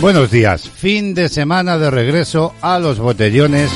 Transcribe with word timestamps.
Buenos 0.00 0.30
días. 0.30 0.70
Fin 0.70 1.12
de 1.12 1.28
semana 1.28 1.76
de 1.76 1.90
regreso 1.90 2.54
a 2.62 2.78
los 2.78 2.98
botellones 2.98 3.70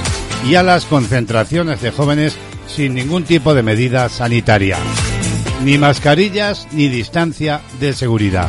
y 0.49 0.55
a 0.55 0.63
las 0.63 0.87
concentraciones 0.87 1.83
de 1.83 1.91
jóvenes 1.91 2.35
sin 2.67 2.95
ningún 2.95 3.25
tipo 3.25 3.53
de 3.53 3.63
medida 3.63 4.09
sanitaria. 4.09 4.79
Ni 5.65 5.77
mascarillas 5.77 6.67
ni 6.73 6.89
distancia 6.89 7.61
de 7.79 7.93
seguridad. 7.93 8.49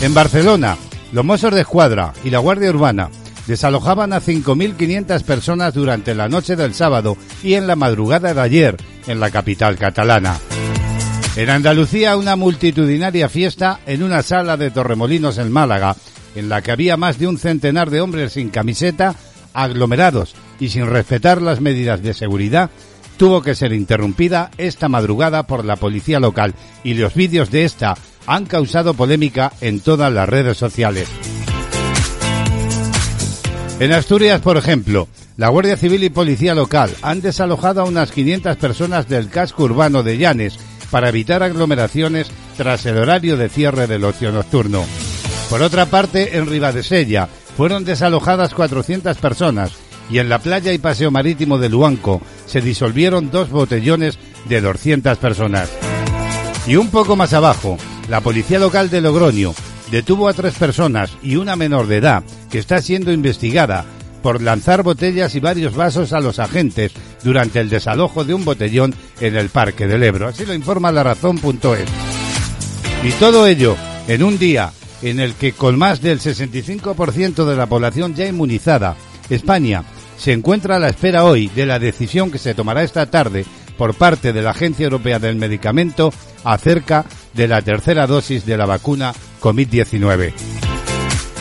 En 0.00 0.14
Barcelona, 0.14 0.76
los 1.10 1.24
Mossos 1.24 1.52
de 1.52 1.62
Escuadra 1.62 2.12
y 2.22 2.30
la 2.30 2.38
Guardia 2.38 2.70
Urbana 2.70 3.10
desalojaban 3.48 4.12
a 4.12 4.20
5.500 4.20 5.24
personas 5.24 5.74
durante 5.74 6.14
la 6.14 6.28
noche 6.28 6.54
del 6.54 6.72
sábado 6.72 7.16
y 7.42 7.54
en 7.54 7.66
la 7.66 7.74
madrugada 7.74 8.32
de 8.32 8.40
ayer 8.40 8.76
en 9.08 9.18
la 9.18 9.32
capital 9.32 9.76
catalana. 9.76 10.38
En 11.34 11.50
Andalucía, 11.50 12.16
una 12.16 12.36
multitudinaria 12.36 13.28
fiesta 13.28 13.80
en 13.86 14.04
una 14.04 14.22
sala 14.22 14.56
de 14.56 14.70
Torremolinos 14.70 15.38
en 15.38 15.50
Málaga 15.50 15.96
en 16.34 16.48
la 16.48 16.62
que 16.62 16.72
había 16.72 16.96
más 16.96 17.18
de 17.18 17.26
un 17.26 17.38
centenar 17.38 17.90
de 17.90 18.00
hombres 18.00 18.32
sin 18.32 18.50
camiseta, 18.50 19.14
aglomerados 19.52 20.34
y 20.58 20.68
sin 20.68 20.86
respetar 20.86 21.42
las 21.42 21.60
medidas 21.60 22.02
de 22.02 22.14
seguridad, 22.14 22.70
tuvo 23.16 23.42
que 23.42 23.54
ser 23.54 23.72
interrumpida 23.72 24.50
esta 24.56 24.88
madrugada 24.88 25.46
por 25.46 25.64
la 25.64 25.76
policía 25.76 26.20
local 26.20 26.54
y 26.84 26.94
los 26.94 27.14
vídeos 27.14 27.50
de 27.50 27.64
esta 27.64 27.94
han 28.26 28.46
causado 28.46 28.94
polémica 28.94 29.52
en 29.60 29.80
todas 29.80 30.12
las 30.12 30.28
redes 30.28 30.56
sociales. 30.56 31.08
En 33.78 33.92
Asturias, 33.92 34.40
por 34.40 34.56
ejemplo, 34.56 35.08
la 35.36 35.48
Guardia 35.48 35.76
Civil 35.76 36.04
y 36.04 36.10
Policía 36.10 36.54
Local 36.54 36.90
han 37.00 37.22
desalojado 37.22 37.80
a 37.80 37.84
unas 37.84 38.12
500 38.12 38.56
personas 38.58 39.08
del 39.08 39.30
casco 39.30 39.64
urbano 39.64 40.02
de 40.02 40.18
Llanes 40.18 40.58
para 40.90 41.08
evitar 41.08 41.42
aglomeraciones 41.42 42.30
tras 42.58 42.84
el 42.84 42.98
horario 42.98 43.38
de 43.38 43.48
cierre 43.48 43.86
del 43.86 44.04
ocio 44.04 44.32
nocturno. 44.32 44.84
Por 45.50 45.62
otra 45.62 45.86
parte, 45.86 46.38
en 46.38 46.46
Ribadesella 46.46 47.28
fueron 47.56 47.84
desalojadas 47.84 48.54
400 48.54 49.16
personas 49.18 49.72
y 50.08 50.18
en 50.18 50.28
la 50.28 50.38
playa 50.38 50.72
y 50.72 50.78
paseo 50.78 51.10
marítimo 51.10 51.58
de 51.58 51.68
Luanco 51.68 52.22
se 52.46 52.60
disolvieron 52.60 53.32
dos 53.32 53.50
botellones 53.50 54.16
de 54.48 54.60
200 54.60 55.18
personas. 55.18 55.68
Y 56.68 56.76
un 56.76 56.88
poco 56.88 57.16
más 57.16 57.32
abajo, 57.32 57.78
la 58.08 58.20
policía 58.20 58.60
local 58.60 58.90
de 58.90 59.00
Logroño 59.00 59.52
detuvo 59.90 60.28
a 60.28 60.34
tres 60.34 60.54
personas 60.54 61.10
y 61.20 61.34
una 61.34 61.56
menor 61.56 61.88
de 61.88 61.96
edad 61.96 62.22
que 62.48 62.60
está 62.60 62.80
siendo 62.80 63.12
investigada 63.12 63.84
por 64.22 64.40
lanzar 64.40 64.84
botellas 64.84 65.34
y 65.34 65.40
varios 65.40 65.74
vasos 65.74 66.12
a 66.12 66.20
los 66.20 66.38
agentes 66.38 66.92
durante 67.24 67.58
el 67.58 67.70
desalojo 67.70 68.24
de 68.24 68.34
un 68.34 68.44
botellón 68.44 68.94
en 69.20 69.34
el 69.34 69.48
Parque 69.48 69.88
del 69.88 70.04
Ebro. 70.04 70.28
Así 70.28 70.46
lo 70.46 70.54
informa 70.54 70.92
la 70.92 71.02
razón.es. 71.02 71.88
Y 73.02 73.10
todo 73.18 73.48
ello 73.48 73.76
en 74.06 74.22
un 74.22 74.38
día 74.38 74.72
en 75.02 75.20
el 75.20 75.34
que 75.34 75.52
con 75.52 75.78
más 75.78 76.00
del 76.00 76.20
65% 76.20 77.44
de 77.44 77.56
la 77.56 77.66
población 77.66 78.14
ya 78.14 78.26
inmunizada, 78.26 78.96
España 79.28 79.84
se 80.16 80.32
encuentra 80.32 80.76
a 80.76 80.78
la 80.78 80.88
espera 80.88 81.24
hoy 81.24 81.48
de 81.48 81.66
la 81.66 81.78
decisión 81.78 82.30
que 82.30 82.38
se 82.38 82.54
tomará 82.54 82.82
esta 82.82 83.06
tarde 83.06 83.44
por 83.78 83.94
parte 83.94 84.32
de 84.32 84.42
la 84.42 84.50
Agencia 84.50 84.84
Europea 84.84 85.18
del 85.18 85.36
Medicamento 85.36 86.12
acerca 86.44 87.06
de 87.32 87.48
la 87.48 87.62
tercera 87.62 88.06
dosis 88.06 88.44
de 88.44 88.58
la 88.58 88.66
vacuna 88.66 89.14
COVID-19. 89.40 90.32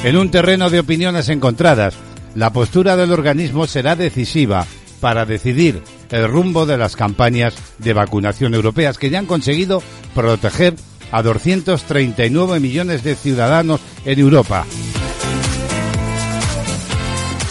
En 0.05 0.15
un 0.15 0.31
terreno 0.31 0.69
de 0.69 0.79
opiniones 0.79 1.27
encontradas, 1.27 1.95
la 2.35 2.53
postura 2.53 2.95
del 2.95 3.11
organismo 3.11 3.67
será 3.67 3.97
decisiva 3.97 4.65
para 5.01 5.25
decidir 5.25 5.81
el 6.09 6.27
rumbo 6.27 6.65
de 6.65 6.77
las 6.77 6.95
campañas 6.95 7.53
de 7.79 7.93
vacunación 7.93 8.53
europeas 8.53 8.97
que 8.97 9.09
ya 9.09 9.19
han 9.19 9.25
conseguido 9.25 9.83
proteger 10.15 10.75
a 11.11 11.21
239 11.21 12.59
millones 12.59 13.03
de 13.03 13.15
ciudadanos 13.15 13.81
en 14.05 14.19
Europa. 14.19 14.65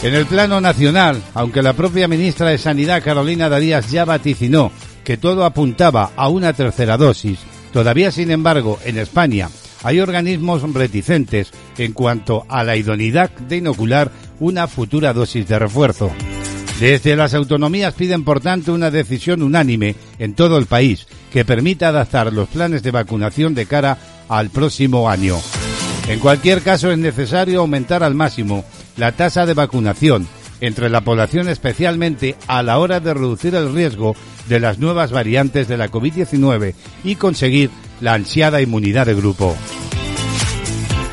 En 0.03 0.15
el 0.15 0.27
plano 0.27 0.61
nacional, 0.61 1.21
aunque 1.35 1.63
la 1.63 1.73
propia 1.73 2.07
ministra 2.07 2.51
de 2.51 2.59
Sanidad 2.59 3.03
Carolina 3.03 3.49
Darías 3.49 3.91
ya 3.91 4.05
vaticinó 4.05 4.71
que 5.03 5.17
todo 5.17 5.45
apuntaba 5.45 6.13
a 6.15 6.29
una 6.29 6.53
tercera 6.53 6.97
dosis, 6.97 7.41
todavía 7.73 8.13
sin 8.13 8.31
embargo 8.31 8.79
en 8.85 8.99
España 8.99 9.49
hay 9.83 10.01
organismos 10.01 10.63
reticentes 10.73 11.51
en 11.79 11.93
cuanto 11.93 12.45
a 12.49 12.63
la 12.63 12.77
idoneidad 12.77 13.31
de 13.31 13.57
inocular 13.57 14.11
una 14.39 14.69
futura 14.69 15.13
dosis 15.13 15.49
de 15.49 15.59
refuerzo. 15.59 16.13
Desde 16.81 17.17
las 17.17 17.35
autonomías 17.35 17.95
piden, 17.95 18.23
por 18.23 18.41
tanto, 18.41 18.73
una 18.73 18.91
decisión 18.91 19.43
unánime 19.43 19.97
en 20.21 20.35
todo 20.35 20.59
el 20.59 20.67
país 20.67 21.07
que 21.33 21.45
permita 21.45 21.89
adaptar 21.89 22.33
los 22.33 22.49
planes 22.49 22.85
de 22.85 22.93
vacunación 22.93 23.55
de 23.55 23.67
cara 23.67 23.99
al 24.29 24.51
próximo 24.51 25.11
año. 25.11 25.37
En 26.09 26.21
cualquier 26.21 26.63
caso, 26.63 26.93
es 26.93 26.99
necesario 26.99 27.61
aumentar 27.61 28.05
al 28.05 28.15
máximo 28.15 28.65
la 28.97 29.13
tasa 29.13 29.45
de 29.45 29.55
vacunación 29.55 30.29
entre 30.61 30.89
la 30.89 31.01
población, 31.01 31.49
especialmente 31.49 32.37
a 32.47 32.63
la 32.63 32.79
hora 32.79 33.01
de 33.01 33.13
reducir 33.13 33.55
el 33.57 33.73
riesgo 33.75 34.15
de 34.49 34.61
las 34.61 34.79
nuevas 34.79 35.11
variantes 35.11 35.67
de 35.69 35.77
la 35.77 35.91
COVID-19 35.91 36.75
y 37.05 37.17
conseguir 37.17 37.71
la 38.01 38.15
ansiada 38.15 38.63
inmunidad 38.63 39.07
de 39.07 39.15
grupo. 39.15 39.57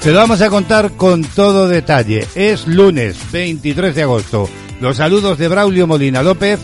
Te 0.02 0.12
lo 0.12 0.20
vamos 0.20 0.42
a 0.42 0.50
contar 0.50 0.92
con 0.92 1.24
todo 1.24 1.68
detalle. 1.68 2.28
Es 2.36 2.68
lunes 2.68 3.18
23 3.32 3.96
de 3.96 4.04
agosto. 4.04 4.48
Los 4.82 4.98
saludos 4.98 5.38
de 5.38 5.48
Braulio 5.48 5.88
Molina 5.88 6.22
López 6.22 6.60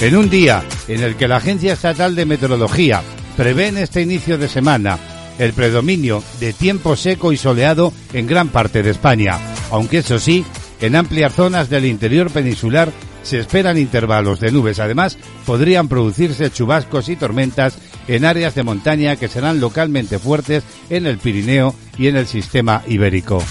en 0.00 0.16
un 0.16 0.30
día 0.30 0.62
en 0.88 1.02
el 1.02 1.16
que 1.16 1.28
la 1.28 1.36
Agencia 1.36 1.72
Estatal 1.72 2.14
de 2.14 2.26
Meteorología 2.26 3.02
prevé 3.36 3.68
en 3.68 3.78
este 3.78 4.02
inicio 4.02 4.38
de 4.38 4.48
semana 4.48 4.98
el 5.38 5.52
predominio 5.52 6.22
de 6.38 6.52
tiempo 6.52 6.94
seco 6.94 7.32
y 7.32 7.36
soleado 7.36 7.92
en 8.12 8.26
gran 8.28 8.48
parte 8.48 8.82
de 8.82 8.90
España, 8.90 9.38
aunque 9.72 9.98
eso 9.98 10.20
sí, 10.20 10.44
en 10.80 10.94
amplias 10.94 11.34
zonas 11.34 11.68
del 11.68 11.86
interior 11.86 12.30
peninsular 12.30 12.92
se 13.24 13.40
esperan 13.40 13.78
intervalos 13.78 14.38
de 14.38 14.52
nubes. 14.52 14.78
Además, 14.78 15.18
podrían 15.44 15.88
producirse 15.88 16.50
chubascos 16.50 17.08
y 17.08 17.16
tormentas 17.16 17.78
en 18.06 18.24
áreas 18.24 18.54
de 18.54 18.62
montaña 18.62 19.16
que 19.16 19.28
serán 19.28 19.60
localmente 19.60 20.18
fuertes 20.18 20.62
en 20.90 21.06
el 21.06 21.18
Pirineo 21.18 21.74
y 21.98 22.08
en 22.08 22.16
el 22.16 22.26
sistema 22.26 22.82
ibérico. 22.86 23.42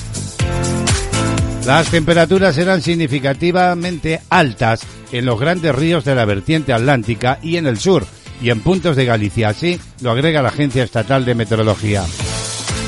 Las 1.65 1.89
temperaturas 1.89 2.55
serán 2.55 2.81
significativamente 2.81 4.19
altas 4.29 4.81
en 5.13 5.25
los 5.25 5.39
grandes 5.39 5.73
ríos 5.73 6.03
de 6.03 6.13
la 6.13 6.25
vertiente 6.25 6.73
atlántica 6.73 7.39
y 7.41 7.55
en 7.55 7.67
el 7.67 7.79
sur, 7.79 8.05
y 8.41 8.49
en 8.49 8.59
puntos 8.59 8.97
de 8.97 9.05
Galicia. 9.05 9.49
Así 9.49 9.79
lo 10.01 10.11
agrega 10.11 10.41
la 10.41 10.49
Agencia 10.49 10.83
Estatal 10.83 11.23
de 11.23 11.35
Meteorología. 11.35 12.03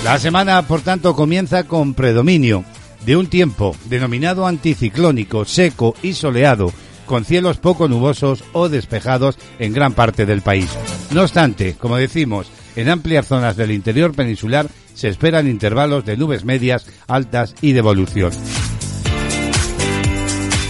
La 0.04 0.20
semana, 0.20 0.62
por 0.68 0.82
tanto, 0.82 1.16
comienza 1.16 1.64
con 1.64 1.94
predominio 1.94 2.66
de 3.06 3.16
un 3.16 3.28
tiempo 3.28 3.78
denominado 3.86 4.46
anticiclónico, 4.46 5.46
seco 5.46 5.96
y 6.04 6.12
soleado, 6.12 6.74
con 7.06 7.24
cielos 7.24 7.58
poco 7.58 7.88
nubosos 7.88 8.44
o 8.52 8.68
despejados 8.68 9.38
en 9.58 9.72
gran 9.72 9.94
parte 9.94 10.26
del 10.26 10.42
país. 10.42 10.70
No 11.12 11.22
obstante, 11.22 11.76
como 11.80 11.96
decimos, 11.96 12.52
en 12.76 12.90
amplias 12.90 13.28
zonas 13.28 13.56
del 13.56 13.72
interior 13.72 14.14
peninsular 14.14 14.68
se 14.96 15.08
esperan 15.08 15.48
intervalos 15.48 16.06
de 16.06 16.18
nubes 16.18 16.44
medias, 16.44 16.88
altas 17.08 17.56
y 17.62 17.74
de 17.74 17.80
evolución. 17.80 18.32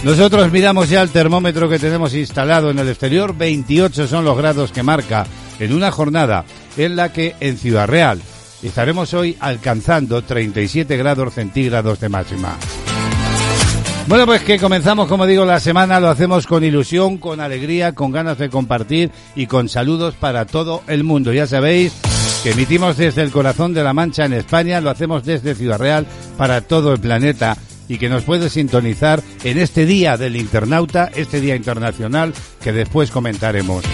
Nosotros 0.06 0.52
miramos 0.52 0.88
ya 0.88 1.02
el 1.02 1.10
termómetro 1.10 1.68
que 1.68 1.80
tenemos 1.80 2.14
instalado 2.14 2.70
en 2.70 2.78
el 2.78 2.88
exterior. 2.88 3.36
28 3.36 4.06
son 4.06 4.24
los 4.24 4.38
grados 4.38 4.70
que 4.70 4.84
marca 4.84 5.26
en 5.58 5.72
una 5.72 5.90
jornada 5.90 6.44
en 6.76 6.94
la 6.94 7.12
que 7.12 7.34
en 7.40 7.58
Ciudad 7.58 7.88
Real 7.88 8.22
estaremos 8.62 9.12
hoy 9.14 9.36
alcanzando 9.40 10.22
37 10.22 10.96
grados 10.96 11.34
centígrados 11.34 11.98
de 11.98 12.08
máxima. 12.08 12.56
Bueno, 14.06 14.26
pues 14.26 14.42
que 14.42 14.60
comenzamos, 14.60 15.08
como 15.08 15.26
digo, 15.26 15.44
la 15.44 15.58
semana, 15.58 15.98
lo 15.98 16.08
hacemos 16.08 16.46
con 16.46 16.62
ilusión, 16.62 17.18
con 17.18 17.40
alegría, 17.40 17.92
con 17.92 18.12
ganas 18.12 18.38
de 18.38 18.48
compartir 18.48 19.10
y 19.34 19.48
con 19.48 19.68
saludos 19.68 20.14
para 20.14 20.46
todo 20.46 20.84
el 20.86 21.02
mundo. 21.02 21.32
Ya 21.32 21.48
sabéis 21.48 21.92
que 22.44 22.52
emitimos 22.52 22.96
desde 22.96 23.22
el 23.22 23.32
corazón 23.32 23.74
de 23.74 23.82
la 23.82 23.92
Mancha 23.92 24.24
en 24.24 24.34
España, 24.34 24.80
lo 24.80 24.90
hacemos 24.90 25.24
desde 25.24 25.56
Ciudad 25.56 25.80
Real 25.80 26.06
para 26.36 26.60
todo 26.60 26.92
el 26.92 27.00
planeta 27.00 27.56
y 27.88 27.98
que 27.98 28.08
nos 28.08 28.24
puede 28.24 28.50
sintonizar 28.50 29.22
en 29.44 29.58
este 29.58 29.86
día 29.86 30.16
del 30.16 30.36
internauta, 30.36 31.10
este 31.14 31.40
día 31.40 31.56
internacional 31.56 32.32
que 32.62 32.72
después 32.72 33.10
comentaremos. 33.10 33.84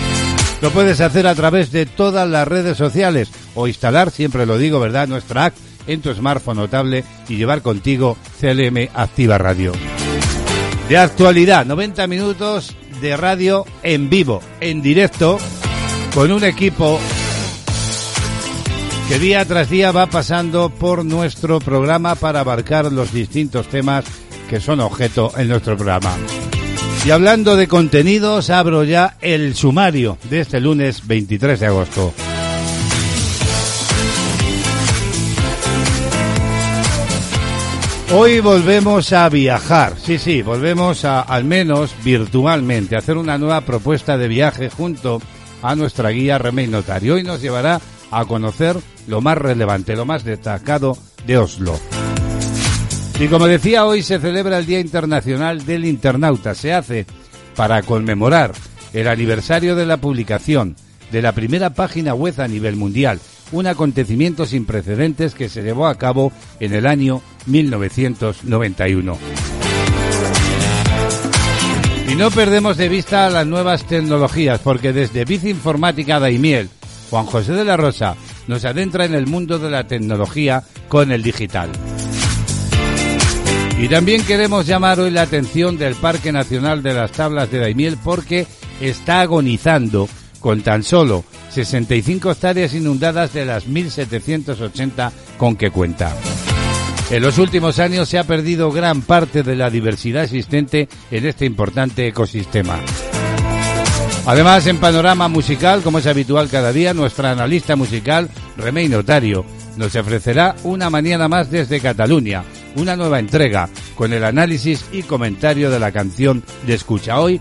Lo 0.60 0.70
puedes 0.70 1.00
hacer 1.00 1.26
a 1.26 1.34
través 1.34 1.72
de 1.72 1.86
todas 1.86 2.28
las 2.28 2.46
redes 2.46 2.76
sociales 2.76 3.30
o 3.54 3.66
instalar, 3.66 4.10
siempre 4.10 4.46
lo 4.46 4.58
digo, 4.58 4.78
¿verdad?, 4.78 5.08
nuestra 5.08 5.46
app 5.46 5.54
en 5.86 6.00
tu 6.00 6.14
smartphone 6.14 6.58
notable 6.58 7.04
y 7.28 7.36
llevar 7.36 7.62
contigo 7.62 8.16
CLM 8.40 8.88
Activa 8.94 9.38
Radio. 9.38 9.72
De 10.88 10.98
actualidad, 10.98 11.66
90 11.66 12.06
minutos 12.06 12.76
de 13.00 13.16
radio 13.16 13.64
en 13.82 14.08
vivo, 14.08 14.40
en 14.60 14.82
directo, 14.82 15.38
con 16.14 16.30
un 16.30 16.44
equipo 16.44 17.00
que 19.08 19.18
día 19.18 19.44
tras 19.44 19.68
día 19.68 19.92
va 19.92 20.06
pasando 20.06 20.70
por 20.70 21.04
nuestro 21.04 21.58
programa 21.60 22.14
para 22.14 22.40
abarcar 22.40 22.92
los 22.92 23.12
distintos 23.12 23.68
temas 23.68 24.04
que 24.48 24.60
son 24.60 24.80
objeto 24.80 25.32
en 25.36 25.48
nuestro 25.48 25.76
programa. 25.76 26.16
Y 27.04 27.10
hablando 27.10 27.56
de 27.56 27.68
contenidos, 27.68 28.50
abro 28.50 28.84
ya 28.84 29.16
el 29.20 29.54
sumario 29.54 30.18
de 30.30 30.40
este 30.40 30.60
lunes 30.60 31.06
23 31.06 31.58
de 31.58 31.66
agosto. 31.66 32.14
Hoy 38.14 38.40
volvemos 38.40 39.12
a 39.14 39.28
viajar, 39.30 39.94
sí, 39.98 40.18
sí, 40.18 40.42
volvemos 40.42 41.06
a, 41.06 41.22
al 41.22 41.44
menos 41.44 41.94
virtualmente, 42.04 42.94
a 42.94 42.98
hacer 42.98 43.16
una 43.16 43.38
nueva 43.38 43.62
propuesta 43.62 44.18
de 44.18 44.28
viaje 44.28 44.68
junto 44.68 45.20
a 45.62 45.74
nuestra 45.74 46.10
guía 46.10 46.36
Remey 46.36 46.66
Notario. 46.66 47.14
Hoy 47.14 47.22
nos 47.22 47.40
llevará 47.40 47.80
a 48.12 48.24
conocer 48.26 48.76
lo 49.08 49.20
más 49.20 49.36
relevante, 49.36 49.96
lo 49.96 50.04
más 50.04 50.22
destacado 50.22 50.96
de 51.26 51.38
Oslo. 51.38 51.78
Y 53.18 53.26
como 53.28 53.46
decía, 53.46 53.84
hoy 53.84 54.02
se 54.02 54.20
celebra 54.20 54.58
el 54.58 54.66
Día 54.66 54.80
Internacional 54.80 55.64
del 55.64 55.84
Internauta. 55.84 56.54
Se 56.54 56.72
hace 56.72 57.06
para 57.56 57.82
conmemorar 57.82 58.52
el 58.92 59.08
aniversario 59.08 59.74
de 59.74 59.86
la 59.86 59.96
publicación 59.96 60.76
de 61.10 61.22
la 61.22 61.32
primera 61.32 61.70
página 61.70 62.14
web 62.14 62.40
a 62.40 62.48
nivel 62.48 62.76
mundial, 62.76 63.20
un 63.52 63.66
acontecimiento 63.66 64.46
sin 64.46 64.64
precedentes 64.64 65.34
que 65.34 65.48
se 65.48 65.62
llevó 65.62 65.86
a 65.86 65.96
cabo 65.96 66.32
en 66.58 66.74
el 66.74 66.86
año 66.86 67.22
1991. 67.46 69.18
Y 72.10 72.14
no 72.14 72.30
perdemos 72.30 72.76
de 72.76 72.88
vista 72.88 73.30
las 73.30 73.46
nuevas 73.46 73.86
tecnologías, 73.86 74.60
porque 74.60 74.92
desde 74.92 75.24
Bici 75.24 75.50
Informática 75.50 76.18
Daimiel, 76.18 76.68
Juan 77.12 77.26
José 77.26 77.52
de 77.52 77.66
la 77.66 77.76
Rosa 77.76 78.16
nos 78.46 78.64
adentra 78.64 79.04
en 79.04 79.12
el 79.12 79.26
mundo 79.26 79.58
de 79.58 79.70
la 79.70 79.86
tecnología 79.86 80.64
con 80.88 81.12
el 81.12 81.22
digital. 81.22 81.68
Y 83.78 83.86
también 83.88 84.24
queremos 84.24 84.66
llamar 84.66 84.98
hoy 84.98 85.10
la 85.10 85.20
atención 85.20 85.76
del 85.76 85.94
Parque 85.94 86.32
Nacional 86.32 86.82
de 86.82 86.94
las 86.94 87.12
Tablas 87.12 87.50
de 87.50 87.58
Daimiel 87.58 87.98
porque 88.02 88.46
está 88.80 89.20
agonizando 89.20 90.08
con 90.40 90.62
tan 90.62 90.82
solo 90.82 91.22
65 91.50 92.30
hectáreas 92.30 92.72
inundadas 92.72 93.34
de 93.34 93.44
las 93.44 93.68
1.780 93.68 95.12
con 95.36 95.56
que 95.56 95.70
cuenta. 95.70 96.16
En 97.10 97.22
los 97.22 97.36
últimos 97.36 97.78
años 97.78 98.08
se 98.08 98.18
ha 98.18 98.24
perdido 98.24 98.72
gran 98.72 99.02
parte 99.02 99.42
de 99.42 99.54
la 99.54 99.68
diversidad 99.68 100.24
existente 100.24 100.88
en 101.10 101.26
este 101.26 101.44
importante 101.44 102.08
ecosistema. 102.08 102.80
Además, 104.24 104.66
en 104.68 104.78
panorama 104.78 105.26
musical, 105.26 105.82
como 105.82 105.98
es 105.98 106.06
habitual 106.06 106.48
cada 106.48 106.72
día, 106.72 106.94
nuestra 106.94 107.32
analista 107.32 107.74
musical, 107.74 108.28
Remey 108.56 108.88
Notario, 108.88 109.44
nos 109.76 109.96
ofrecerá 109.96 110.54
una 110.62 110.90
mañana 110.90 111.26
más 111.26 111.50
desde 111.50 111.80
Cataluña, 111.80 112.44
una 112.76 112.94
nueva 112.94 113.18
entrega 113.18 113.68
con 113.96 114.12
el 114.12 114.22
análisis 114.24 114.84
y 114.92 115.02
comentario 115.02 115.70
de 115.70 115.80
la 115.80 115.90
canción 115.90 116.44
de 116.66 116.74
escucha 116.74 117.18
hoy, 117.18 117.40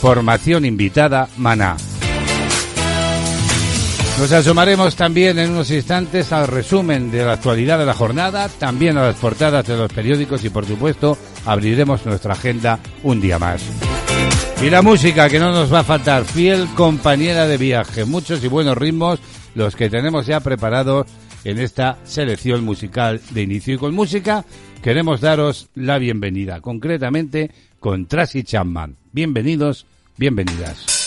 formación 0.00 0.64
invitada 0.64 1.28
Maná. 1.36 1.76
Nos 4.18 4.32
asomaremos 4.32 4.96
también 4.96 5.38
en 5.38 5.50
unos 5.50 5.70
instantes 5.70 6.32
al 6.32 6.48
resumen 6.48 7.10
de 7.10 7.24
la 7.24 7.34
actualidad 7.34 7.78
de 7.78 7.86
la 7.86 7.94
jornada, 7.94 8.48
también 8.48 8.96
a 8.96 9.02
las 9.02 9.16
portadas 9.16 9.66
de 9.66 9.76
los 9.76 9.92
periódicos 9.92 10.42
y 10.44 10.48
por 10.48 10.66
supuesto 10.66 11.18
abriremos 11.44 12.04
nuestra 12.06 12.32
agenda 12.32 12.80
un 13.04 13.20
día 13.20 13.38
más. 13.38 13.62
Y 14.62 14.70
la 14.70 14.82
música 14.82 15.28
que 15.28 15.38
no 15.38 15.52
nos 15.52 15.72
va 15.72 15.80
a 15.80 15.84
faltar, 15.84 16.24
fiel 16.24 16.66
compañera 16.74 17.46
de 17.46 17.56
viaje, 17.56 18.04
muchos 18.04 18.42
y 18.42 18.48
buenos 18.48 18.76
ritmos 18.76 19.20
los 19.54 19.76
que 19.76 19.88
tenemos 19.88 20.26
ya 20.26 20.40
preparados 20.40 21.06
en 21.44 21.58
esta 21.58 21.98
selección 22.04 22.64
musical 22.64 23.20
de 23.30 23.42
inicio. 23.42 23.74
Y 23.74 23.78
con 23.78 23.94
música 23.94 24.44
queremos 24.82 25.20
daros 25.20 25.68
la 25.74 25.98
bienvenida, 25.98 26.60
concretamente 26.60 27.50
con 27.78 28.06
Tracy 28.06 28.42
Chapman. 28.42 28.96
Bienvenidos, 29.12 29.86
bienvenidas. 30.16 30.98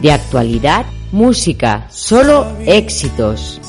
de 0.00 0.12
actualidad, 0.12 0.86
música, 1.12 1.86
solo 1.90 2.46
éxitos. 2.66 3.60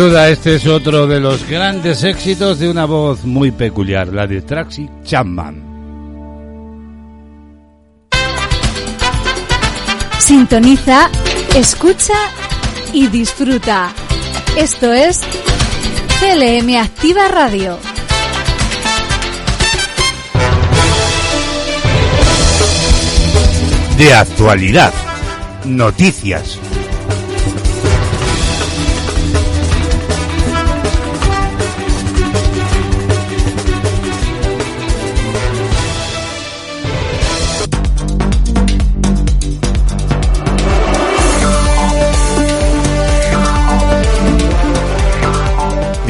Duda, 0.00 0.30
este 0.30 0.54
es 0.54 0.66
otro 0.66 1.06
de 1.06 1.20
los 1.20 1.46
grandes 1.46 2.04
éxitos 2.04 2.58
de 2.58 2.70
una 2.70 2.86
voz 2.86 3.22
muy 3.24 3.50
peculiar, 3.50 4.08
la 4.08 4.26
de 4.26 4.40
Traxi 4.40 4.88
Chapman. 5.04 5.62
Sintoniza, 10.18 11.10
escucha 11.54 12.14
y 12.94 13.08
disfruta. 13.08 13.92
Esto 14.56 14.90
es 14.90 15.20
CLM 16.18 16.76
Activa 16.78 17.28
Radio. 17.28 17.76
De 23.98 24.14
actualidad. 24.14 24.94
Noticias. 25.66 26.58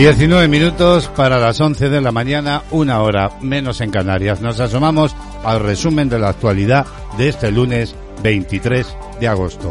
Diecinueve 0.01 0.49
minutos 0.49 1.09
para 1.15 1.37
las 1.37 1.61
once 1.61 1.91
de 1.91 2.01
la 2.01 2.11
mañana, 2.11 2.63
una 2.71 3.03
hora 3.03 3.33
menos 3.43 3.83
en 3.83 3.91
Canarias. 3.91 4.41
Nos 4.41 4.59
asomamos 4.59 5.15
al 5.45 5.61
resumen 5.61 6.09
de 6.09 6.19
la 6.19 6.31
actualidad 6.31 6.87
de 7.19 7.29
este 7.29 7.51
lunes 7.51 7.95
23 8.23 8.97
de 9.21 9.29
agosto. 9.29 9.69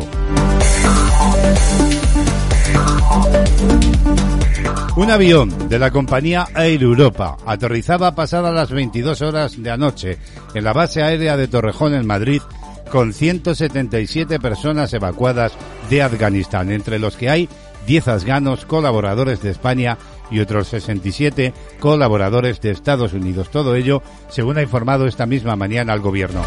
Un 4.96 5.10
avión 5.10 5.68
de 5.68 5.80
la 5.80 5.90
compañía 5.90 6.46
Air 6.56 6.84
Europa 6.84 7.36
aterrizaba 7.44 8.14
pasadas 8.14 8.54
las 8.54 8.70
22 8.70 9.24
horas 9.24 9.60
de 9.60 9.72
anoche 9.72 10.20
en 10.54 10.64
la 10.64 10.74
base 10.74 11.02
aérea 11.02 11.38
de 11.38 11.48
Torrejón 11.48 11.96
en 11.96 12.06
Madrid 12.06 12.44
con 12.92 13.14
177 13.14 14.40
personas 14.40 14.94
evacuadas 14.94 15.54
de 15.90 16.04
Afganistán, 16.04 16.72
entre 16.72 17.00
los 17.00 17.16
que 17.16 17.32
hay 17.32 17.50
10 17.88 18.08
afganos 18.08 18.66
colaboradores 18.66 19.42
de 19.42 19.50
España 19.50 19.98
y 20.32 20.40
otros 20.40 20.68
67 20.68 21.54
colaboradores 21.80 22.62
de 22.62 22.72
Estados 22.72 23.14
Unidos. 23.14 23.50
Todo 23.50 23.76
ello, 23.76 24.02
según 24.30 24.58
ha 24.58 24.62
informado 24.62 25.06
esta 25.06 25.26
misma 25.26 25.56
mañana 25.56 25.94
al 25.94 26.00
gobierno. 26.00 26.42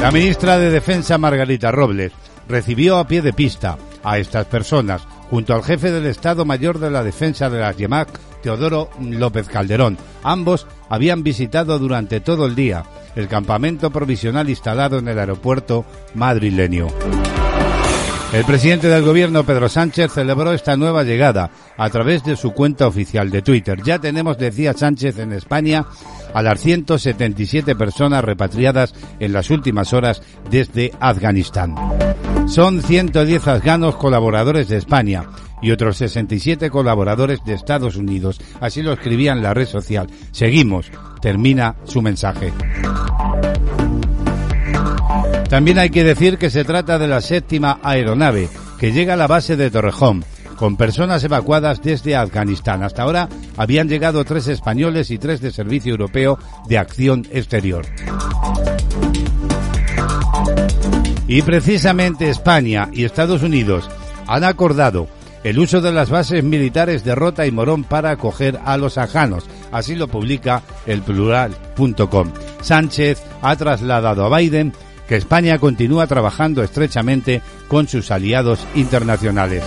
La 0.00 0.10
ministra 0.10 0.58
de 0.58 0.70
Defensa, 0.70 1.16
Margarita 1.18 1.70
Robles, 1.70 2.12
recibió 2.48 2.98
a 2.98 3.06
pie 3.06 3.22
de 3.22 3.32
pista 3.32 3.78
a 4.02 4.18
estas 4.18 4.46
personas 4.46 5.02
junto 5.30 5.54
al 5.54 5.62
jefe 5.62 5.90
del 5.90 6.06
Estado 6.06 6.44
Mayor 6.44 6.78
de 6.78 6.90
la 6.90 7.02
Defensa 7.02 7.48
de 7.48 7.60
la 7.60 7.72
YEMAC, 7.72 8.08
Teodoro 8.42 8.90
López 9.00 9.48
Calderón. 9.48 9.96
Ambos 10.22 10.66
habían 10.88 11.22
visitado 11.22 11.78
durante 11.78 12.20
todo 12.20 12.46
el 12.46 12.54
día 12.54 12.84
el 13.16 13.28
campamento 13.28 13.90
provisional 13.90 14.50
instalado 14.50 14.98
en 14.98 15.08
el 15.08 15.18
aeropuerto 15.18 15.84
madrileño. 16.14 16.88
El 18.32 18.46
presidente 18.46 18.88
del 18.88 19.04
gobierno, 19.04 19.44
Pedro 19.44 19.68
Sánchez, 19.68 20.12
celebró 20.12 20.54
esta 20.54 20.74
nueva 20.74 21.04
llegada 21.04 21.50
a 21.76 21.90
través 21.90 22.24
de 22.24 22.34
su 22.34 22.52
cuenta 22.52 22.86
oficial 22.86 23.30
de 23.30 23.42
Twitter. 23.42 23.82
Ya 23.84 23.98
tenemos, 23.98 24.38
decía 24.38 24.72
Sánchez, 24.72 25.18
en 25.18 25.32
España 25.32 25.84
a 26.32 26.42
las 26.42 26.58
177 26.60 27.76
personas 27.76 28.24
repatriadas 28.24 28.94
en 29.20 29.34
las 29.34 29.50
últimas 29.50 29.92
horas 29.92 30.22
desde 30.50 30.92
Afganistán. 30.98 31.74
Son 32.46 32.80
110 32.80 33.48
afganos 33.48 33.96
colaboradores 33.96 34.66
de 34.68 34.78
España 34.78 35.26
y 35.60 35.70
otros 35.70 35.98
67 35.98 36.70
colaboradores 36.70 37.44
de 37.44 37.52
Estados 37.52 37.96
Unidos. 37.96 38.40
Así 38.60 38.80
lo 38.82 38.94
escribía 38.94 39.32
en 39.32 39.42
la 39.42 39.52
red 39.52 39.66
social. 39.66 40.08
Seguimos. 40.30 40.90
Termina 41.20 41.76
su 41.84 42.00
mensaje. 42.00 42.50
También 45.52 45.78
hay 45.78 45.90
que 45.90 46.02
decir 46.02 46.38
que 46.38 46.48
se 46.48 46.64
trata 46.64 46.98
de 46.98 47.06
la 47.06 47.20
séptima 47.20 47.78
aeronave 47.82 48.48
que 48.78 48.90
llega 48.90 49.12
a 49.12 49.16
la 49.18 49.26
base 49.26 49.54
de 49.54 49.70
Torrejón, 49.70 50.24
con 50.56 50.78
personas 50.78 51.22
evacuadas 51.24 51.82
desde 51.82 52.16
Afganistán. 52.16 52.82
Hasta 52.82 53.02
ahora 53.02 53.28
habían 53.58 53.86
llegado 53.86 54.24
tres 54.24 54.48
españoles 54.48 55.10
y 55.10 55.18
tres 55.18 55.42
de 55.42 55.50
Servicio 55.50 55.90
Europeo 55.90 56.38
de 56.68 56.78
Acción 56.78 57.26
Exterior. 57.30 57.84
Y 61.28 61.42
precisamente 61.42 62.30
España 62.30 62.88
y 62.90 63.04
Estados 63.04 63.42
Unidos 63.42 63.90
han 64.26 64.44
acordado 64.44 65.06
el 65.44 65.58
uso 65.58 65.82
de 65.82 65.92
las 65.92 66.08
bases 66.08 66.42
militares 66.42 67.04
de 67.04 67.14
Rota 67.14 67.46
y 67.46 67.50
Morón 67.50 67.84
para 67.84 68.12
acoger 68.12 68.58
a 68.64 68.78
los 68.78 68.96
ajanos. 68.96 69.44
Así 69.70 69.96
lo 69.96 70.08
publica 70.08 70.62
el 70.86 71.02
plural.com. 71.02 72.32
Sánchez 72.62 73.22
ha 73.42 73.54
trasladado 73.56 74.24
a 74.24 74.38
Biden 74.38 74.72
que 75.12 75.18
España 75.18 75.58
continúa 75.58 76.06
trabajando 76.06 76.62
estrechamente 76.62 77.42
con 77.68 77.86
sus 77.86 78.10
aliados 78.10 78.66
internacionales. 78.74 79.62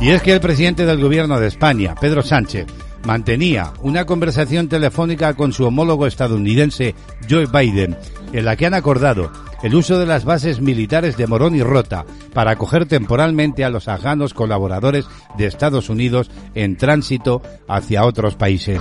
Y 0.00 0.10
es 0.10 0.22
que 0.22 0.32
el 0.32 0.40
presidente 0.40 0.86
del 0.86 1.00
gobierno 1.00 1.40
de 1.40 1.48
España, 1.48 1.96
Pedro 2.00 2.22
Sánchez, 2.22 2.68
mantenía 3.04 3.72
una 3.82 4.06
conversación 4.06 4.68
telefónica 4.68 5.34
con 5.34 5.52
su 5.52 5.64
homólogo 5.64 6.06
estadounidense 6.06 6.94
Joe 7.28 7.46
Biden, 7.46 7.96
en 8.32 8.44
la 8.44 8.54
que 8.54 8.66
han 8.66 8.74
acordado 8.74 9.32
el 9.62 9.74
uso 9.74 9.98
de 9.98 10.06
las 10.06 10.24
bases 10.24 10.60
militares 10.60 11.16
de 11.16 11.26
Morón 11.26 11.54
y 11.54 11.62
Rota 11.62 12.04
para 12.32 12.52
acoger 12.52 12.86
temporalmente 12.86 13.64
a 13.64 13.70
los 13.70 13.88
afganos 13.88 14.34
colaboradores 14.34 15.06
de 15.36 15.46
Estados 15.46 15.88
Unidos 15.88 16.30
en 16.54 16.76
tránsito 16.76 17.42
hacia 17.68 18.04
otros 18.04 18.36
países. 18.36 18.80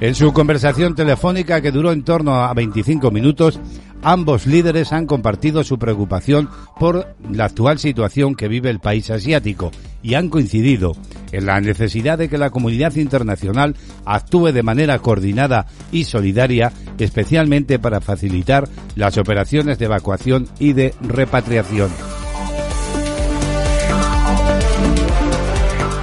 En 0.00 0.14
su 0.14 0.32
conversación 0.32 0.94
telefónica 0.94 1.60
que 1.60 1.70
duró 1.70 1.92
en 1.92 2.04
torno 2.04 2.34
a 2.34 2.52
25 2.52 3.10
minutos, 3.10 3.58
ambos 4.02 4.46
líderes 4.46 4.92
han 4.92 5.06
compartido 5.06 5.64
su 5.64 5.78
preocupación 5.78 6.50
por 6.78 7.16
la 7.30 7.46
actual 7.46 7.78
situación 7.78 8.34
que 8.34 8.48
vive 8.48 8.68
el 8.70 8.80
país 8.80 9.10
asiático 9.10 9.70
y 10.04 10.14
han 10.14 10.28
coincidido 10.28 10.92
en 11.32 11.46
la 11.46 11.60
necesidad 11.60 12.18
de 12.18 12.28
que 12.28 12.38
la 12.38 12.50
comunidad 12.50 12.94
internacional 12.94 13.74
actúe 14.04 14.52
de 14.52 14.62
manera 14.62 15.00
coordinada 15.00 15.66
y 15.90 16.04
solidaria, 16.04 16.72
especialmente 16.98 17.80
para 17.80 18.00
facilitar 18.00 18.68
las 18.94 19.18
operaciones 19.18 19.78
de 19.78 19.86
evacuación 19.86 20.46
y 20.60 20.74
de 20.74 20.94
repatriación. 21.00 21.90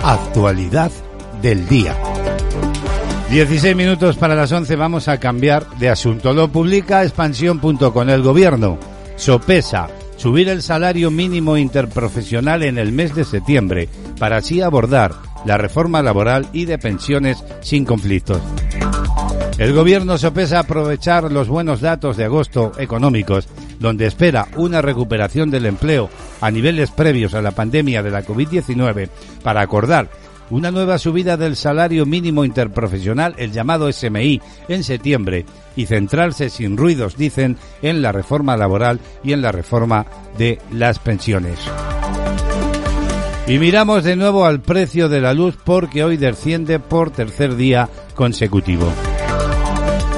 Actualidad 0.03 0.91
del 1.41 1.67
día. 1.67 1.95
16 3.29 3.75
minutos 3.75 4.17
para 4.17 4.35
las 4.35 4.51
11 4.51 4.75
vamos 4.75 5.07
a 5.07 5.19
cambiar 5.19 5.69
de 5.77 5.89
asunto. 5.89 6.33
Lo 6.33 6.51
publica 6.51 7.03
expansión.com. 7.03 8.09
El 8.09 8.23
gobierno 8.23 8.77
sopesa 9.15 9.87
subir 10.21 10.49
el 10.49 10.61
salario 10.61 11.09
mínimo 11.09 11.57
interprofesional 11.57 12.61
en 12.61 12.77
el 12.77 12.91
mes 12.91 13.15
de 13.15 13.23
septiembre 13.23 13.89
para 14.19 14.37
así 14.37 14.61
abordar 14.61 15.15
la 15.45 15.57
reforma 15.57 16.03
laboral 16.03 16.47
y 16.53 16.65
de 16.65 16.77
pensiones 16.77 17.43
sin 17.61 17.85
conflictos. 17.85 18.39
El 19.57 19.73
gobierno 19.73 20.19
sopesa 20.19 20.59
aprovechar 20.59 21.31
los 21.31 21.47
buenos 21.47 21.81
datos 21.81 22.17
de 22.17 22.25
agosto 22.25 22.71
económicos, 22.77 23.47
donde 23.79 24.05
espera 24.05 24.47
una 24.57 24.83
recuperación 24.83 25.49
del 25.49 25.65
empleo 25.65 26.07
a 26.39 26.51
niveles 26.51 26.91
previos 26.91 27.33
a 27.33 27.41
la 27.41 27.51
pandemia 27.51 28.03
de 28.03 28.11
la 28.11 28.23
COVID-19, 28.23 29.09
para 29.41 29.61
acordar 29.61 30.07
una 30.51 30.69
nueva 30.69 30.99
subida 30.99 31.37
del 31.37 31.55
salario 31.55 32.05
mínimo 32.05 32.45
interprofesional, 32.45 33.33
el 33.37 33.51
llamado 33.51 33.91
SMI, 33.91 34.41
en 34.67 34.83
septiembre 34.83 35.45
y 35.75 35.85
centrarse 35.85 36.49
sin 36.49 36.77
ruidos, 36.77 37.17
dicen, 37.17 37.57
en 37.81 38.01
la 38.01 38.11
reforma 38.11 38.57
laboral 38.57 38.99
y 39.23 39.33
en 39.33 39.41
la 39.41 39.51
reforma 39.51 40.05
de 40.37 40.59
las 40.71 40.99
pensiones. 40.99 41.57
Y 43.47 43.57
miramos 43.57 44.03
de 44.03 44.15
nuevo 44.15 44.45
al 44.45 44.61
precio 44.61 45.09
de 45.09 45.21
la 45.21 45.33
luz 45.33 45.57
porque 45.63 46.03
hoy 46.03 46.17
desciende 46.17 46.79
por 46.79 47.11
tercer 47.11 47.55
día 47.55 47.89
consecutivo. 48.13 48.87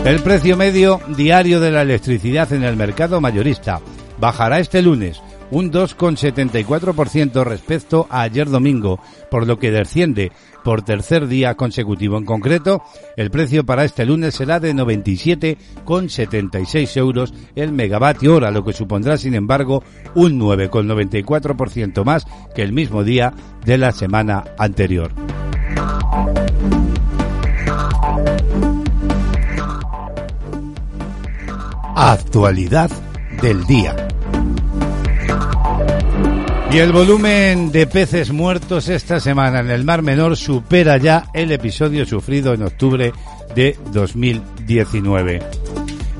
El 0.03 0.19
precio 0.19 0.57
medio 0.57 0.99
diario 1.15 1.61
de 1.61 1.71
la 1.71 1.83
electricidad 1.83 2.51
en 2.51 2.63
el 2.63 2.75
mercado 2.75 3.21
mayorista 3.21 3.79
bajará 4.19 4.59
este 4.59 4.81
lunes 4.81 5.21
un 5.53 5.72
2,74% 5.72 7.45
respecto 7.45 8.07
a 8.10 8.24
ayer 8.24 8.50
domingo, 8.50 9.00
por 9.29 9.45
lo 9.45 9.60
que 9.60 9.69
desciende 9.72 10.31
por 10.63 10.81
tercer 10.81 11.27
día 11.27 11.53
consecutivo. 11.53 12.17
En 12.17 12.25
concreto, 12.25 12.81
el 13.15 13.29
precio 13.29 13.63
para 13.63 13.86
este 13.86 14.03
lunes 14.05 14.33
será 14.33 14.60
de 14.60 14.74
97,76 14.74 16.98
euros 16.98 17.36
el 17.55 17.72
megavatio 17.72 18.36
hora, 18.36 18.50
lo 18.50 18.65
que 18.65 18.74
supondrá, 18.74 19.17
sin 19.17 19.36
embargo, 19.36 19.83
un 20.15 20.39
9,94% 20.39 22.03
más 22.03 22.25
que 22.55 22.63
el 22.63 22.74
mismo 22.74 23.03
día 23.03 23.31
de 23.63 23.77
la 23.77 23.91
semana 23.91 24.43
anterior. 24.57 25.12
Actualidad 31.95 32.89
del 33.41 33.63
día. 33.65 33.95
Y 36.74 36.80
el 36.80 36.92
volumen 36.92 37.72
de 37.72 37.86
peces 37.86 38.32
muertos 38.32 38.89
esta 38.89 39.20
semana 39.20 39.60
en 39.60 39.70
el 39.70 39.84
Mar 39.84 40.01
Menor 40.01 40.36
supera 40.36 40.98
ya 40.98 41.27
el 41.36 41.51
episodio 41.51 42.03
sufrido 42.03 42.51
en 42.56 42.63
octubre 42.63 43.13
de 43.53 43.77
2019. 43.92 45.39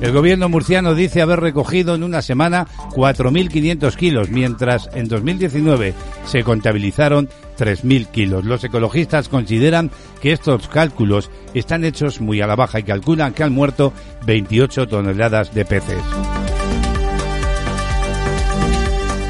El 0.00 0.12
gobierno 0.12 0.48
murciano 0.48 0.94
dice 0.94 1.22
haber 1.22 1.40
recogido 1.40 1.96
en 1.96 2.04
una 2.04 2.22
semana 2.22 2.68
4.500 2.92 3.96
kilos, 3.96 4.30
mientras 4.30 4.88
en 4.94 5.08
2019 5.08 5.92
se 6.24 6.44
contabilizaron 6.44 7.28
3.000 7.58 8.06
kilos. 8.12 8.44
Los 8.44 8.62
ecologistas 8.62 9.28
consideran 9.28 9.90
que 10.22 10.30
estos 10.30 10.68
cálculos 10.68 11.32
están 11.52 11.84
hechos 11.84 12.20
muy 12.20 12.40
a 12.40 12.46
la 12.46 12.54
baja 12.54 12.78
y 12.78 12.84
calculan 12.84 13.34
que 13.34 13.42
han 13.42 13.52
muerto 13.52 13.92
28 14.24 14.86
toneladas 14.86 15.52
de 15.52 15.64
peces. 15.64 16.43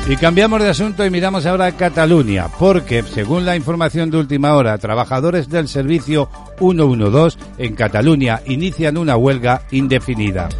Y 0.07 0.17
cambiamos 0.17 0.63
de 0.63 0.69
asunto 0.69 1.07
y 1.07 1.11
miramos 1.11 1.47
ahora 1.47 1.65
a 1.65 1.73
Cataluña, 1.73 2.49
porque, 2.59 3.03
según 3.03 3.47
la 3.47 3.57
información 3.57 4.11
de 4.11 4.19
última 4.19 4.55
hora, 4.55 4.77
trabajadores 4.77 5.49
del 5.49 5.67
servicio 5.67 6.29
112 6.59 7.39
en 7.57 7.75
Cataluña 7.75 8.43
inician 8.45 8.99
una 8.99 9.17
huelga 9.17 9.63
indefinida. 9.71 10.51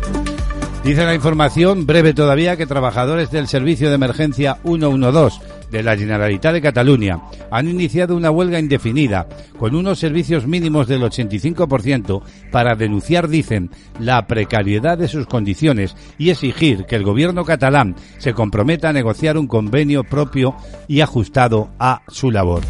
Dice 0.83 1.05
la 1.05 1.15
información, 1.15 1.85
breve 1.85 2.15
todavía, 2.15 2.57
que 2.57 2.67
trabajadores 2.67 3.31
del 3.31 3.47
servicio 3.47 3.91
de 3.91 3.97
emergencia 3.97 4.57
112 4.65 5.39
de 5.71 5.83
la 5.83 5.97
Generalitat 5.97 6.53
de 6.53 6.61
Cataluña 6.61 7.21
han 7.51 7.69
iniciado 7.69 8.17
una 8.17 8.31
huelga 8.31 8.59
indefinida 8.59 9.29
con 9.59 9.75
unos 9.75 9.99
servicios 9.99 10.47
mínimos 10.47 10.87
del 10.87 11.03
85% 11.03 12.23
para 12.51 12.75
denunciar, 12.75 13.29
dicen, 13.29 13.71
la 13.99 14.27
precariedad 14.27 14.99
de 14.99 15.09
sus 15.09 15.27
condiciones 15.27 15.97
y 16.19 16.31
exigir 16.31 16.85
que 16.87 16.97
el 16.97 17.05
gobierno 17.05 17.45
catalán 17.45 17.97
se 18.19 18.35
comprometa 18.35 18.89
a 18.89 18.93
negociar 18.93 19.39
un 19.39 19.47
convenio 19.47 20.05
propio 20.05 20.55
y 20.89 21.01
ajustado 21.01 21.71
a 21.79 22.03
su 22.09 22.31
labor. 22.31 22.63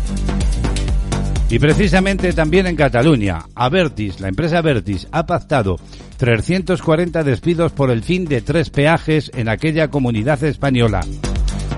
Y 1.51 1.59
precisamente 1.59 2.33
también 2.33 2.67
en 2.67 2.75
Cataluña, 2.75 3.45
Avertis, 3.55 4.19
la 4.21 4.29
empresa 4.29 4.59
Avertis, 4.59 5.07
ha 5.13 5.27
pactado 5.27 5.77
340 6.17 7.23
despidos 7.23 7.73
por 7.73 7.91
el 7.91 8.03
fin 8.03 8.25
de 8.25 8.41
tres 8.41 8.71
peajes 8.71 9.31
en 9.35 9.49
aquella 9.49 9.89
comunidad 9.89 10.43
española. 10.43 11.02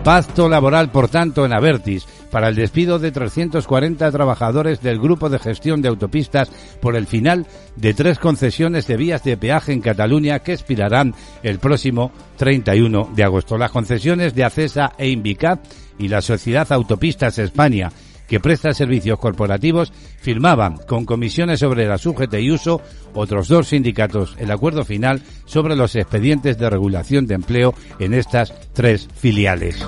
Pacto 0.06 0.48
laboral, 0.48 0.92
por 0.92 1.08
tanto, 1.08 1.44
en 1.44 1.52
Avertis 1.52 2.06
para 2.30 2.46
el 2.46 2.54
despido 2.54 3.00
de 3.00 3.10
340 3.10 4.12
trabajadores 4.12 4.80
del 4.80 5.00
Grupo 5.00 5.28
de 5.28 5.40
Gestión 5.40 5.82
de 5.82 5.88
Autopistas 5.88 6.48
por 6.80 6.94
el 6.94 7.08
final 7.08 7.48
de 7.74 7.92
tres 7.92 8.20
concesiones 8.20 8.86
de 8.86 8.96
vías 8.96 9.24
de 9.24 9.36
peaje 9.36 9.72
en 9.72 9.80
Cataluña 9.80 10.38
que 10.38 10.52
expirarán 10.52 11.12
el 11.42 11.58
próximo 11.58 12.12
31 12.36 13.10
de 13.16 13.24
agosto. 13.24 13.58
Las 13.58 13.72
concesiones 13.72 14.32
de 14.36 14.44
ACESA 14.44 14.92
e 14.96 15.08
Invicat 15.08 15.66
y 15.98 16.06
la 16.06 16.22
Sociedad 16.22 16.70
Autopistas 16.70 17.40
España 17.40 17.90
que 18.28 18.40
presta 18.40 18.72
servicios 18.74 19.18
corporativos 19.18 19.92
firmaban 20.20 20.78
con 20.86 21.04
comisiones 21.04 21.60
sobre 21.60 21.86
la 21.86 21.98
sujeta 21.98 22.38
y 22.38 22.50
uso 22.50 22.80
otros 23.14 23.48
dos 23.48 23.68
sindicatos 23.68 24.36
el 24.38 24.50
acuerdo 24.50 24.84
final 24.84 25.22
sobre 25.44 25.76
los 25.76 25.94
expedientes 25.96 26.58
de 26.58 26.70
regulación 26.70 27.26
de 27.26 27.34
empleo 27.34 27.74
en 27.98 28.14
estas 28.14 28.52
tres 28.72 29.08
filiales. 29.14 29.84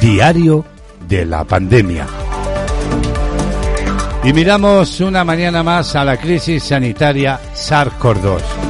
Diario 0.00 0.64
de 1.08 1.26
la 1.26 1.44
pandemia. 1.44 2.06
Y 4.22 4.32
miramos 4.32 5.00
una 5.00 5.24
mañana 5.24 5.62
más 5.62 5.96
a 5.96 6.04
la 6.04 6.16
crisis 6.16 6.62
sanitaria 6.62 7.40
SARS-CoV-2. 7.54 8.69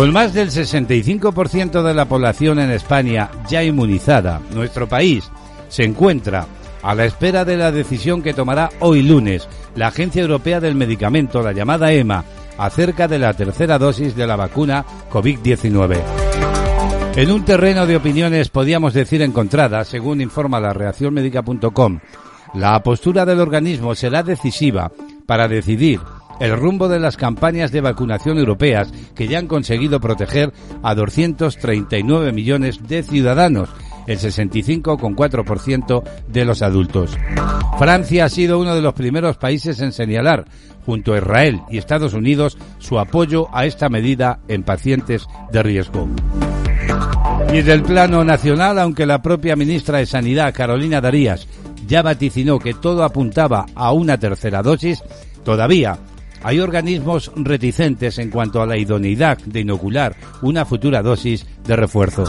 Con 0.00 0.14
más 0.14 0.32
del 0.32 0.48
65% 0.48 1.82
de 1.82 1.92
la 1.92 2.06
población 2.06 2.58
en 2.58 2.70
España 2.70 3.28
ya 3.50 3.62
inmunizada, 3.62 4.40
nuestro 4.54 4.88
país 4.88 5.30
se 5.68 5.84
encuentra 5.84 6.46
a 6.82 6.94
la 6.94 7.04
espera 7.04 7.44
de 7.44 7.58
la 7.58 7.70
decisión 7.70 8.22
que 8.22 8.32
tomará 8.32 8.70
hoy 8.78 9.02
lunes 9.02 9.46
la 9.76 9.88
Agencia 9.88 10.22
Europea 10.22 10.58
del 10.58 10.74
Medicamento, 10.74 11.42
la 11.42 11.52
llamada 11.52 11.92
EMA, 11.92 12.24
acerca 12.56 13.08
de 13.08 13.18
la 13.18 13.34
tercera 13.34 13.78
dosis 13.78 14.16
de 14.16 14.26
la 14.26 14.36
vacuna 14.36 14.86
COVID-19. 15.10 15.98
En 17.16 17.30
un 17.30 17.44
terreno 17.44 17.86
de 17.86 17.96
opiniones 17.96 18.48
podíamos 18.48 18.94
decir 18.94 19.20
encontradas, 19.20 19.88
según 19.88 20.22
informa 20.22 20.60
la 20.60 20.72
reaccionmedica.com, 20.72 22.00
la 22.54 22.82
postura 22.82 23.26
del 23.26 23.40
organismo 23.40 23.94
será 23.94 24.22
decisiva 24.22 24.90
para 25.26 25.46
decidir 25.46 26.00
el 26.40 26.56
rumbo 26.56 26.88
de 26.88 26.98
las 26.98 27.16
campañas 27.16 27.70
de 27.70 27.82
vacunación 27.82 28.38
europeas 28.38 28.90
que 29.14 29.28
ya 29.28 29.38
han 29.38 29.46
conseguido 29.46 30.00
proteger 30.00 30.52
a 30.82 30.94
239 30.94 32.32
millones 32.32 32.80
de 32.88 33.02
ciudadanos, 33.02 33.68
el 34.06 34.18
65,4% 34.18 36.02
de 36.26 36.44
los 36.44 36.62
adultos. 36.62 37.16
Francia 37.78 38.24
ha 38.24 38.28
sido 38.28 38.58
uno 38.58 38.74
de 38.74 38.82
los 38.82 38.94
primeros 38.94 39.36
países 39.36 39.80
en 39.80 39.92
señalar, 39.92 40.46
junto 40.84 41.12
a 41.12 41.18
Israel 41.18 41.60
y 41.70 41.78
Estados 41.78 42.14
Unidos, 42.14 42.58
su 42.78 42.98
apoyo 42.98 43.48
a 43.52 43.66
esta 43.66 43.88
medida 43.88 44.40
en 44.48 44.62
pacientes 44.62 45.26
de 45.52 45.62
riesgo. 45.62 46.08
Y 47.52 47.62
del 47.62 47.82
plano 47.82 48.24
nacional, 48.24 48.78
aunque 48.78 49.06
la 49.06 49.20
propia 49.22 49.56
ministra 49.56 49.98
de 49.98 50.06
Sanidad, 50.06 50.54
Carolina 50.54 51.00
Darías, 51.00 51.46
ya 51.86 52.02
vaticinó 52.02 52.58
que 52.58 52.74
todo 52.74 53.02
apuntaba 53.02 53.66
a 53.74 53.92
una 53.92 54.18
tercera 54.18 54.62
dosis, 54.62 55.02
todavía 55.44 55.98
hay 56.42 56.60
organismos 56.60 57.30
reticentes 57.36 58.18
en 58.18 58.30
cuanto 58.30 58.62
a 58.62 58.66
la 58.66 58.76
idoneidad 58.76 59.38
de 59.38 59.60
inocular 59.60 60.16
una 60.42 60.64
futura 60.64 61.02
dosis 61.02 61.46
de 61.66 61.76
refuerzo. 61.76 62.24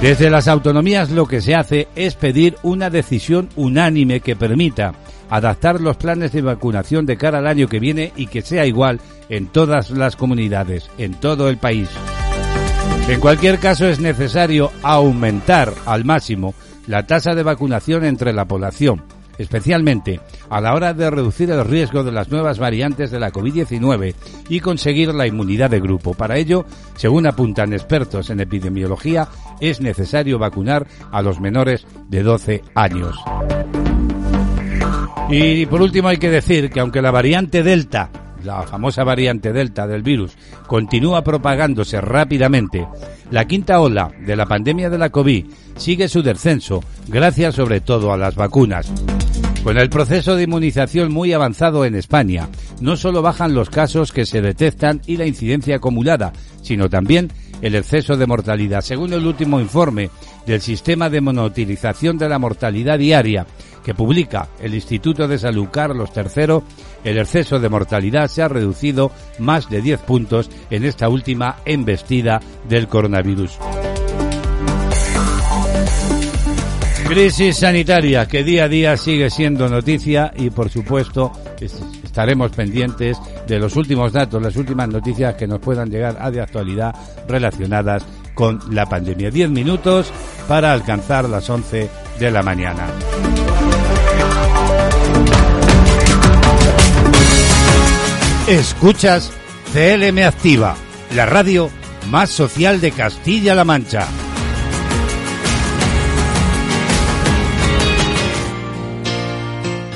Desde 0.00 0.30
las 0.30 0.48
autonomías 0.48 1.10
lo 1.10 1.26
que 1.26 1.40
se 1.40 1.54
hace 1.54 1.88
es 1.94 2.14
pedir 2.14 2.56
una 2.62 2.88
decisión 2.88 3.48
unánime 3.56 4.20
que 4.20 4.34
permita 4.34 4.94
adaptar 5.28 5.80
los 5.80 5.96
planes 5.96 6.32
de 6.32 6.42
vacunación 6.42 7.06
de 7.06 7.16
cara 7.16 7.38
al 7.38 7.46
año 7.46 7.68
que 7.68 7.80
viene 7.80 8.12
y 8.16 8.26
que 8.26 8.42
sea 8.42 8.66
igual 8.66 9.00
en 9.28 9.46
todas 9.46 9.90
las 9.90 10.16
comunidades, 10.16 10.90
en 10.98 11.14
todo 11.14 11.48
el 11.48 11.58
país. 11.58 11.88
En 13.08 13.20
cualquier 13.20 13.58
caso 13.58 13.86
es 13.86 14.00
necesario 14.00 14.72
aumentar 14.82 15.72
al 15.86 16.04
máximo 16.04 16.54
la 16.86 17.06
tasa 17.06 17.34
de 17.34 17.42
vacunación 17.42 18.04
entre 18.04 18.32
la 18.32 18.46
población 18.46 19.02
especialmente 19.40 20.20
a 20.50 20.60
la 20.60 20.74
hora 20.74 20.92
de 20.92 21.10
reducir 21.10 21.50
el 21.50 21.64
riesgo 21.64 22.04
de 22.04 22.12
las 22.12 22.30
nuevas 22.30 22.58
variantes 22.58 23.10
de 23.10 23.18
la 23.18 23.32
COVID-19 23.32 24.14
y 24.48 24.60
conseguir 24.60 25.14
la 25.14 25.26
inmunidad 25.26 25.70
de 25.70 25.80
grupo. 25.80 26.14
Para 26.14 26.36
ello, 26.36 26.66
según 26.96 27.26
apuntan 27.26 27.72
expertos 27.72 28.30
en 28.30 28.40
epidemiología, 28.40 29.28
es 29.60 29.80
necesario 29.80 30.38
vacunar 30.38 30.86
a 31.10 31.22
los 31.22 31.40
menores 31.40 31.86
de 32.08 32.22
12 32.22 32.62
años. 32.74 33.16
Y 35.30 35.64
por 35.66 35.80
último 35.80 36.08
hay 36.08 36.18
que 36.18 36.30
decir 36.30 36.70
que 36.70 36.80
aunque 36.80 37.00
la 37.00 37.10
variante 37.10 37.62
Delta 37.62 38.10
la 38.44 38.62
famosa 38.62 39.04
variante 39.04 39.52
Delta 39.52 39.86
del 39.86 40.02
virus, 40.02 40.32
continúa 40.66 41.22
propagándose 41.22 42.00
rápidamente, 42.00 42.88
la 43.30 43.44
quinta 43.46 43.80
ola 43.80 44.10
de 44.24 44.34
la 44.34 44.46
pandemia 44.46 44.88
de 44.88 44.98
la 44.98 45.10
COVID 45.10 45.44
sigue 45.76 46.08
su 46.08 46.22
descenso, 46.22 46.82
gracias 47.08 47.54
sobre 47.54 47.80
todo 47.80 48.12
a 48.12 48.16
las 48.16 48.34
vacunas. 48.34 48.90
Con 49.64 49.76
el 49.76 49.90
proceso 49.90 50.36
de 50.36 50.44
inmunización 50.44 51.12
muy 51.12 51.34
avanzado 51.34 51.84
en 51.84 51.94
España, 51.94 52.48
no 52.80 52.96
solo 52.96 53.20
bajan 53.20 53.54
los 53.54 53.68
casos 53.68 54.10
que 54.10 54.24
se 54.24 54.40
detectan 54.40 55.02
y 55.06 55.18
la 55.18 55.26
incidencia 55.26 55.76
acumulada, 55.76 56.32
sino 56.62 56.88
también 56.88 57.30
el 57.60 57.74
exceso 57.74 58.16
de 58.16 58.26
mortalidad. 58.26 58.80
Según 58.80 59.12
el 59.12 59.26
último 59.26 59.60
informe 59.60 60.08
del 60.46 60.62
sistema 60.62 61.10
de 61.10 61.20
monoutilización 61.20 62.16
de 62.16 62.30
la 62.30 62.38
mortalidad 62.38 62.98
diaria 62.98 63.46
que 63.84 63.94
publica 63.94 64.48
el 64.60 64.74
Instituto 64.74 65.28
de 65.28 65.38
Salud 65.38 65.68
Carlos 65.70 66.10
III, 66.16 66.60
el 67.04 67.18
exceso 67.18 67.58
de 67.58 67.68
mortalidad 67.68 68.28
se 68.28 68.42
ha 68.42 68.48
reducido 68.48 69.10
más 69.38 69.68
de 69.68 69.82
10 69.82 70.00
puntos 70.00 70.50
en 70.70 70.84
esta 70.84 71.10
última 71.10 71.56
embestida 71.66 72.40
del 72.66 72.88
coronavirus. 72.88 73.58
Crisis 77.10 77.56
sanitaria 77.56 78.28
que 78.28 78.44
día 78.44 78.64
a 78.64 78.68
día 78.68 78.96
sigue 78.96 79.30
siendo 79.30 79.68
noticia 79.68 80.32
y 80.36 80.48
por 80.50 80.70
supuesto 80.70 81.32
estaremos 82.04 82.52
pendientes 82.52 83.18
de 83.48 83.58
los 83.58 83.74
últimos 83.74 84.12
datos, 84.12 84.40
las 84.40 84.54
últimas 84.54 84.88
noticias 84.88 85.34
que 85.34 85.48
nos 85.48 85.58
puedan 85.58 85.90
llegar 85.90 86.16
a 86.20 86.30
de 86.30 86.40
actualidad 86.40 86.94
relacionadas 87.26 88.04
con 88.32 88.60
la 88.70 88.86
pandemia. 88.86 89.32
Diez 89.32 89.50
minutos 89.50 90.12
para 90.46 90.72
alcanzar 90.72 91.28
las 91.28 91.50
once 91.50 91.90
de 92.20 92.30
la 92.30 92.44
mañana. 92.44 92.86
Escuchas 98.46 99.32
CLM 99.72 100.18
Activa, 100.24 100.76
la 101.16 101.26
radio 101.26 101.70
más 102.08 102.30
social 102.30 102.80
de 102.80 102.92
Castilla-La 102.92 103.64
Mancha. 103.64 104.06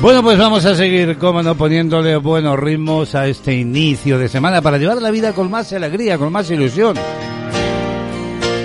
Bueno, 0.04 0.22
pues 0.22 0.36
vamos 0.36 0.66
a 0.66 0.74
seguir, 0.74 1.16
como 1.16 1.42
no, 1.42 1.54
poniéndole 1.54 2.18
buenos 2.18 2.58
ritmos 2.58 3.14
a 3.14 3.26
este 3.26 3.54
inicio 3.54 4.18
de 4.18 4.28
semana 4.28 4.60
para 4.60 4.76
llevar 4.76 5.00
la 5.00 5.10
vida 5.10 5.32
con 5.32 5.50
más 5.50 5.72
alegría, 5.72 6.18
con 6.18 6.30
más 6.30 6.50
ilusión. 6.50 6.94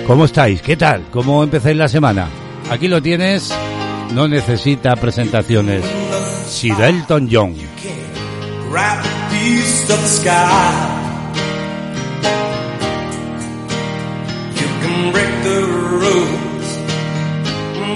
¿Cómo 0.06 0.26
estáis? 0.26 0.60
¿Qué 0.60 0.76
tal? 0.76 1.06
¿Cómo 1.10 1.42
empezáis 1.42 1.78
la 1.78 1.88
semana? 1.88 2.28
Aquí 2.68 2.88
lo 2.88 3.00
tienes, 3.00 3.54
no 4.12 4.28
necesita 4.28 4.94
presentaciones. 4.96 5.82
Sir 6.46 6.78
Elton 6.78 7.26
John. 7.32 7.54
Break 15.12 15.42
the 15.42 15.62
rules, 16.02 16.78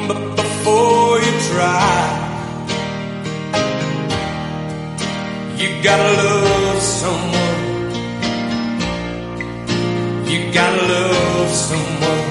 but 0.09 0.35
before 0.35 1.21
you 1.21 1.33
try, 1.53 2.04
gotta 5.85 6.13
love 6.17 6.81
someone. 6.81 7.61
You 10.31 10.51
gotta 10.51 10.83
love 10.95 11.51
someone. 11.51 12.25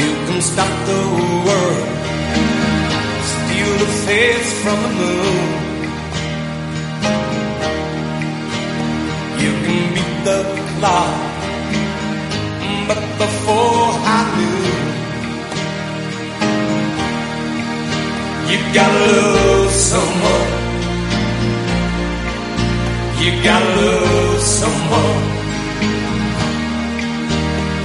You 0.00 0.10
can 0.26 0.40
stop 0.42 0.72
the 0.90 1.02
world, 1.46 1.88
steal 3.30 3.72
the 3.84 3.90
face 4.06 4.50
from 4.62 4.78
the 4.82 4.92
moon. 5.00 5.48
You 9.42 9.52
can 9.64 9.94
beat 9.94 10.14
the 10.28 10.40
clock, 10.74 11.14
but 12.88 13.00
before 13.22 13.90
I 14.16 14.18
knew, 14.34 14.97
you 18.50 18.58
gotta 18.72 19.04
love 19.36 19.70
someone. 19.70 20.48
You 23.20 23.30
gotta 23.44 23.72
love 23.80 24.40
someone. 24.40 25.22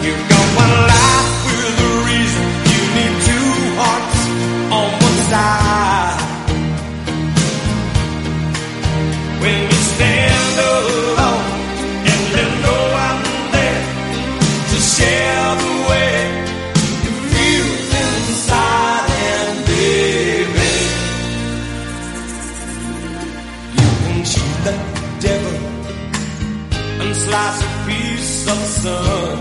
You 0.06 0.14
got 0.32 0.46
one 0.64 0.76
life 0.94 1.36
with 1.48 1.88
a 1.90 1.94
reason. 2.08 2.46
You 2.72 2.82
need 2.98 3.14
two 3.28 3.50
hearts 3.80 4.22
on 4.78 4.88
one 5.08 5.20
side. 5.32 6.20
When 9.42 9.58
you 9.72 9.80
stand 9.94 10.56
alone 10.72 11.46
and 12.12 12.22
there's 12.34 12.56
no 12.68 12.78
one 13.04 13.20
there 13.52 13.84
to 14.70 14.78
share 14.96 15.73
slice 27.34 27.64
a 27.64 27.72
piece 27.88 28.48
of 28.54 28.60
sun. 28.82 29.38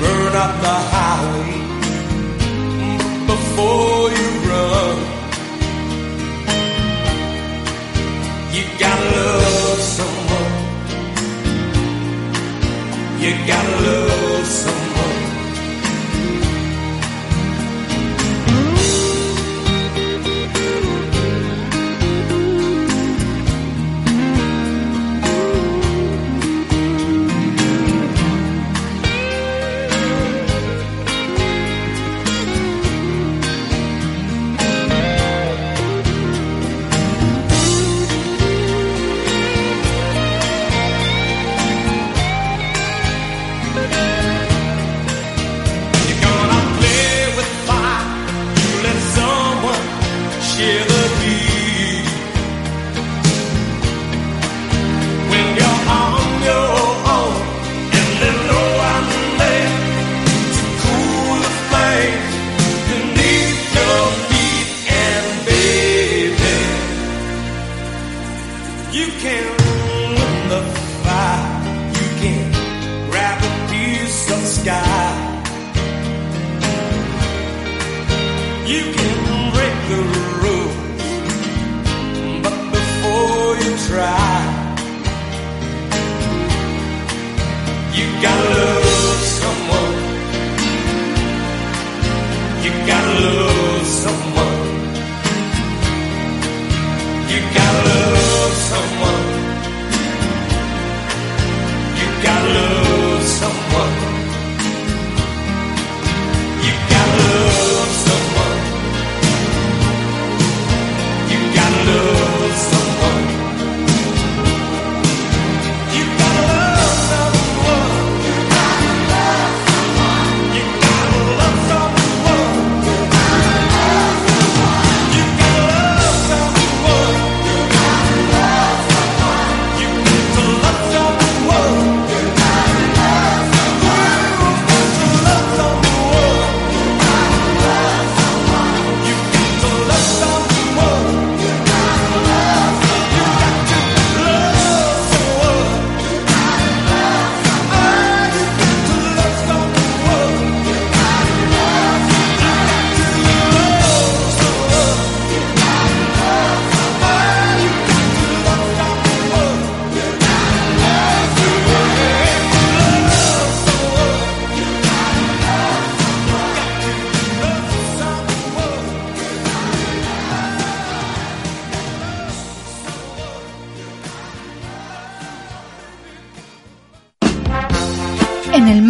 Burn 0.00 0.34
up 0.44 0.52
the 0.66 0.78
highway 0.94 1.54
before 3.30 3.91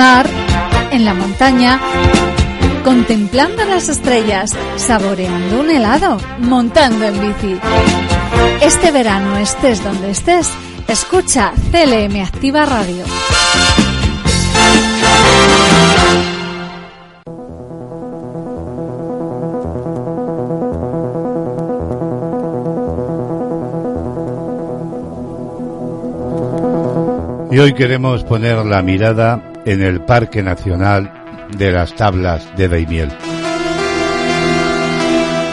en 0.02 1.04
la 1.04 1.14
montaña, 1.14 1.78
contemplando 2.82 3.64
las 3.64 3.88
estrellas, 3.88 4.52
saboreando 4.74 5.60
un 5.60 5.70
helado, 5.70 6.18
montando 6.40 7.04
en 7.04 7.20
bici. 7.20 7.56
Este 8.60 8.90
verano, 8.90 9.36
estés 9.36 9.84
donde 9.84 10.10
estés, 10.10 10.50
escucha 10.88 11.52
CLM 11.70 12.20
Activa 12.20 12.66
Radio. 12.66 13.04
Y 27.52 27.58
hoy 27.60 27.72
queremos 27.74 28.24
poner 28.24 28.66
la 28.66 28.82
mirada 28.82 29.51
en 29.64 29.82
el 29.82 30.00
Parque 30.00 30.42
Nacional 30.42 31.48
de 31.56 31.72
las 31.72 31.94
Tablas 31.94 32.56
de 32.56 32.68
Daimiel. 32.68 33.10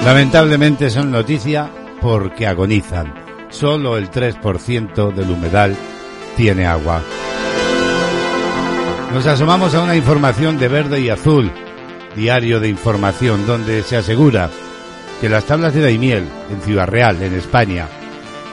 Lamentablemente 0.05 0.89
son 0.89 1.11
noticia 1.11 1.69
porque 2.01 2.47
agonizan. 2.47 3.13
Solo 3.49 3.97
el 3.97 4.09
3% 4.09 5.13
del 5.13 5.29
humedal 5.29 5.75
tiene 6.37 6.65
agua. 6.65 7.01
Nos 9.13 9.25
asomamos 9.25 9.73
a 9.73 9.81
una 9.81 9.95
información 9.95 10.59
de 10.59 10.67
verde 10.67 11.01
y 11.01 11.09
azul, 11.09 11.51
diario 12.15 12.59
de 12.59 12.69
información, 12.69 13.45
donde 13.45 13.81
se 13.83 13.97
asegura 13.97 14.49
que 15.19 15.29
las 15.29 15.45
tablas 15.45 15.73
de 15.73 15.81
Daimiel, 15.81 16.25
en 16.49 16.61
Ciudad 16.61 16.87
Real, 16.87 17.21
en 17.21 17.33
España, 17.33 17.87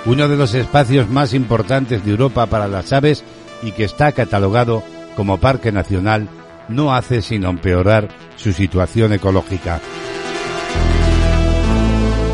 uno 0.06 0.28
de 0.28 0.36
los 0.36 0.54
espacios 0.54 1.08
más 1.08 1.34
importantes 1.34 2.04
de 2.04 2.10
Europa 2.10 2.46
para 2.46 2.68
las 2.68 2.92
aves 2.92 3.22
y 3.62 3.72
que 3.72 3.84
está 3.84 4.12
catalogado 4.12 4.82
como 5.16 5.38
parque 5.38 5.72
nacional, 5.72 6.28
no 6.68 6.94
hace 6.94 7.22
sino 7.22 7.50
empeorar 7.50 8.08
su 8.36 8.52
situación 8.52 9.12
ecológica. 9.12 9.80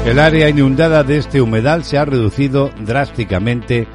El 0.05 0.19
área 0.19 0.49
inundada 0.49 1.05
de 1.05 1.19
este 1.19 1.41
humedal 1.41 1.85
se 1.85 1.97
ha 1.97 2.05
reducido 2.05 2.73
drásticamente 2.81 3.87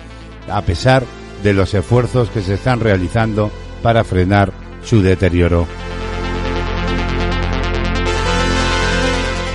a 0.50 0.62
pesar 0.62 1.04
de 1.43 1.54
los 1.54 1.73
esfuerzos 1.73 2.30
que 2.30 2.41
se 2.41 2.54
están 2.54 2.80
realizando 2.80 3.52
para 3.84 4.04
frenar 4.04 4.54
su 4.84 5.02
deterioro. 5.02 5.67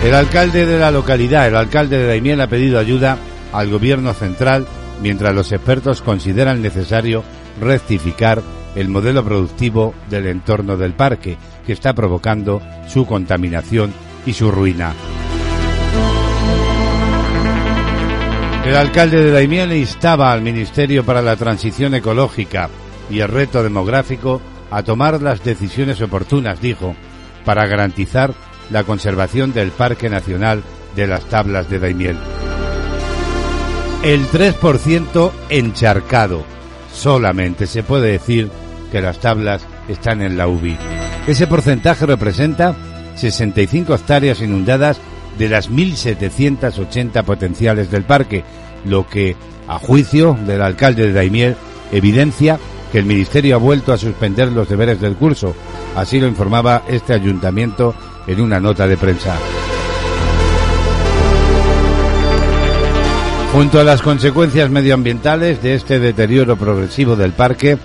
El 0.04 0.14
alcalde 0.14 0.66
de 0.66 0.78
la 0.78 0.90
localidad, 0.90 1.46
el 1.46 1.56
alcalde 1.56 1.96
de 1.96 2.06
Daimiel, 2.06 2.40
ha 2.40 2.48
pedido 2.48 2.78
ayuda 2.78 3.16
al 3.52 3.70
gobierno 3.70 4.12
central 4.12 4.66
mientras 5.00 5.34
los 5.34 5.52
expertos 5.52 6.02
consideran 6.02 6.60
necesario 6.60 7.24
rectificar 7.60 8.42
el 8.74 8.88
modelo 8.88 9.24
productivo 9.24 9.94
del 10.08 10.26
entorno 10.26 10.76
del 10.76 10.94
parque, 10.94 11.36
que 11.66 11.72
está 11.72 11.94
provocando 11.94 12.60
su 12.88 13.06
contaminación 13.06 13.92
y 14.26 14.32
su 14.32 14.50
ruina. 14.50 14.94
El 18.64 18.76
alcalde 18.76 19.24
de 19.24 19.32
Daimiel 19.32 19.72
instaba 19.72 20.32
al 20.32 20.40
Ministerio 20.40 21.04
para 21.04 21.20
la 21.20 21.34
Transición 21.36 21.94
Ecológica 21.94 22.70
y 23.10 23.18
el 23.18 23.28
Reto 23.28 23.62
Demográfico 23.62 24.40
a 24.70 24.82
tomar 24.82 25.20
las 25.20 25.42
decisiones 25.42 26.00
oportunas, 26.00 26.60
dijo, 26.60 26.94
para 27.44 27.66
garantizar 27.66 28.32
la 28.70 28.84
conservación 28.84 29.52
del 29.52 29.70
Parque 29.70 30.08
Nacional 30.08 30.62
de 30.94 31.06
las 31.06 31.24
Tablas 31.24 31.68
de 31.68 31.80
Daimiel. 31.80 32.16
El 34.02 34.26
3% 34.28 35.32
encharcado. 35.48 36.44
Solamente 36.92 37.66
se 37.66 37.82
puede 37.82 38.12
decir 38.12 38.50
que 38.92 39.00
las 39.00 39.18
tablas 39.18 39.62
están 39.88 40.20
en 40.20 40.36
la 40.36 40.46
UBI. 40.46 40.76
Ese 41.26 41.46
porcentaje 41.46 42.04
representa 42.04 42.76
65 43.16 43.94
hectáreas 43.94 44.42
inundadas 44.42 45.00
de 45.38 45.48
las 45.48 45.70
1.780 45.70 47.24
potenciales 47.24 47.90
del 47.90 48.04
parque, 48.04 48.44
lo 48.84 49.08
que, 49.08 49.34
a 49.66 49.78
juicio 49.78 50.36
del 50.46 50.60
alcalde 50.60 51.06
de 51.06 51.12
Daimiel, 51.14 51.56
evidencia 51.90 52.58
que 52.92 52.98
el 52.98 53.06
Ministerio 53.06 53.56
ha 53.56 53.58
vuelto 53.58 53.94
a 53.94 53.98
suspender 53.98 54.52
los 54.52 54.68
deberes 54.68 55.00
del 55.00 55.16
curso. 55.16 55.54
Así 55.96 56.20
lo 56.20 56.26
informaba 56.26 56.82
este 56.86 57.14
ayuntamiento 57.14 57.94
en 58.26 58.40
una 58.42 58.60
nota 58.60 58.86
de 58.86 58.98
prensa. 58.98 59.36
Junto 63.52 63.80
a 63.80 63.84
las 63.84 64.02
consecuencias 64.02 64.70
medioambientales 64.70 65.62
de 65.62 65.74
este 65.74 65.98
deterioro 65.98 66.56
progresivo 66.56 67.16
del 67.16 67.32
parque, 67.32 67.78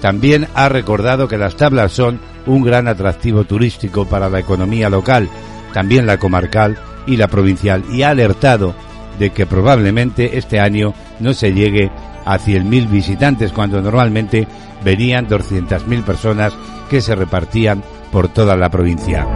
también 0.00 0.48
ha 0.54 0.68
recordado 0.68 1.28
que 1.28 1.38
las 1.38 1.56
tablas 1.56 1.92
son 1.92 2.20
un 2.46 2.62
gran 2.62 2.88
atractivo 2.88 3.44
turístico 3.44 4.04
para 4.04 4.28
la 4.28 4.38
economía 4.38 4.88
local, 4.88 5.28
también 5.72 6.06
la 6.06 6.18
comarcal 6.18 6.78
y 7.06 7.16
la 7.16 7.28
provincial, 7.28 7.84
y 7.90 8.02
ha 8.02 8.10
alertado 8.10 8.74
de 9.18 9.30
que 9.30 9.46
probablemente 9.46 10.36
este 10.38 10.60
año 10.60 10.94
no 11.20 11.32
se 11.32 11.52
llegue 11.52 11.90
a 12.24 12.38
100.000 12.38 12.90
visitantes 12.90 13.52
cuando 13.52 13.80
normalmente 13.80 14.46
venían 14.84 15.28
200.000 15.28 16.04
personas 16.04 16.52
que 16.90 17.00
se 17.00 17.14
repartían 17.14 17.82
por 18.12 18.28
toda 18.28 18.56
la 18.56 18.68
provincia. 18.68 19.26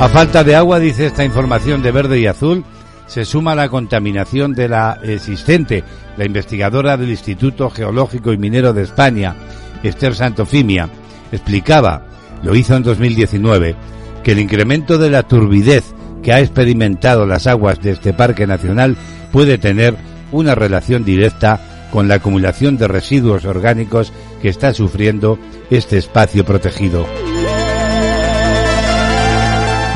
A 0.00 0.08
falta 0.08 0.42
de 0.42 0.56
agua, 0.56 0.78
dice 0.78 1.06
esta 1.06 1.24
información 1.24 1.82
de 1.82 1.92
verde 1.92 2.18
y 2.18 2.26
azul, 2.26 2.64
se 3.06 3.24
suma 3.24 3.54
la 3.54 3.68
contaminación 3.68 4.54
de 4.54 4.68
la 4.68 4.98
existente. 5.02 5.84
La 6.16 6.24
investigadora 6.24 6.96
del 6.96 7.10
Instituto 7.10 7.70
Geológico 7.70 8.32
y 8.32 8.38
Minero 8.38 8.72
de 8.72 8.82
España, 8.82 9.34
Esther 9.82 10.14
Santofimia, 10.14 10.88
explicaba, 11.30 12.04
lo 12.42 12.54
hizo 12.54 12.76
en 12.76 12.82
2019, 12.82 13.76
que 14.22 14.32
el 14.32 14.38
incremento 14.38 14.98
de 14.98 15.10
la 15.10 15.22
turbidez 15.22 15.94
que 16.22 16.32
ha 16.32 16.40
experimentado 16.40 17.26
las 17.26 17.46
aguas 17.46 17.80
de 17.80 17.92
este 17.92 18.12
parque 18.12 18.46
nacional 18.46 18.96
puede 19.32 19.58
tener 19.58 19.96
una 20.30 20.54
relación 20.54 21.04
directa 21.04 21.60
con 21.90 22.08
la 22.08 22.14
acumulación 22.14 22.78
de 22.78 22.88
residuos 22.88 23.44
orgánicos 23.44 24.12
que 24.40 24.48
está 24.48 24.72
sufriendo 24.72 25.38
este 25.70 25.98
espacio 25.98 26.44
protegido. 26.44 27.06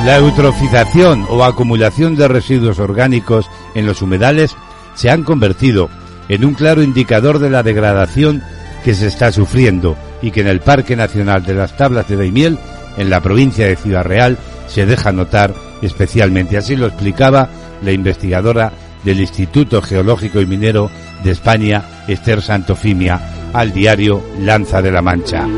La 0.06 0.18
eutrofización 0.18 1.26
o 1.28 1.42
acumulación 1.42 2.14
de 2.14 2.28
residuos 2.28 2.78
orgánicos 2.78 3.50
en 3.74 3.86
los 3.86 4.02
humedales 4.02 4.54
se 4.94 5.10
han 5.10 5.24
convertido 5.24 5.90
en 6.28 6.44
un 6.44 6.54
claro 6.54 6.84
indicador 6.84 7.40
de 7.40 7.50
la 7.50 7.64
degradación 7.64 8.40
que 8.84 8.94
se 8.94 9.08
está 9.08 9.32
sufriendo 9.32 9.96
y 10.22 10.30
que 10.30 10.42
en 10.42 10.46
el 10.46 10.60
Parque 10.60 10.94
Nacional 10.94 11.44
de 11.44 11.54
las 11.54 11.76
Tablas 11.76 12.06
de 12.06 12.14
Daimiel, 12.14 12.56
en 12.96 13.10
la 13.10 13.20
provincia 13.20 13.66
de 13.66 13.74
Ciudad 13.74 14.04
Real, 14.04 14.38
se 14.68 14.86
deja 14.86 15.10
notar 15.10 15.52
especialmente. 15.82 16.56
Así 16.56 16.76
lo 16.76 16.86
explicaba 16.86 17.48
la 17.82 17.90
investigadora 17.90 18.70
del 19.02 19.18
Instituto 19.18 19.82
Geológico 19.82 20.40
y 20.40 20.46
Minero 20.46 20.88
de 21.24 21.32
España, 21.32 21.82
Esther 22.06 22.42
Santofimia, 22.42 23.50
al 23.52 23.72
diario 23.72 24.22
Lanza 24.38 24.80
de 24.80 24.92
la 24.92 25.02
Mancha. 25.02 25.48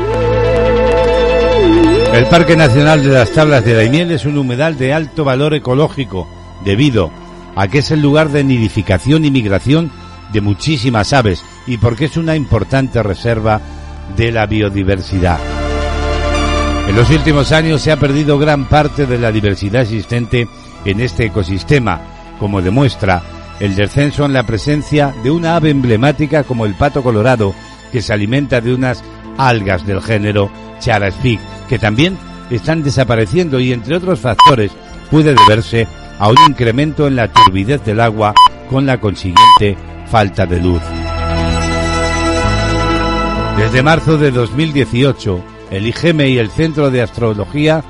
El 2.13 2.25
Parque 2.25 2.55
Nacional 2.55 3.03
de 3.03 3.09
las 3.09 3.31
Tablas 3.31 3.63
de 3.63 3.75
Daimiel 3.75 4.11
es 4.11 4.25
un 4.25 4.37
humedal 4.37 4.77
de 4.77 4.93
alto 4.93 5.23
valor 5.23 5.53
ecológico, 5.53 6.27
debido 6.65 7.11
a 7.55 7.67
que 7.67 7.79
es 7.79 7.91
el 7.91 8.01
lugar 8.01 8.29
de 8.29 8.43
nidificación 8.43 9.25
y 9.25 9.31
migración 9.31 9.91
de 10.33 10.41
muchísimas 10.41 11.13
aves 11.13 11.43
y 11.67 11.77
porque 11.77 12.05
es 12.05 12.17
una 12.17 12.35
importante 12.35 13.01
reserva 13.03 13.61
de 14.17 14.31
la 14.31 14.47
biodiversidad. 14.47 15.39
En 16.87 16.95
los 16.95 17.09
últimos 17.11 17.51
años 17.51 17.81
se 17.81 17.91
ha 17.91 17.97
perdido 17.97 18.39
gran 18.39 18.67
parte 18.67 19.05
de 19.05 19.19
la 19.19 19.31
diversidad 19.31 19.83
existente 19.83 20.47
en 20.85 20.99
este 21.01 21.25
ecosistema, 21.25 22.01
como 22.39 22.61
demuestra 22.61 23.21
el 23.59 23.75
descenso 23.75 24.25
en 24.25 24.33
la 24.33 24.43
presencia 24.43 25.13
de 25.23 25.29
una 25.29 25.55
ave 25.55 25.69
emblemática 25.69 26.43
como 26.43 26.65
el 26.65 26.73
pato 26.73 27.03
colorado, 27.03 27.53
que 27.91 28.01
se 28.01 28.13
alimenta 28.13 28.61
de 28.61 28.73
unas 28.73 29.03
algas 29.37 29.85
del 29.85 30.01
género 30.01 30.49
Charaspig, 30.79 31.39
que 31.67 31.79
también 31.79 32.17
están 32.49 32.83
desapareciendo 32.83 33.59
y 33.59 33.73
entre 33.73 33.95
otros 33.95 34.19
factores 34.19 34.71
puede 35.11 35.35
deberse 35.35 35.87
a 36.19 36.29
un 36.29 36.37
incremento 36.47 37.07
en 37.07 37.15
la 37.15 37.31
turbidez 37.31 37.83
del 37.85 37.99
agua 37.99 38.33
con 38.69 38.85
la 38.85 38.99
consiguiente 38.99 39.77
falta 40.07 40.45
de 40.45 40.59
luz. 40.59 40.81
Desde 43.57 43.83
marzo 43.83 44.17
de 44.17 44.31
2018, 44.31 45.43
el 45.71 45.87
IGEME 45.87 46.29
y 46.29 46.37
el 46.37 46.49
Centro 46.49 46.89
de 46.91 47.01
Astrología 47.01 47.83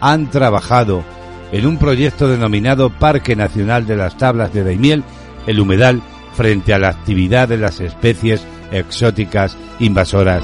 han 0.00 0.30
trabajado 0.30 1.02
en 1.50 1.66
un 1.66 1.78
proyecto 1.78 2.28
denominado 2.28 2.90
Parque 2.90 3.36
Nacional 3.36 3.86
de 3.86 3.96
las 3.96 4.18
Tablas 4.18 4.52
de 4.52 4.64
Daimiel, 4.64 5.02
el 5.46 5.60
humedal, 5.60 6.02
frente 6.34 6.74
a 6.74 6.78
la 6.78 6.88
actividad 6.88 7.48
de 7.48 7.58
las 7.58 7.80
especies 7.80 8.44
exóticas 8.72 9.56
invasoras. 9.78 10.42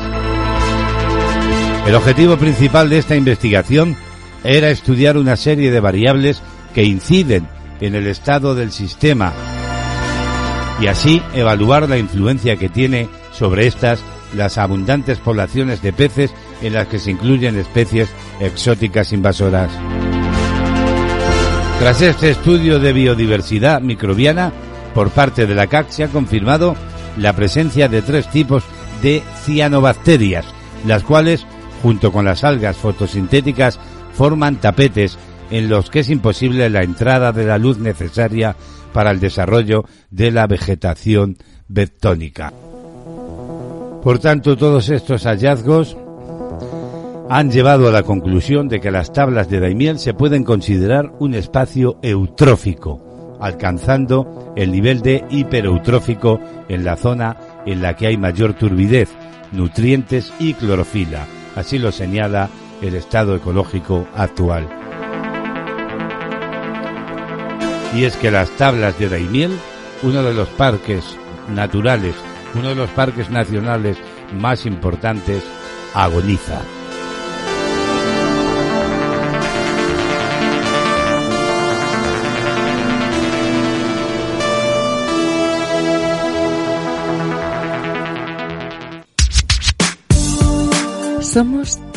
El 1.87 1.95
objetivo 1.95 2.37
principal 2.37 2.89
de 2.89 2.99
esta 2.99 3.17
investigación 3.17 3.97
era 4.45 4.71
estudiar 4.71 5.17
una 5.17 5.37
serie 5.37 5.71
de 5.71 5.81
variables 5.81 6.41
que 6.75 6.85
inciden 6.85 7.49
en 7.81 7.95
el 7.95 8.07
estado 8.07 8.55
del 8.55 8.71
sistema 8.71 9.33
y 10.81 10.87
así 10.87 11.23
evaluar 11.35 11.89
la 11.89 11.99
influencia 11.99 12.57
que 12.57 12.69
tiene 12.69 13.09
sobre 13.33 13.67
estas 13.67 14.01
las 14.35 14.59
abundantes 14.59 15.19
poblaciones 15.19 15.83
de 15.83 15.93
peces 15.93 16.33
en 16.63 16.75
las 16.75 16.87
que 16.87 16.99
se 16.99 17.11
incluyen 17.11 17.59
especies 17.59 18.09
exóticas 18.41 19.13
invasoras. 19.13 19.71
Tras 21.81 22.01
este 22.03 22.31
estudio 22.31 22.79
de 22.79 22.93
biodiversidad 22.93 23.81
microbiana 23.81 24.53
por 24.95 25.11
parte 25.11 25.47
de 25.47 25.55
la 25.55 25.67
CAC 25.67 25.89
se 25.91 26.05
ha 26.05 26.09
confirmado 26.09 26.77
la 27.17 27.33
presencia 27.33 27.89
de 27.89 28.03
tres 28.03 28.31
tipos 28.31 28.65
de 29.03 29.23
cianobacterias, 29.45 30.45
las 30.87 31.03
cuales, 31.03 31.47
junto 31.83 32.13
con 32.13 32.25
las 32.25 32.45
algas 32.45 32.77
fotosintéticas, 32.77 33.79
forman 34.13 34.57
tapetes 34.57 35.19
en 35.51 35.69
los 35.69 35.91
que 35.91 36.01
es 36.01 36.11
imposible 36.11 36.71
la 36.71 36.83
entrada 36.83 37.33
de 37.33 37.45
la 37.45 37.59
luz 37.59 37.79
necesaria 37.79 38.57
para 38.93 39.11
el 39.11 39.21
desarrollo 39.21 39.85
de 40.11 40.31
la 40.31 40.47
vegetación 40.47 41.37
bentónica. 41.69 42.53
Por 44.03 44.19
tanto, 44.19 44.57
todos 44.57 44.89
estos 44.89 45.25
hallazgos 45.25 45.97
han 47.29 47.51
llevado 47.51 47.89
a 47.89 47.93
la 47.93 48.03
conclusión 48.03 48.69
de 48.69 48.81
que 48.81 48.91
las 48.91 49.13
tablas 49.13 49.49
de 49.49 49.61
Daimiel 49.61 49.99
se 49.99 50.15
pueden 50.15 50.43
considerar 50.43 51.13
un 51.21 51.35
espacio 51.35 51.99
eutrófico, 52.03 53.37
alcanzando 53.41 54.53
el 54.57 54.73
nivel 54.73 55.01
de 55.01 55.25
hipereutrófico 55.31 56.41
en 56.69 56.85
la 56.85 56.97
zona 56.97 57.37
en 57.67 57.83
la 57.83 57.95
que 57.95 58.09
hay 58.09 58.17
mayor 58.17 58.55
turbidez, 58.55 59.11
nutrientes 59.53 60.33
y 60.41 60.55
clorofila. 60.55 61.27
Así 61.61 61.79
lo 61.79 61.93
señala 61.93 62.49
el 62.81 62.95
estado 62.95 63.37
ecológico 63.37 64.09
actual. 64.17 64.67
Y 67.95 68.05
es 68.05 68.17
que 68.17 68.31
las 68.31 68.49
tablas 68.53 68.99
de 68.99 69.11
Daimiel, 69.11 69.53
uno 70.03 70.23
de 70.23 70.33
los 70.33 70.49
parques 70.49 71.05
naturales, 71.55 72.15
uno 72.55 72.71
de 72.71 72.77
los 72.77 72.89
parques 72.89 73.29
nacionales 73.29 73.99
más 74.33 74.65
importantes, 74.65 75.45
agoniza. 75.93 76.63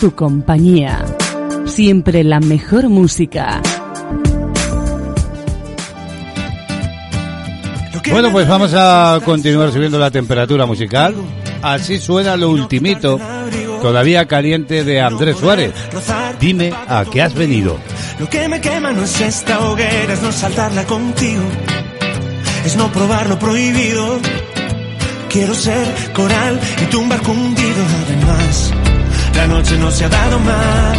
Tu 0.03 0.13
compañía. 0.13 1.05
Siempre 1.63 2.25
la 2.25 2.41
mejor 2.41 2.89
música. 2.89 3.61
Bueno, 8.11 8.29
pues 8.33 8.45
vamos 8.45 8.73
a 8.75 9.21
continuar 9.23 9.71
subiendo 9.71 9.97
la 9.97 10.11
temperatura 10.11 10.65
musical. 10.65 11.15
Así 11.61 11.99
suena 11.99 12.35
lo 12.35 12.49
ultimito, 12.49 13.17
todavía 13.81 14.25
caliente 14.25 14.83
de 14.83 14.99
Andrés 14.99 15.37
Suárez. 15.37 15.71
Dime 16.37 16.73
a 16.73 17.05
qué 17.09 17.21
has 17.21 17.33
venido. 17.33 17.77
Lo 18.19 18.29
que 18.29 18.49
me 18.49 18.59
quema 18.59 18.91
no 18.91 19.03
es 19.03 19.21
esta 19.21 19.57
hoguera, 19.61 20.11
es 20.15 20.21
no 20.21 20.33
saltarla 20.33 20.83
contigo. 20.83 21.43
Es 22.65 22.75
no 22.75 22.91
probar 22.91 23.29
lo 23.29 23.39
prohibido. 23.39 24.19
Quiero 25.29 25.53
ser 25.53 26.11
coral 26.11 26.59
y 26.81 26.85
tu 26.87 27.07
barco 27.07 27.31
hundido. 27.31 27.85
Además, 28.05 28.73
la 29.35 29.47
noche 29.47 29.77
no 29.77 29.89
se 29.91 30.05
ha 30.05 30.09
dado 30.09 30.39
mal. 30.39 30.97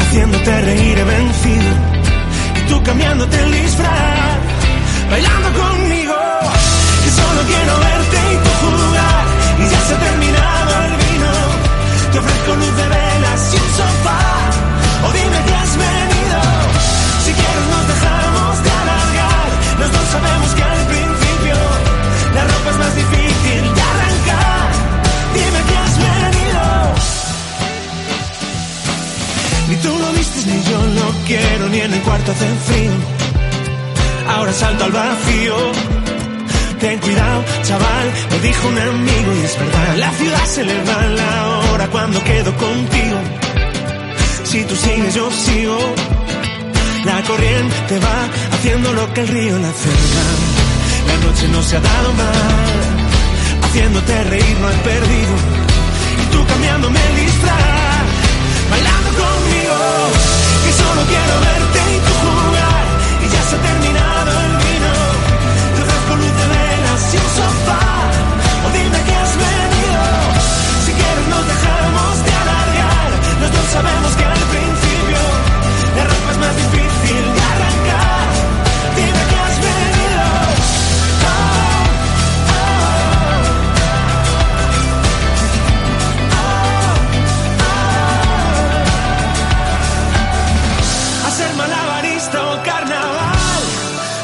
Haciéndote 0.00 0.60
reír 0.62 0.98
he 0.98 1.04
vencido. 1.04 1.70
Y 2.58 2.68
tú 2.68 2.82
cambiándote 2.82 3.36
el 3.38 3.52
disfraz. 3.52 4.38
Bailando 5.10 5.48
conmigo. 5.62 6.16
Que 7.02 7.10
solo 7.20 7.40
quiero 7.50 7.72
verte 7.88 8.18
y 8.32 8.36
tú 8.44 8.52
jugar. 8.64 9.24
Y 9.62 9.64
ya 9.72 9.80
se 9.86 9.94
ha 9.94 9.98
terminado 9.98 10.72
el 10.86 10.94
vino. 11.04 11.32
Te 12.12 12.18
ofrezco 12.18 12.54
luz 12.56 12.76
de 12.80 12.86
velas 12.94 13.40
y 13.52 13.56
un 13.56 13.70
sofá. 13.78 14.22
O 15.06 15.12
dime 15.12 15.38
que 15.46 15.54
has 15.54 15.72
venido. 15.86 16.38
Si 17.24 17.32
quieres 17.32 17.66
nos 17.72 17.84
dejamos 17.92 18.54
de 18.64 18.70
alargar. 18.82 19.48
Los 19.80 19.92
dos 19.92 20.06
sabemos 20.12 20.54
que 20.54 20.73
Ni 29.74 29.80
tú 29.80 29.98
lo 29.98 30.12
vistes 30.12 30.46
ni 30.46 30.62
yo 30.70 30.86
lo 30.86 31.06
quiero, 31.26 31.68
ni 31.68 31.80
en 31.80 31.92
el 31.92 32.00
cuarto 32.02 32.30
hace 32.30 32.46
frío. 32.66 32.92
Ahora 34.28 34.52
salto 34.52 34.84
al 34.84 34.92
vacío. 34.92 35.56
Ten 36.78 36.98
cuidado, 37.00 37.44
chaval, 37.64 38.06
lo 38.30 38.38
dijo 38.38 38.68
un 38.68 38.78
amigo 38.78 39.30
y 39.34 39.44
es 39.44 39.58
verdad. 39.58 39.96
La 39.96 40.10
ciudad 40.12 40.46
se 40.46 40.62
le 40.64 40.76
va 40.84 41.02
la 41.22 41.32
hora 41.72 41.86
cuando 41.88 42.22
quedo 42.22 42.54
contigo. 42.56 43.18
Si 44.44 44.62
tú 44.62 44.76
sigues, 44.76 45.12
yo 45.14 45.28
sigo. 45.32 45.78
La 47.04 47.20
corriente 47.22 47.98
va 47.98 48.18
haciendo 48.54 48.92
lo 48.92 49.12
que 49.12 49.20
el 49.22 49.28
río 49.28 49.58
la 49.58 49.72
cerca. 49.72 50.22
La 51.08 51.26
noche 51.26 51.48
no 51.48 51.62
se 51.64 51.76
ha 51.76 51.80
dado 51.80 52.12
mal. 52.12 53.64
Haciéndote 53.64 54.24
reír 54.24 54.56
no 54.60 54.70
he 54.70 54.76
perdido. 54.92 55.34
Y 56.22 56.32
tú 56.32 56.46
cambiándome 56.46 57.00
el. 57.08 57.14
Que 60.64 60.72
solo 60.72 61.00
quiero 61.12 61.34
verte 61.48 61.80
y 61.94 61.98
tú 62.06 62.12
jugar. 62.24 62.84
Y 63.24 63.26
ya 63.34 63.42
se 63.48 63.56
ha 63.56 63.60
terminado 63.68 64.30
el 64.46 64.52
vino. 64.64 64.92
Te 65.74 65.80
ofrezco 65.84 66.12
luz 66.20 66.34
de 66.40 66.46
velas 66.54 67.02
y 67.12 67.16
un 67.24 67.30
sofá. 67.38 67.84
O 68.64 68.68
dime 68.76 68.98
que 69.06 69.14
has 69.22 69.32
venido. 69.46 70.02
Si 70.84 70.92
quieres 70.98 71.26
nos 71.32 71.44
dejamos 71.52 72.12
de 72.26 72.32
alargar. 72.42 73.10
Los 73.40 73.50
dos 73.56 73.66
sabemos 73.72 74.12
que 74.18 74.24
al 74.24 74.44
principio 74.54 75.20
la 75.96 76.04
ropa 76.12 76.28
es 76.32 76.38
más 76.38 76.56
difícil 76.56 76.83
malabarista 92.04 92.52
o 92.52 92.62
carnaval. 92.62 93.62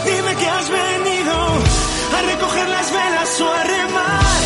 Dime 0.05 0.37
que 0.37 0.47
has 0.47 0.69
venido 0.69 1.33
a 2.16 2.23
recoger 2.23 2.69
las 2.69 2.90
velas 2.90 3.40
o 3.40 3.53
a 3.53 3.62
remar. 3.64 4.40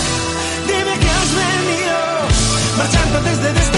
Dime 0.67 0.99
que 0.99 1.11
has 1.11 1.31
venido 1.43 1.97
marchando 2.77 3.19
antes 3.19 3.43
de 3.43 3.74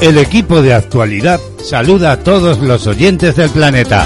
El 0.00 0.18
equipo 0.18 0.60
de 0.60 0.74
actualidad 0.74 1.40
saluda 1.64 2.12
a 2.12 2.18
todos 2.18 2.58
los 2.58 2.86
oyentes 2.86 3.34
del 3.34 3.48
planeta. 3.48 4.04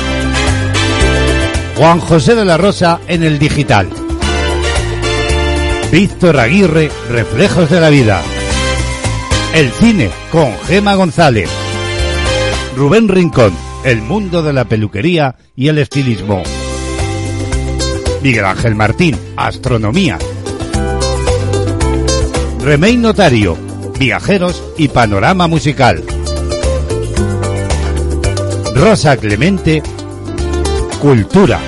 Juan 1.77 1.99
José 1.99 2.37
de 2.37 2.45
la 2.45 2.57
Rosa 2.57 3.01
en 3.09 3.25
el 3.25 3.41
digital. 3.41 3.89
Víctor 5.91 6.39
Aguirre, 6.39 6.91
Reflejos 7.11 7.69
de 7.69 7.81
la 7.81 7.91
Vida. 7.91 8.23
El 9.53 9.71
cine 9.73 10.11
con 10.31 10.57
Gema 10.69 10.95
González. 10.95 11.51
Rubén 12.77 13.09
Rincón, 13.09 13.53
El 13.85 14.01
mundo 14.01 14.43
de 14.45 14.53
la 14.53 14.67
peluquería 14.67 15.35
y 15.57 15.69
el 15.69 15.79
estilismo. 15.79 16.45
Miguel 18.23 18.45
Ángel 18.45 18.77
Martín, 18.77 19.19
Astronomía. 19.37 20.19
Remey 22.61 22.97
Notario, 22.97 23.57
Viajeros 24.01 24.65
y 24.79 24.89
Panorama 24.89 25.47
Musical. 25.47 26.03
Rosa 28.75 29.19
Clemente, 29.19 29.83
Cultura. 31.03 31.61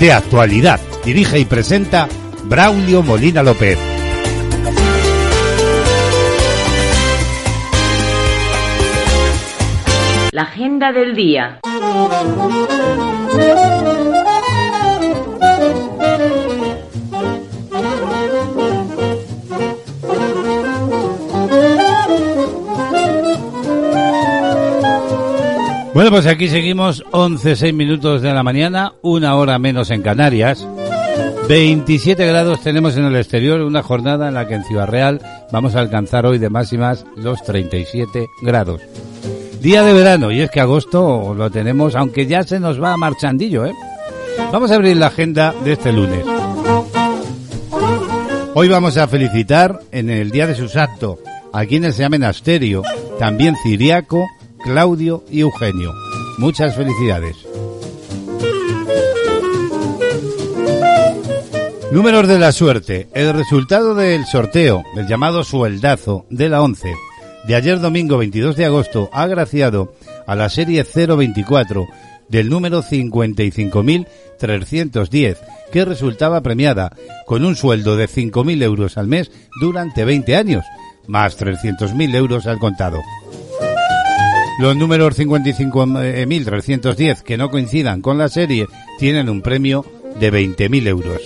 De 0.00 0.12
actualidad, 0.12 0.80
dirige 1.04 1.38
y 1.38 1.44
presenta 1.44 2.08
Braulio 2.42 3.04
Molina 3.04 3.44
López. 3.44 3.78
La 10.32 10.42
agenda 10.42 10.90
del 10.90 11.14
día. 11.14 11.60
Bueno, 26.00 26.12
pues 26.12 26.26
aquí 26.28 26.48
seguimos 26.48 27.04
11, 27.10 27.56
6 27.56 27.74
minutos 27.74 28.22
de 28.22 28.32
la 28.32 28.42
mañana, 28.42 28.94
una 29.02 29.34
hora 29.34 29.58
menos 29.58 29.90
en 29.90 30.00
Canarias. 30.00 30.66
27 31.46 32.26
grados 32.26 32.62
tenemos 32.62 32.96
en 32.96 33.04
el 33.04 33.16
exterior, 33.16 33.60
una 33.60 33.82
jornada 33.82 34.28
en 34.28 34.32
la 34.32 34.48
que 34.48 34.54
en 34.54 34.64
Ciudad 34.64 34.88
Real 34.88 35.20
vamos 35.52 35.74
a 35.74 35.80
alcanzar 35.80 36.24
hoy 36.24 36.38
de 36.38 36.48
máximas 36.48 37.04
los 37.16 37.42
37 37.42 38.28
grados. 38.40 38.80
Día 39.60 39.82
de 39.82 39.92
verano, 39.92 40.32
y 40.32 40.40
es 40.40 40.50
que 40.50 40.60
agosto 40.60 41.34
lo 41.36 41.50
tenemos, 41.50 41.94
aunque 41.94 42.26
ya 42.26 42.44
se 42.44 42.58
nos 42.58 42.82
va 42.82 42.96
marchandillo, 42.96 43.66
¿eh? 43.66 43.74
Vamos 44.50 44.70
a 44.70 44.76
abrir 44.76 44.96
la 44.96 45.08
agenda 45.08 45.54
de 45.62 45.72
este 45.72 45.92
lunes. 45.92 46.24
Hoy 48.54 48.68
vamos 48.68 48.96
a 48.96 49.06
felicitar 49.06 49.80
en 49.92 50.08
el 50.08 50.30
día 50.30 50.46
de 50.46 50.54
sus 50.54 50.76
actos 50.76 51.18
a 51.52 51.66
quienes 51.66 51.96
se 51.96 52.04
llamen 52.04 52.24
Asterio, 52.24 52.84
también 53.18 53.54
Ciriaco, 53.62 54.26
Claudio 54.62 55.24
y 55.30 55.40
Eugenio. 55.40 55.94
Muchas 56.38 56.76
felicidades. 56.76 57.34
Números 61.92 62.28
de 62.28 62.38
la 62.38 62.52
suerte. 62.52 63.08
El 63.14 63.32
resultado 63.32 63.94
del 63.94 64.26
sorteo, 64.26 64.84
el 64.96 65.08
llamado 65.08 65.44
sueldazo 65.44 66.26
de 66.30 66.48
la 66.48 66.62
11, 66.62 66.94
de 67.48 67.54
ayer 67.54 67.80
domingo 67.80 68.18
22 68.18 68.56
de 68.56 68.66
agosto, 68.66 69.08
ha 69.12 69.22
agraciado 69.22 69.94
a 70.26 70.34
la 70.36 70.50
serie 70.50 70.84
024 70.84 71.86
del 72.28 72.48
número 72.48 72.82
55.310, 72.82 75.36
que 75.72 75.84
resultaba 75.84 76.40
premiada 76.42 76.96
con 77.26 77.44
un 77.44 77.56
sueldo 77.56 77.96
de 77.96 78.08
5.000 78.08 78.62
euros 78.62 78.96
al 78.98 79.08
mes 79.08 79.32
durante 79.60 80.04
20 80.04 80.36
años, 80.36 80.64
más 81.08 81.36
300.000 81.40 82.14
euros 82.14 82.46
al 82.46 82.58
contado. 82.58 83.00
Los 84.60 84.76
números 84.76 85.18
55.310 85.18 87.22
que 87.22 87.36
no 87.38 87.50
coincidan 87.50 88.02
con 88.02 88.18
la 88.18 88.28
serie 88.28 88.66
tienen 88.98 89.30
un 89.30 89.40
premio 89.40 89.86
de 90.20 90.30
20.000 90.30 90.86
euros. 90.86 91.22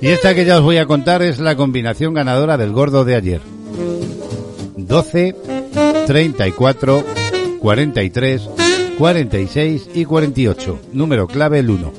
Y 0.00 0.08
esta 0.08 0.34
que 0.34 0.46
ya 0.46 0.56
os 0.56 0.62
voy 0.62 0.78
a 0.78 0.86
contar 0.86 1.20
es 1.20 1.40
la 1.40 1.56
combinación 1.56 2.14
ganadora 2.14 2.56
del 2.56 2.72
gordo 2.72 3.04
de 3.04 3.16
ayer. 3.16 3.42
12, 4.78 5.36
34, 6.06 7.04
43, 7.60 8.48
46 8.96 9.90
y 9.92 10.06
48. 10.06 10.80
Número 10.94 11.26
clave 11.26 11.58
el 11.58 11.68
1. 11.68 11.92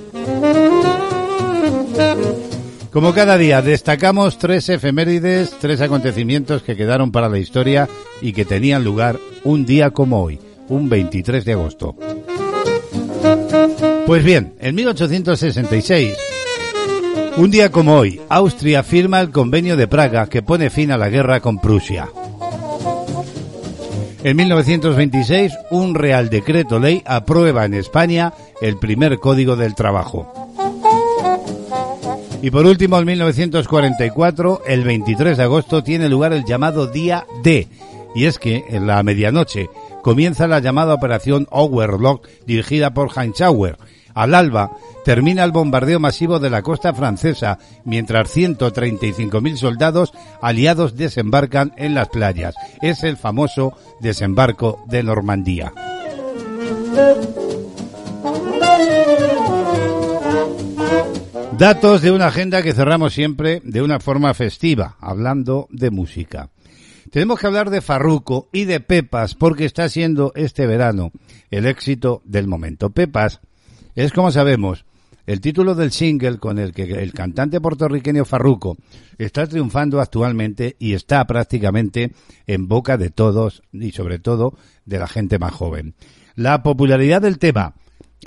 Como 2.98 3.14
cada 3.14 3.38
día, 3.38 3.62
destacamos 3.62 4.40
tres 4.40 4.70
efemérides, 4.70 5.52
tres 5.62 5.82
acontecimientos 5.82 6.64
que 6.64 6.76
quedaron 6.76 7.12
para 7.12 7.30
la 7.30 7.38
historia 7.38 7.88
y 8.24 8.34
que 8.34 8.44
tenían 8.44 8.84
lugar 8.84 9.20
un 9.44 9.68
día 9.68 9.92
como 9.92 10.24
hoy, 10.24 10.40
un 10.68 10.90
23 10.90 11.46
de 11.46 11.54
agosto. 11.54 11.96
Pues 14.08 14.24
bien, 14.24 14.56
en 14.60 14.74
1866, 14.74 16.18
un 17.38 17.52
día 17.52 17.72
como 17.72 17.98
hoy, 17.98 18.20
Austria 18.30 18.82
firma 18.82 19.22
el 19.22 19.30
Convenio 19.30 19.78
de 19.78 19.88
Praga 19.88 20.26
que 20.26 20.42
pone 20.42 20.72
fin 20.72 20.90
a 20.92 20.98
la 20.98 21.10
guerra 21.10 21.40
con 21.40 21.60
Prusia. 21.60 22.10
En 24.24 24.36
1926, 24.36 25.54
un 25.70 25.94
Real 25.94 26.32
Decreto 26.32 26.80
Ley 26.80 27.04
aprueba 27.06 27.64
en 27.66 27.76
España 27.76 28.34
el 28.60 28.80
primer 28.80 29.20
Código 29.20 29.56
del 29.56 29.76
Trabajo. 29.76 30.47
Y 32.42 32.52
por 32.52 32.66
último, 32.66 33.00
en 33.00 33.06
1944, 33.06 34.62
el 34.68 34.84
23 34.84 35.38
de 35.38 35.44
agosto, 35.44 35.84
tiene 35.84 36.08
lugar 36.08 36.34
el 36.34 36.46
llamado 36.46 36.88
Día 36.88 37.26
D. 37.44 37.68
Y 38.16 38.26
es 38.26 38.38
que 38.38 38.64
en 38.70 38.88
la 38.88 39.02
medianoche 39.04 39.70
comienza 40.04 40.48
la 40.48 40.60
llamada 40.60 40.94
Operación 40.94 41.48
Overlock 41.50 42.28
dirigida 42.46 42.94
por 42.94 43.12
Heinz 43.16 43.38
Schauer. 43.38 43.78
Al 44.14 44.34
alba 44.34 44.72
termina 45.04 45.44
el 45.44 45.52
bombardeo 45.52 46.00
masivo 46.00 46.40
de 46.40 46.50
la 46.50 46.62
costa 46.62 46.94
francesa, 46.94 47.60
mientras 47.86 48.36
135.000 48.36 49.58
soldados 49.58 50.14
aliados 50.42 50.96
desembarcan 50.96 51.74
en 51.78 51.94
las 51.94 52.10
playas. 52.10 52.56
Es 52.82 53.04
el 53.04 53.18
famoso 53.18 53.74
desembarco 54.00 54.84
de 54.88 55.04
Normandía. 55.04 55.74
Datos 61.58 62.04
de 62.04 62.12
una 62.12 62.28
agenda 62.28 62.62
que 62.62 62.76
cerramos 62.76 63.16
siempre 63.16 63.62
de 63.64 63.82
una 63.82 64.00
forma 64.00 64.32
festiva, 64.36 64.96
hablando 65.00 65.68
de 65.72 65.90
música. 65.90 66.52
Tenemos 67.10 67.40
que 67.40 67.48
hablar 67.48 67.72
de 67.72 67.82
Farruco 67.82 68.48
y 68.54 68.66
de 68.66 68.80
Pepas 68.80 69.34
porque 69.34 69.66
está 69.66 69.90
siendo 69.90 70.34
este 70.36 70.68
verano 70.68 71.12
el 71.50 71.66
éxito 71.66 72.22
del 72.26 72.46
momento. 72.46 72.92
Pepas 72.92 73.42
es, 73.96 74.14
como 74.14 74.32
sabemos, 74.32 74.86
el 75.26 75.42
título 75.42 75.74
del 75.74 75.92
single 75.92 76.38
con 76.38 76.60
el 76.60 76.74
que 76.74 76.84
el 76.84 77.12
cantante 77.12 77.60
puertorriqueño 77.60 78.24
Farruco 78.24 78.78
está 79.18 79.48
triunfando 79.48 80.00
actualmente 80.00 80.76
y 80.78 80.94
está 80.94 81.26
prácticamente 81.26 82.12
en 82.46 82.68
boca 82.68 82.98
de 82.98 83.10
todos 83.10 83.64
y 83.74 83.94
sobre 83.94 84.20
todo 84.20 84.54
de 84.86 85.00
la 85.00 85.08
gente 85.08 85.40
más 85.40 85.54
joven. 85.54 85.96
La 86.36 86.62
popularidad 86.62 87.24
del 87.24 87.40
tema 87.40 87.74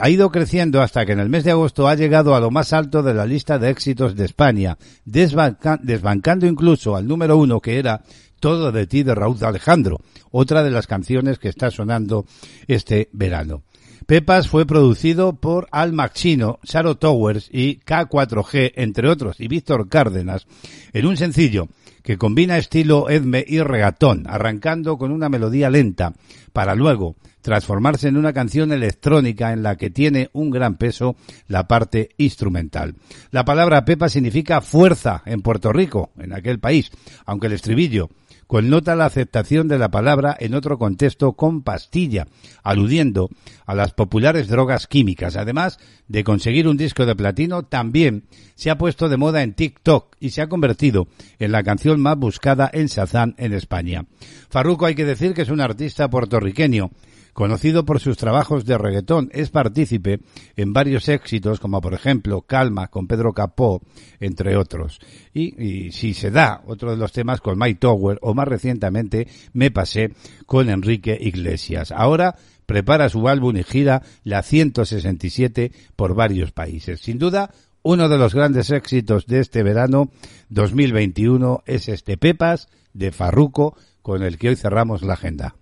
ha 0.00 0.08
ido 0.10 0.30
creciendo 0.30 0.82
hasta 0.82 1.04
que 1.06 1.12
en 1.12 1.20
el 1.20 1.28
mes 1.28 1.44
de 1.44 1.50
agosto 1.52 1.86
ha 1.88 1.94
llegado 1.94 2.34
a 2.34 2.40
lo 2.40 2.50
más 2.50 2.72
alto 2.72 3.02
de 3.02 3.14
la 3.14 3.26
lista 3.26 3.58
de 3.58 3.70
éxitos 3.70 4.16
de 4.16 4.24
España, 4.24 4.78
desbanca- 5.04 5.78
desbancando 5.82 6.46
incluso 6.46 6.96
al 6.96 7.06
número 7.06 7.36
uno 7.36 7.60
que 7.60 7.78
era 7.78 8.02
Todo 8.40 8.72
de 8.72 8.86
ti 8.86 9.02
de 9.02 9.14
Raúl 9.14 9.36
Alejandro, 9.42 9.98
otra 10.30 10.62
de 10.62 10.70
las 10.70 10.86
canciones 10.86 11.38
que 11.38 11.48
está 11.50 11.70
sonando 11.70 12.24
este 12.66 13.10
verano. 13.12 13.62
Pepas 14.06 14.48
fue 14.48 14.64
producido 14.66 15.34
por 15.34 15.68
Al 15.70 15.92
Machino, 15.92 16.58
Saro 16.64 16.96
Towers 16.96 17.48
y 17.52 17.80
K4G, 17.80 18.72
entre 18.76 19.08
otros, 19.08 19.38
y 19.38 19.46
Víctor 19.46 19.88
Cárdenas, 19.88 20.46
en 20.92 21.06
un 21.06 21.16
sencillo 21.16 21.68
que 22.02 22.16
combina 22.16 22.56
estilo 22.56 23.10
Edme 23.10 23.44
y 23.46 23.60
regatón, 23.60 24.24
arrancando 24.26 24.96
con 24.96 25.12
una 25.12 25.28
melodía 25.28 25.68
lenta, 25.70 26.14
para 26.52 26.74
luego 26.74 27.14
transformarse 27.42 28.08
en 28.08 28.16
una 28.16 28.32
canción 28.32 28.72
electrónica 28.72 29.52
en 29.52 29.62
la 29.62 29.76
que 29.76 29.90
tiene 29.90 30.30
un 30.32 30.50
gran 30.50 30.76
peso 30.76 31.16
la 31.48 31.66
parte 31.66 32.10
instrumental. 32.18 32.96
La 33.30 33.44
palabra 33.44 33.84
Pepa 33.84 34.08
significa 34.08 34.60
fuerza 34.60 35.22
en 35.26 35.42
Puerto 35.42 35.72
Rico, 35.72 36.10
en 36.18 36.32
aquel 36.32 36.60
país, 36.60 36.90
aunque 37.26 37.46
el 37.48 37.54
estribillo 37.54 38.08
connota 38.50 38.96
la 38.96 39.04
aceptación 39.04 39.68
de 39.68 39.78
la 39.78 39.92
palabra 39.92 40.36
en 40.40 40.54
otro 40.54 40.76
contexto 40.76 41.34
con 41.34 41.62
pastilla, 41.62 42.26
aludiendo 42.64 43.28
a 43.64 43.76
las 43.76 43.92
populares 43.92 44.48
drogas 44.48 44.88
químicas. 44.88 45.36
Además 45.36 45.78
de 46.08 46.24
conseguir 46.24 46.66
un 46.66 46.76
disco 46.76 47.06
de 47.06 47.14
platino, 47.14 47.62
también 47.62 48.24
se 48.56 48.70
ha 48.70 48.76
puesto 48.76 49.08
de 49.08 49.16
moda 49.16 49.44
en 49.44 49.54
TikTok 49.54 50.16
y 50.18 50.30
se 50.30 50.42
ha 50.42 50.48
convertido 50.48 51.06
en 51.38 51.52
la 51.52 51.62
canción 51.62 52.00
más 52.00 52.16
buscada 52.16 52.68
en 52.72 52.86
Shazam 52.86 53.34
en 53.38 53.52
España. 53.52 54.06
Farruko 54.48 54.86
hay 54.86 54.96
que 54.96 55.04
decir 55.04 55.32
que 55.32 55.42
es 55.42 55.48
un 55.48 55.60
artista 55.60 56.10
puertorriqueño 56.10 56.90
conocido 57.32 57.84
por 57.84 58.00
sus 58.00 58.16
trabajos 58.16 58.64
de 58.64 58.78
reggaetón, 58.78 59.30
es 59.32 59.50
partícipe 59.50 60.20
en 60.56 60.72
varios 60.72 61.08
éxitos, 61.08 61.60
como 61.60 61.80
por 61.80 61.94
ejemplo 61.94 62.42
Calma 62.42 62.88
con 62.88 63.06
Pedro 63.06 63.32
Capó, 63.32 63.82
entre 64.20 64.56
otros. 64.56 65.00
Y, 65.32 65.92
si 65.92 66.14
se 66.14 66.30
da 66.30 66.62
otro 66.66 66.90
de 66.90 66.96
los 66.96 67.12
temas 67.12 67.40
con 67.40 67.58
Mike 67.58 67.80
Tower, 67.80 68.18
o 68.22 68.34
más 68.34 68.48
recientemente 68.48 69.28
Me 69.52 69.70
Pasé 69.70 70.12
con 70.46 70.68
Enrique 70.68 71.16
Iglesias. 71.20 71.92
Ahora 71.92 72.36
prepara 72.66 73.08
su 73.08 73.28
álbum 73.28 73.56
y 73.56 73.64
gira 73.64 74.02
la 74.22 74.42
167 74.42 75.72
por 75.96 76.14
varios 76.14 76.52
países. 76.52 77.00
Sin 77.00 77.18
duda, 77.18 77.50
uno 77.82 78.08
de 78.08 78.18
los 78.18 78.34
grandes 78.34 78.70
éxitos 78.70 79.26
de 79.26 79.40
este 79.40 79.62
verano 79.62 80.10
2021 80.50 81.62
es 81.66 81.88
este 81.88 82.16
Pepas 82.16 82.68
de 82.92 83.10
Farruco, 83.10 83.76
con 84.02 84.22
el 84.22 84.38
que 84.38 84.50
hoy 84.50 84.56
cerramos 84.56 85.02
la 85.02 85.14
agenda. 85.14 85.56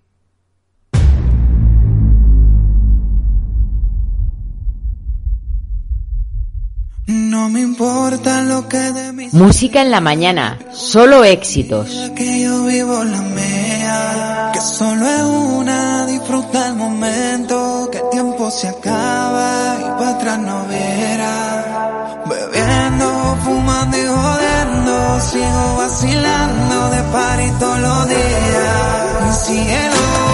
No 7.09 7.49
me 7.49 7.63
importa 7.63 8.43
lo 8.43 8.69
que 8.69 8.77
de 8.77 9.15
mí 9.15 9.31
Música 9.33 9.81
en 9.81 9.91
la 9.91 10.03
mañana, 10.03 10.59
solo 10.75 11.25
éxitos. 11.25 11.89
que 12.15 12.43
yo 12.43 12.67
vivo 12.67 13.03
la 13.03 13.23
mía, 13.23 14.51
que 14.53 14.61
solo 14.61 15.09
es 15.09 15.23
una, 15.23 16.05
disfruta 16.05 16.69
el 16.69 16.75
momento, 16.75 17.89
que 17.91 17.97
el 17.97 18.11
tiempo 18.11 18.51
se 18.51 18.69
acaba 18.69 19.79
y 19.81 19.85
para 19.99 20.11
atrás 20.11 20.39
no 20.39 20.67
viera. 20.67 22.25
Bebiendo, 22.29 23.39
fumando 23.43 23.97
y 23.97 24.07
jodiendo, 24.07 25.21
sigo 25.21 25.77
vacilando 25.79 26.91
de 26.91 27.03
party 27.05 27.51
todos 27.59 27.81
los 27.81 28.09
días. 28.11 29.49
Mi. 29.49 29.57
Cielo. 29.57 30.28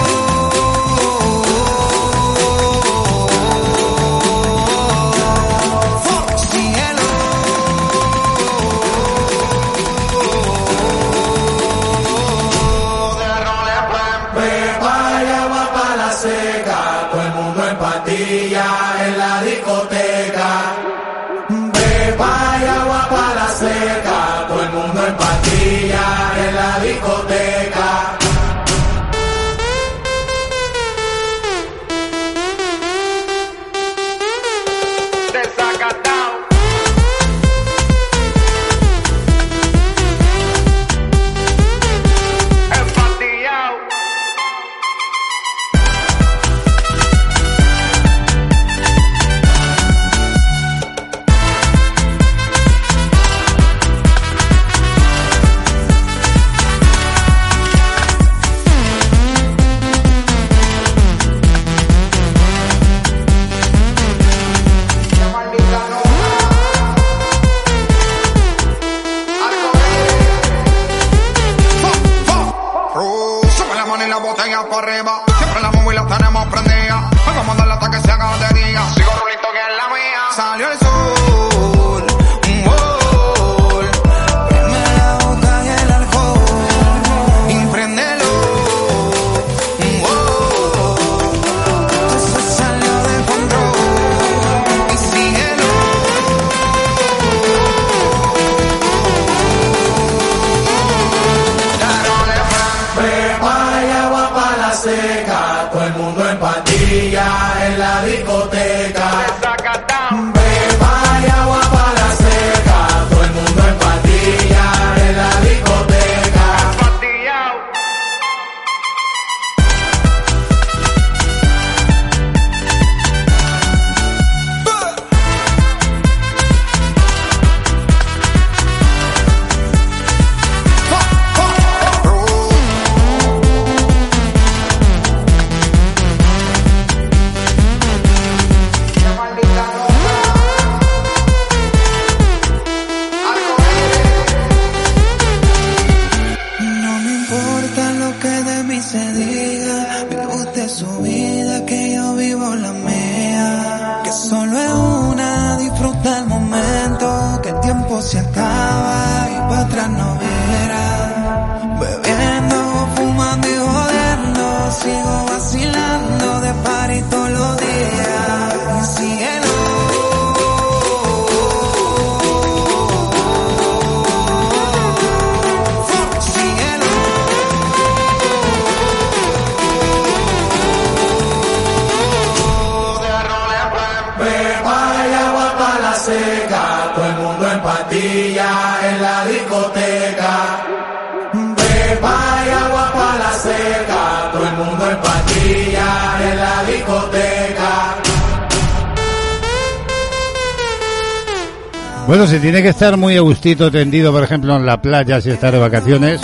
Que 202.65 202.69
estar 202.69 202.97
muy 202.97 203.15
a 203.15 203.21
gustito 203.21 203.69
tendido, 203.69 204.11
por 204.11 204.23
ejemplo, 204.23 204.55
en 204.55 204.65
la 204.65 204.81
playa 204.81 205.21
si 205.21 205.29
estás 205.29 205.51
de 205.51 205.59
vacaciones, 205.59 206.19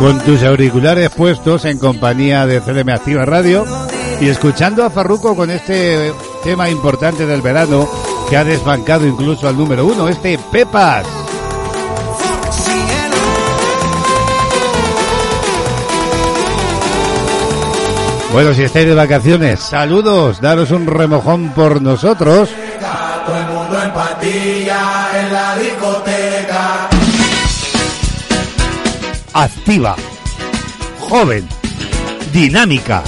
con 0.00 0.18
tus 0.18 0.42
auriculares 0.42 1.10
puestos 1.10 1.64
en 1.64 1.78
compañía 1.78 2.44
de 2.44 2.60
CLM 2.60 2.88
Activa 2.88 3.24
Radio 3.24 3.64
y 4.20 4.26
escuchando 4.26 4.84
a 4.84 4.90
Farruco 4.90 5.36
con 5.36 5.48
este 5.48 6.12
tema 6.42 6.68
importante 6.68 7.24
del 7.24 7.40
verano 7.40 7.88
que 8.28 8.36
ha 8.36 8.42
desbancado 8.42 9.06
incluso 9.06 9.46
al 9.46 9.56
número 9.56 9.86
uno, 9.86 10.08
este 10.08 10.40
Pepas. 10.50 11.06
Bueno, 18.32 18.54
si 18.54 18.64
estáis 18.64 18.86
de 18.86 18.94
vacaciones, 18.94 19.60
saludos, 19.60 20.40
daros 20.40 20.72
un 20.72 20.88
remojón 20.88 21.50
por 21.50 21.80
nosotros. 21.80 22.50
Patilla 24.20 25.08
en 25.14 25.32
la 25.32 25.56
discoteca. 25.56 26.90
activa, 29.32 29.96
joven, 30.98 31.48
dinámica, 32.32 33.02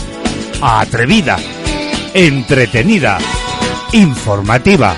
atrevida, 0.63 1.37
entretenida, 2.15 3.19
informativa, 3.93 4.97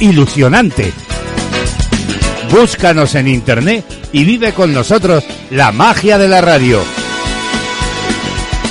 ilusionante. 0.00 0.92
Búscanos 2.50 3.14
en 3.14 3.28
internet 3.28 3.84
y 4.12 4.24
vive 4.24 4.52
con 4.54 4.72
nosotros 4.72 5.24
la 5.50 5.70
magia 5.70 6.18
de 6.18 6.28
la 6.28 6.40
radio. 6.40 6.82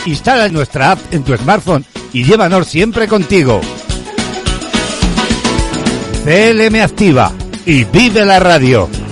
Instala 0.06 0.50
nuestra 0.50 0.92
app 0.92 1.00
en 1.14 1.24
tu 1.24 1.36
smartphone 1.38 1.86
y 2.12 2.26
llévanos 2.26 2.68
siempre 2.68 3.08
contigo. 3.08 3.62
CLM 6.24 6.82
Activa 6.82 7.34
y 7.66 7.84
vive 7.84 8.26
la 8.26 8.40
radio. 8.40 9.03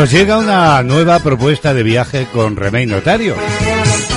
Nos 0.00 0.10
llega 0.12 0.38
una 0.38 0.82
nueva 0.82 1.18
propuesta 1.18 1.74
de 1.74 1.82
viaje 1.82 2.26
con 2.32 2.56
Remey 2.56 2.86
Notario. 2.86 3.36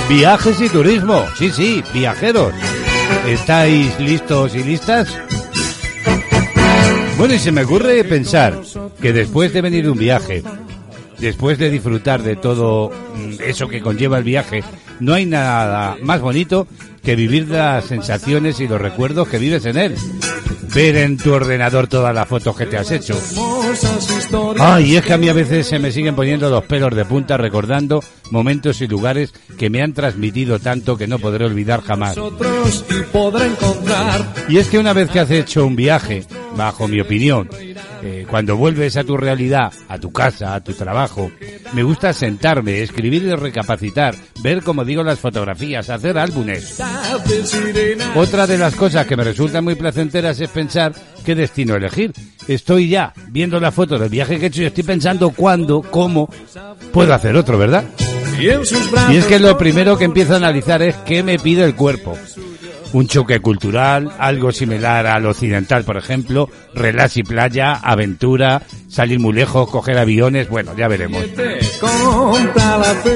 Viajes 0.08 0.58
y 0.62 0.70
turismo. 0.70 1.26
Sí, 1.36 1.50
sí, 1.50 1.84
viajeros. 1.92 2.54
¿Estáis 3.26 4.00
listos 4.00 4.54
y 4.54 4.64
listas? 4.64 5.14
Bueno, 7.18 7.34
y 7.34 7.38
se 7.38 7.52
me 7.52 7.64
ocurre 7.64 8.02
pensar 8.04 8.58
que 8.98 9.12
después 9.12 9.52
de 9.52 9.60
venir 9.60 9.90
un 9.90 9.98
viaje, 9.98 10.42
después 11.18 11.58
de 11.58 11.68
disfrutar 11.68 12.22
de 12.22 12.36
todo 12.36 12.88
mm, 12.88 13.42
eso 13.46 13.68
que 13.68 13.82
conlleva 13.82 14.16
el 14.16 14.24
viaje, 14.24 14.64
no 15.00 15.12
hay 15.12 15.26
nada 15.26 15.98
más 16.00 16.22
bonito 16.22 16.66
que 17.02 17.14
vivir 17.14 17.50
las 17.50 17.84
sensaciones 17.84 18.58
y 18.58 18.68
los 18.68 18.80
recuerdos 18.80 19.28
que 19.28 19.36
vives 19.36 19.66
en 19.66 19.76
él. 19.76 19.94
Ver 20.74 20.96
en 20.96 21.16
tu 21.16 21.32
ordenador 21.32 21.86
todas 21.86 22.14
las 22.14 22.26
fotos 22.26 22.56
que 22.56 22.66
te 22.66 22.76
has 22.76 22.90
hecho. 22.90 23.16
Ay, 24.58 24.96
es 24.96 25.04
que 25.04 25.12
a 25.12 25.18
mí 25.18 25.28
a 25.28 25.32
veces 25.32 25.68
se 25.68 25.78
me 25.78 25.92
siguen 25.92 26.16
poniendo 26.16 26.50
los 26.50 26.64
pelos 26.64 26.94
de 26.94 27.04
punta 27.04 27.36
recordando 27.36 28.02
momentos 28.30 28.80
y 28.80 28.88
lugares 28.88 29.32
que 29.56 29.70
me 29.70 29.82
han 29.82 29.92
transmitido 29.92 30.58
tanto 30.58 30.96
que 30.96 31.06
no 31.06 31.18
podré 31.18 31.44
olvidar 31.44 31.82
jamás. 31.82 32.16
Y 34.48 34.58
es 34.58 34.68
que 34.68 34.78
una 34.78 34.92
vez 34.92 35.10
que 35.10 35.20
has 35.20 35.30
hecho 35.30 35.64
un 35.64 35.76
viaje, 35.76 36.24
bajo 36.56 36.88
mi 36.88 37.00
opinión, 37.00 37.48
eh, 38.02 38.26
cuando 38.28 38.56
vuelves 38.56 38.96
a 38.96 39.04
tu 39.04 39.16
realidad, 39.16 39.72
a 39.88 39.98
tu 39.98 40.12
casa, 40.12 40.54
a 40.54 40.62
tu 40.62 40.72
trabajo, 40.72 41.30
me 41.72 41.82
gusta 41.82 42.12
sentarme, 42.12 42.82
escribir 42.82 43.24
y 43.24 43.34
recapacitar, 43.34 44.14
ver 44.42 44.62
como 44.62 44.84
digo 44.84 45.02
las 45.02 45.18
fotografías, 45.18 45.90
hacer 45.90 46.18
álbumes. 46.18 46.80
Otra 48.14 48.46
de 48.46 48.58
las 48.58 48.74
cosas 48.74 49.06
que 49.06 49.16
me 49.16 49.24
resultan 49.24 49.64
muy 49.64 49.74
placenteras 49.74 50.40
es 50.40 50.50
pensar 50.50 50.92
qué 51.24 51.34
destino 51.34 51.74
elegir. 51.74 52.12
Estoy 52.46 52.88
ya 52.88 53.12
viendo 53.28 53.58
la 53.58 53.72
foto 53.72 53.98
del 53.98 54.10
viaje 54.10 54.38
que 54.38 54.46
he 54.46 54.48
hecho 54.48 54.62
y 54.62 54.66
estoy 54.66 54.84
pensando 54.84 55.30
cuándo, 55.30 55.82
cómo 55.82 56.28
puedo 56.92 57.14
hacer 57.14 57.36
otro, 57.36 57.58
¿verdad? 57.58 57.84
Y 58.38 59.16
es 59.16 59.26
que 59.26 59.38
lo 59.38 59.56
primero 59.56 59.96
que 59.96 60.04
empiezo 60.04 60.34
a 60.34 60.36
analizar 60.36 60.82
es 60.82 60.94
qué 61.06 61.22
me 61.22 61.38
pide 61.38 61.64
el 61.64 61.74
cuerpo. 61.74 62.18
Un 62.94 63.08
choque 63.08 63.40
cultural, 63.40 64.12
algo 64.20 64.52
similar 64.52 65.08
al 65.08 65.26
occidental, 65.26 65.82
por 65.82 65.96
ejemplo, 65.96 66.48
relax 66.76 67.16
y 67.16 67.24
playa, 67.24 67.74
aventura, 67.74 68.62
salir 68.88 69.18
muy 69.18 69.32
lejos, 69.32 69.68
coger 69.68 69.98
aviones, 69.98 70.48
bueno, 70.48 70.76
ya 70.76 70.86
veremos. 70.86 71.24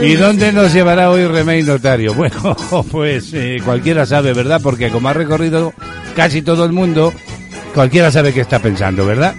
¿Y 0.02 0.14
dónde 0.14 0.52
nos 0.52 0.72
llevará 0.72 1.10
hoy 1.10 1.26
Remey 1.26 1.62
Notario? 1.62 2.12
Bueno, 2.18 2.56
pues 2.90 3.32
eh, 3.34 3.58
cualquiera 3.64 4.04
sabe, 4.04 4.32
¿verdad? 4.32 4.60
Porque 4.60 4.90
como 4.90 5.10
ha 5.10 5.12
recorrido 5.12 5.72
casi 6.16 6.42
todo 6.42 6.64
el 6.64 6.72
mundo, 6.72 7.12
cualquiera 7.72 8.10
sabe 8.10 8.34
qué 8.34 8.40
está 8.40 8.58
pensando, 8.58 9.06
¿verdad? 9.06 9.36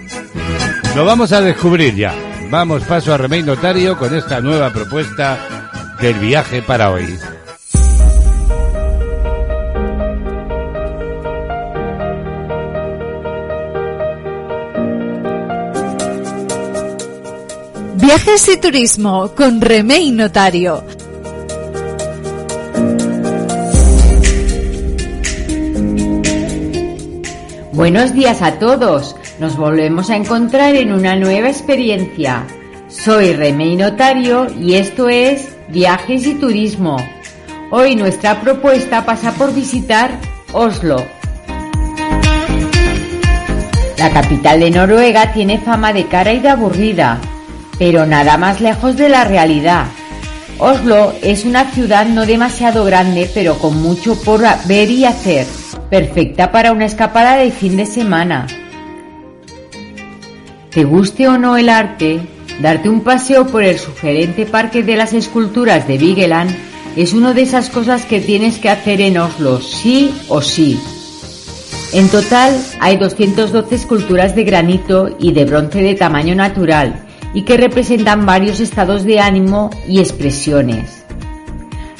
Lo 0.96 1.04
vamos 1.04 1.32
a 1.32 1.42
descubrir 1.42 1.94
ya. 1.94 2.14
Vamos 2.50 2.82
paso 2.84 3.12
a 3.12 3.18
Remey 3.18 3.42
Notario 3.42 3.98
con 3.98 4.16
esta 4.16 4.40
nueva 4.40 4.72
propuesta 4.72 5.38
del 6.00 6.14
viaje 6.14 6.62
para 6.62 6.90
hoy. 6.90 7.06
Viajes 18.10 18.48
y 18.48 18.56
turismo 18.56 19.30
con 19.36 19.60
Remey 19.60 20.10
Notario. 20.10 20.82
Buenos 27.70 28.12
días 28.12 28.42
a 28.42 28.58
todos. 28.58 29.14
Nos 29.38 29.56
volvemos 29.56 30.10
a 30.10 30.16
encontrar 30.16 30.74
en 30.74 30.92
una 30.92 31.14
nueva 31.14 31.50
experiencia. 31.50 32.48
Soy 32.88 33.32
Remey 33.32 33.76
Notario 33.76 34.48
y 34.58 34.74
esto 34.74 35.08
es 35.08 35.48
Viajes 35.68 36.26
y 36.26 36.34
Turismo. 36.34 36.96
Hoy 37.70 37.94
nuestra 37.94 38.40
propuesta 38.40 39.06
pasa 39.06 39.30
por 39.34 39.54
visitar 39.54 40.18
Oslo. 40.52 40.96
La 43.98 44.10
capital 44.10 44.58
de 44.58 44.72
Noruega 44.72 45.32
tiene 45.32 45.60
fama 45.60 45.92
de 45.92 46.08
cara 46.08 46.32
y 46.32 46.40
de 46.40 46.48
aburrida, 46.48 47.20
pero 47.80 48.04
nada 48.04 48.36
más 48.36 48.60
lejos 48.60 48.94
de 48.98 49.08
la 49.08 49.24
realidad. 49.24 49.86
Oslo 50.58 51.14
es 51.22 51.46
una 51.46 51.64
ciudad 51.70 52.04
no 52.04 52.26
demasiado 52.26 52.84
grande, 52.84 53.28
pero 53.32 53.56
con 53.56 53.80
mucho 53.80 54.20
por 54.20 54.42
ver 54.66 54.90
y 54.90 55.06
hacer, 55.06 55.46
perfecta 55.88 56.52
para 56.52 56.72
una 56.72 56.84
escapada 56.84 57.36
de 57.36 57.50
fin 57.50 57.78
de 57.78 57.86
semana. 57.86 58.46
Te 60.70 60.84
guste 60.84 61.26
o 61.26 61.38
no 61.38 61.56
el 61.56 61.70
arte, 61.70 62.20
darte 62.60 62.90
un 62.90 63.00
paseo 63.00 63.46
por 63.46 63.62
el 63.62 63.78
sugerente 63.78 64.44
Parque 64.44 64.82
de 64.82 64.96
las 64.96 65.14
Esculturas 65.14 65.88
de 65.88 65.96
Vigeland 65.96 66.54
es 66.96 67.14
una 67.14 67.32
de 67.32 67.40
esas 67.40 67.70
cosas 67.70 68.04
que 68.04 68.20
tienes 68.20 68.58
que 68.58 68.68
hacer 68.68 69.00
en 69.00 69.16
Oslo, 69.16 69.62
sí 69.62 70.14
o 70.28 70.42
sí. 70.42 70.78
En 71.94 72.10
total 72.10 72.54
hay 72.78 72.98
212 72.98 73.74
esculturas 73.74 74.36
de 74.36 74.44
granito 74.44 75.16
y 75.18 75.32
de 75.32 75.46
bronce 75.46 75.80
de 75.80 75.94
tamaño 75.94 76.34
natural 76.34 77.06
y 77.32 77.42
que 77.42 77.56
representan 77.56 78.26
varios 78.26 78.60
estados 78.60 79.04
de 79.04 79.20
ánimo 79.20 79.70
y 79.86 80.00
expresiones. 80.00 81.04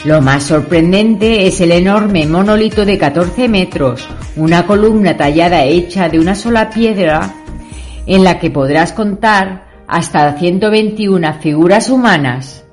Lo 0.05 0.23
más 0.23 0.45
sorprendente 0.45 1.47
es 1.47 1.61
el 1.61 1.73
enorme 1.73 2.27
monolito 2.27 2.87
de 2.87 2.97
14 2.97 3.49
metros, 3.49 4.09
una 4.35 4.67
columna 4.67 5.17
tallada 5.17 5.65
hecha 5.65 6.09
de 6.09 6.19
una 6.19 6.35
sola 6.35 6.71
piedra 6.71 7.35
en 8.07 8.25
la 8.25 8.39
que 8.39 8.51
podrás 8.51 8.93
contar 8.93 9.67
hasta 9.87 10.39
121 10.39 11.35
figuras 11.41 11.91
humanas. 11.91 12.65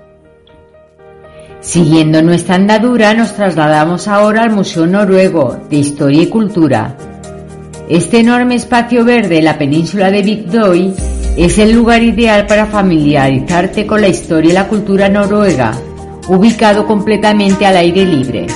Siguiendo 1.60 2.22
nuestra 2.22 2.56
andadura 2.56 3.14
nos 3.14 3.34
trasladamos 3.34 4.08
ahora 4.08 4.44
al 4.44 4.52
Museo 4.52 4.88
Noruego 4.88 5.60
de 5.70 5.78
Historia 5.78 6.24
y 6.24 6.28
Cultura. 6.28 6.96
Este 7.90 8.20
enorme 8.20 8.56
espacio 8.56 9.04
verde 9.04 9.40
en 9.40 9.46
la 9.46 9.58
península 9.58 10.12
de 10.12 10.22
Vigdoy 10.22 10.94
es 11.38 11.60
el 11.60 11.72
lugar 11.72 12.02
ideal 12.02 12.48
para 12.48 12.66
familiarizarte 12.66 13.86
con 13.86 14.02
la 14.02 14.08
historia 14.08 14.50
y 14.50 14.54
la 14.54 14.68
cultura 14.68 15.08
noruega, 15.08 15.72
ubicado 16.28 16.88
completamente 16.88 17.64
al 17.64 17.78
aire 17.78 18.06
libre. 18.06 18.48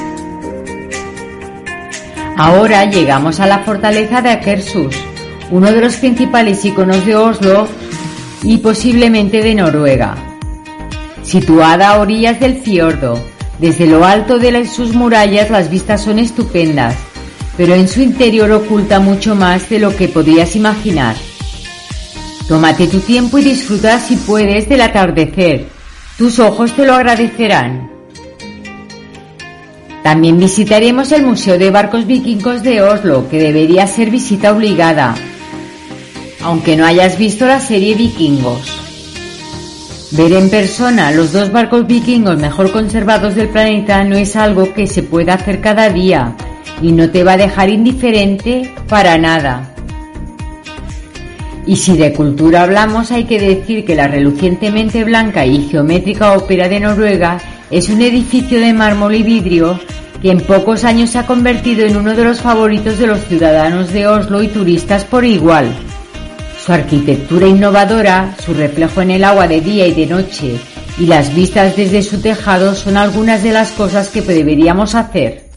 Ahora 2.36 2.86
llegamos 2.86 3.40
a 3.40 3.46
la 3.46 3.60
fortaleza 3.60 4.24
de 4.24 4.32
Akershus, 4.32 4.96
uno 5.52 5.72
de 5.72 5.80
los 5.80 5.96
principales 5.98 6.66
iconos 6.66 7.06
de 7.06 7.16
Oslo 7.16 7.68
y 8.42 8.58
posiblemente 8.58 9.44
de 9.44 9.54
Noruega. 9.54 10.16
Situada 11.22 11.90
a 11.90 12.00
orillas 12.00 12.40
del 12.40 12.62
fiordo, 12.62 13.20
desde 13.60 13.86
lo 13.86 14.06
alto 14.06 14.40
de 14.40 14.66
sus 14.66 14.96
murallas 14.96 15.52
las 15.52 15.70
vistas 15.70 16.02
son 16.02 16.18
estupendas, 16.18 16.96
pero 17.58 17.76
en 17.76 17.88
su 17.88 18.02
interior 18.02 18.52
oculta 18.52 19.00
mucho 19.00 19.36
más 19.36 19.70
de 19.70 19.78
lo 19.78 19.96
que 19.96 20.08
podrías 20.08 20.56
imaginar. 20.56 21.16
Tómate 22.52 22.88
tu 22.88 23.00
tiempo 23.00 23.40
y 23.40 23.44
disfruta 23.44 23.98
si 23.98 24.18
puedes 24.18 24.68
del 24.68 24.82
atardecer. 24.82 25.68
Tus 26.18 26.38
ojos 26.38 26.74
te 26.74 26.86
lo 26.86 26.96
agradecerán. 26.96 27.90
También 30.04 30.38
visitaremos 30.38 31.14
el 31.14 31.26
Museo 31.26 31.58
de 31.58 31.72
Barcos 31.72 32.06
Vikingos 32.06 32.62
de 32.62 32.82
Oslo, 32.82 33.30
que 33.30 33.40
debería 33.40 33.88
ser 33.88 34.10
visita 34.10 34.52
obligada, 34.52 35.16
aunque 36.42 36.76
no 36.76 36.86
hayas 36.86 37.18
visto 37.18 37.46
la 37.46 37.62
serie 37.62 37.96
Vikingos. 37.96 38.82
Ver 40.12 40.34
en 40.34 40.50
persona 40.50 41.14
los 41.14 41.32
dos 41.32 41.54
barcos 41.54 41.88
vikingos 41.88 42.38
mejor 42.38 42.74
conservados 42.74 43.34
del 43.34 43.48
planeta 43.48 44.04
no 44.04 44.18
es 44.18 44.36
algo 44.36 44.74
que 44.74 44.88
se 44.88 45.04
pueda 45.04 45.36
hacer 45.36 45.62
cada 45.62 45.90
día 45.90 46.36
y 46.82 46.92
no 46.92 47.12
te 47.12 47.24
va 47.24 47.34
a 47.34 47.38
dejar 47.38 47.70
indiferente 47.70 48.76
para 48.90 49.18
nada. 49.18 49.71
Y 51.72 51.78
si 51.78 51.96
de 51.96 52.12
cultura 52.12 52.64
hablamos, 52.64 53.12
hay 53.12 53.24
que 53.24 53.40
decir 53.40 53.86
que 53.86 53.96
la 53.96 54.10
relucientemente 54.10 55.06
blanca 55.06 55.46
y 55.46 55.70
geométrica 55.70 56.34
ópera 56.34 56.68
de 56.68 56.82
Noruega 56.82 57.38
es 57.70 57.88
un 57.88 58.02
edificio 58.02 58.60
de 58.60 58.74
mármol 58.74 59.16
y 59.16 59.24
vidrio 59.24 59.80
que 60.22 60.32
en 60.32 60.42
pocos 60.42 60.84
años 60.84 61.12
se 61.12 61.20
ha 61.20 61.26
convertido 61.26 61.86
en 61.86 61.96
uno 61.96 62.14
de 62.14 62.26
los 62.26 62.42
favoritos 62.42 63.00
de 63.00 63.08
los 63.08 63.24
ciudadanos 63.24 63.94
de 63.94 64.06
Oslo 64.06 64.44
y 64.44 64.50
turistas 64.50 65.06
por 65.06 65.24
igual. 65.24 65.74
Su 66.62 66.74
arquitectura 66.74 67.48
innovadora, 67.48 68.36
su 68.46 68.54
reflejo 68.54 69.02
en 69.02 69.12
el 69.12 69.24
agua 69.24 69.48
de 69.48 69.62
día 69.62 69.88
y 69.88 69.94
de 69.94 70.08
noche 70.08 70.58
y 71.00 71.06
las 71.06 71.34
vistas 71.34 71.78
desde 71.78 72.04
su 72.04 72.20
tejado 72.20 72.76
son 72.76 72.98
algunas 72.98 73.44
de 73.44 73.54
las 73.54 73.72
cosas 73.72 74.10
que 74.10 74.22
deberíamos 74.22 74.94
hacer. 74.94 75.51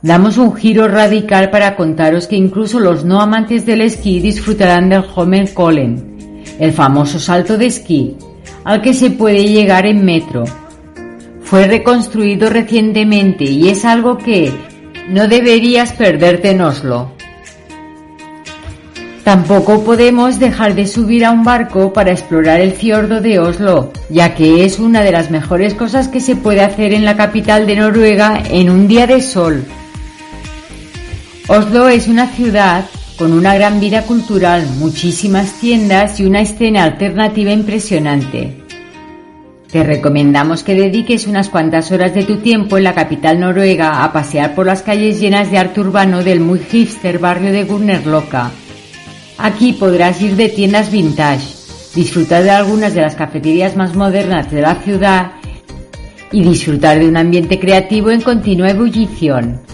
Damos 0.00 0.38
un 0.38 0.54
giro 0.54 0.86
radical 0.86 1.50
para 1.50 1.74
contaros 1.74 2.28
que 2.28 2.36
incluso 2.36 2.78
los 2.78 3.04
no 3.04 3.20
amantes 3.20 3.66
del 3.66 3.80
esquí 3.80 4.20
disfrutarán 4.20 4.88
del 4.88 5.02
Holmenkollen, 5.02 6.44
el 6.60 6.72
famoso 6.72 7.18
salto 7.18 7.58
de 7.58 7.66
esquí, 7.66 8.14
al 8.62 8.80
que 8.80 8.94
se 8.94 9.10
puede 9.10 9.48
llegar 9.48 9.86
en 9.86 10.04
metro. 10.04 10.44
Fue 11.42 11.66
reconstruido 11.66 12.48
recientemente 12.48 13.42
y 13.42 13.70
es 13.70 13.84
algo 13.84 14.18
que 14.18 14.52
no 15.08 15.26
deberías 15.26 15.92
perderte 15.94 16.50
en 16.50 16.60
Oslo. 16.60 17.10
Tampoco 19.24 19.82
podemos 19.82 20.38
dejar 20.38 20.76
de 20.76 20.86
subir 20.86 21.24
a 21.24 21.32
un 21.32 21.42
barco 21.42 21.92
para 21.92 22.12
explorar 22.12 22.60
el 22.60 22.70
fiordo 22.70 23.20
de 23.20 23.40
Oslo, 23.40 23.92
ya 24.10 24.36
que 24.36 24.64
es 24.64 24.78
una 24.78 25.02
de 25.02 25.10
las 25.10 25.32
mejores 25.32 25.74
cosas 25.74 26.06
que 26.06 26.20
se 26.20 26.36
puede 26.36 26.60
hacer 26.60 26.92
en 26.92 27.04
la 27.04 27.16
capital 27.16 27.66
de 27.66 27.74
Noruega 27.74 28.40
en 28.48 28.70
un 28.70 28.86
día 28.86 29.08
de 29.08 29.20
sol. 29.20 29.64
Oslo 31.50 31.88
es 31.88 32.08
una 32.08 32.26
ciudad 32.26 32.84
con 33.16 33.32
una 33.32 33.54
gran 33.54 33.80
vida 33.80 34.02
cultural, 34.02 34.66
muchísimas 34.78 35.58
tiendas 35.58 36.20
y 36.20 36.26
una 36.26 36.42
escena 36.42 36.84
alternativa 36.84 37.50
impresionante. 37.50 38.64
Te 39.72 39.82
recomendamos 39.82 40.62
que 40.62 40.74
dediques 40.74 41.26
unas 41.26 41.48
cuantas 41.48 41.90
horas 41.90 42.14
de 42.14 42.24
tu 42.24 42.36
tiempo 42.36 42.76
en 42.76 42.84
la 42.84 42.94
capital 42.94 43.40
noruega 43.40 44.04
a 44.04 44.12
pasear 44.12 44.54
por 44.54 44.66
las 44.66 44.82
calles 44.82 45.20
llenas 45.20 45.50
de 45.50 45.56
arte 45.56 45.80
urbano 45.80 46.22
del 46.22 46.40
muy 46.40 46.58
hipster 46.58 47.18
barrio 47.18 47.50
de 47.50 47.64
Gurnerloca. 47.64 48.50
Aquí 49.38 49.72
podrás 49.72 50.20
ir 50.20 50.36
de 50.36 50.50
tiendas 50.50 50.92
vintage, 50.92 51.46
disfrutar 51.94 52.42
de 52.42 52.50
algunas 52.50 52.92
de 52.92 53.00
las 53.00 53.14
cafeterías 53.14 53.74
más 53.74 53.96
modernas 53.96 54.50
de 54.50 54.60
la 54.60 54.74
ciudad 54.74 55.32
y 56.30 56.42
disfrutar 56.42 56.98
de 56.98 57.08
un 57.08 57.16
ambiente 57.16 57.58
creativo 57.58 58.10
en 58.10 58.20
continua 58.20 58.68
ebullición. 58.68 59.67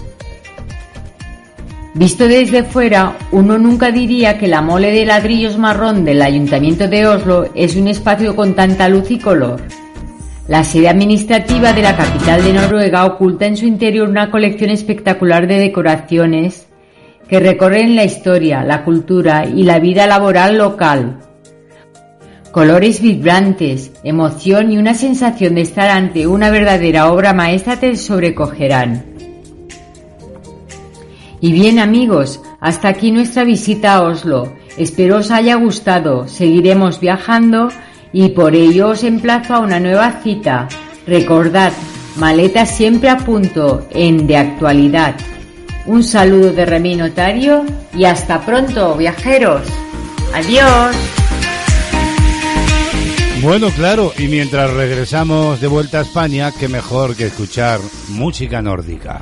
Visto 1.95 2.27
desde 2.27 2.63
fuera, 2.63 3.17
uno 3.31 3.57
nunca 3.57 3.89
diría 3.89 4.37
que 4.37 4.49
la 4.49 4.61
mole 4.61 4.91
de 4.91 5.05
ladrillos 5.05 5.57
marrón 5.57 6.03
del 6.03 6.21
Ayuntamiento 6.21 6.89
de 6.89 7.07
Oslo 7.07 7.47
es 7.55 7.77
un 7.77 7.87
espacio 7.87 8.35
con 8.35 8.53
tanta 8.53 8.89
luz 8.89 9.11
y 9.11 9.17
color. 9.17 9.61
La 10.49 10.65
sede 10.65 10.89
administrativa 10.89 11.71
de 11.71 11.81
la 11.81 11.95
capital 11.95 12.43
de 12.43 12.51
Noruega 12.51 13.05
oculta 13.05 13.45
en 13.45 13.55
su 13.55 13.65
interior 13.65 14.09
una 14.09 14.29
colección 14.29 14.71
espectacular 14.71 15.47
de 15.47 15.57
decoraciones 15.57 16.67
que 17.29 17.39
recorren 17.39 17.95
la 17.95 18.03
historia, 18.03 18.61
la 18.65 18.83
cultura 18.83 19.45
y 19.45 19.63
la 19.63 19.79
vida 19.79 20.05
laboral 20.05 20.57
local. 20.57 21.19
Colores 22.51 23.01
vibrantes, 23.01 23.93
emoción 24.03 24.69
y 24.69 24.77
una 24.77 24.95
sensación 24.95 25.55
de 25.55 25.61
estar 25.61 25.89
ante 25.89 26.27
una 26.27 26.49
verdadera 26.49 27.09
obra 27.09 27.31
maestra 27.31 27.79
te 27.79 27.95
sobrecogerán. 27.95 29.14
Y 31.45 31.51
bien 31.51 31.77
amigos, 31.77 32.41
hasta 32.59 32.87
aquí 32.87 33.11
nuestra 33.11 33.43
visita 33.43 33.93
a 33.93 34.01
Oslo. 34.01 34.51
Espero 34.77 35.17
os 35.17 35.29
haya 35.29 35.53
gustado. 35.53 36.27
Seguiremos 36.27 36.99
viajando 36.99 37.69
y 38.11 38.29
por 38.29 38.55
ello 38.55 38.87
os 38.89 39.03
emplazo 39.03 39.53
a 39.53 39.59
una 39.59 39.79
nueva 39.79 40.23
cita. 40.23 40.67
Recordad, 41.05 41.71
maleta 42.15 42.65
siempre 42.65 43.09
a 43.09 43.17
punto 43.17 43.85
en 43.91 44.25
de 44.25 44.37
actualidad. 44.37 45.17
Un 45.85 46.03
saludo 46.03 46.51
de 46.51 46.65
Remy 46.65 46.95
Notario 46.95 47.63
y 47.93 48.05
hasta 48.05 48.43
pronto, 48.43 48.95
viajeros. 48.95 49.67
Adiós. 50.33 50.95
Bueno, 53.43 53.69
claro, 53.69 54.13
y 54.17 54.29
mientras 54.29 54.73
regresamos 54.73 55.61
de 55.61 55.67
vuelta 55.67 55.99
a 55.99 56.01
España, 56.01 56.51
qué 56.59 56.67
mejor 56.67 57.15
que 57.15 57.27
escuchar 57.27 57.79
música 58.09 58.63
nórdica. 58.63 59.21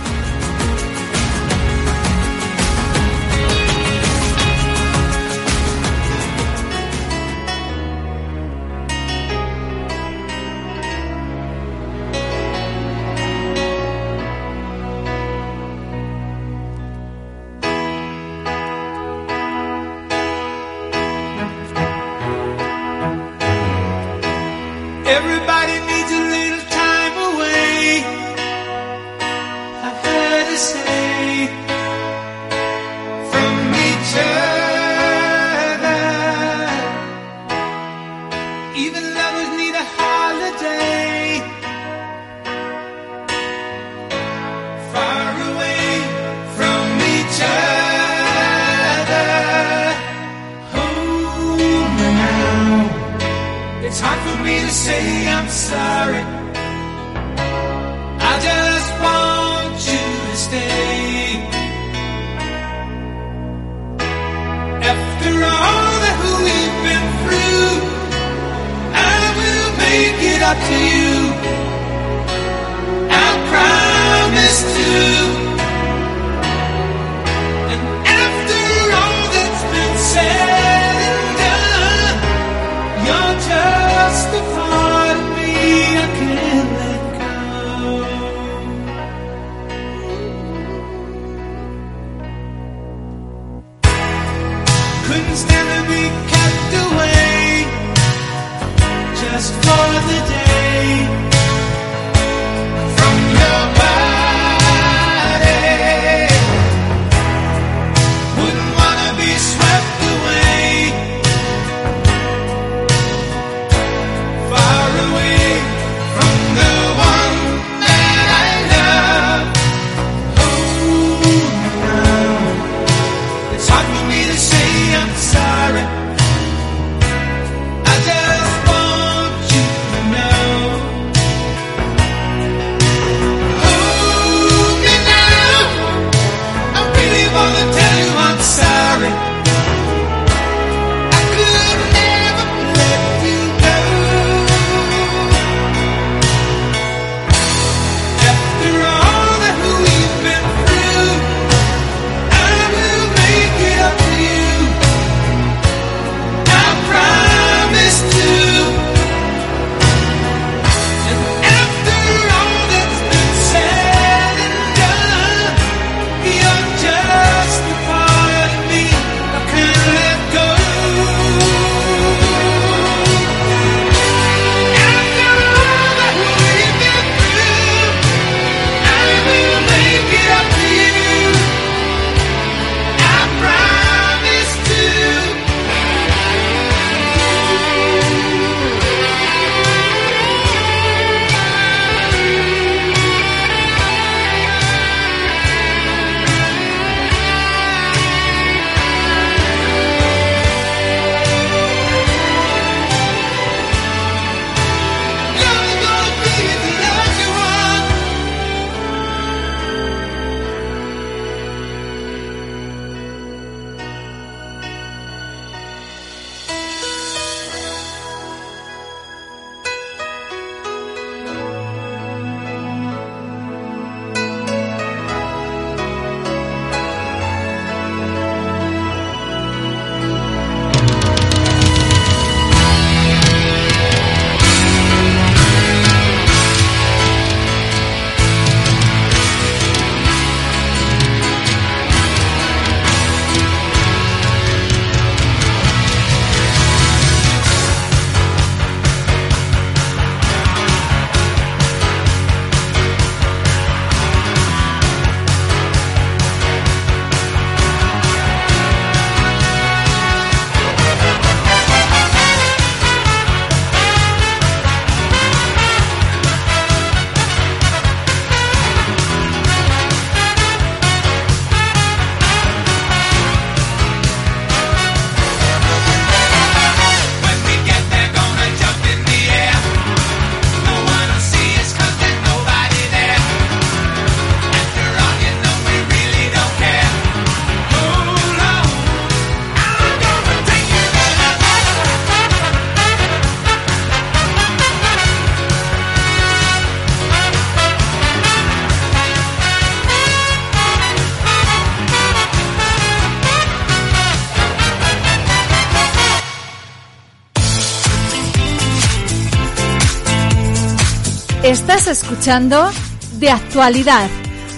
Escuchando 311.87 312.69
De 313.13 313.31
Actualidad 313.31 314.07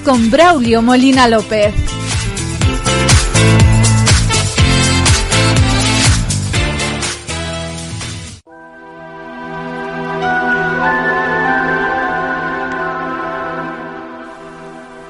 con 0.03 0.29
Braulio 0.29 0.81
Molina 0.81 1.27
López. 1.27 1.73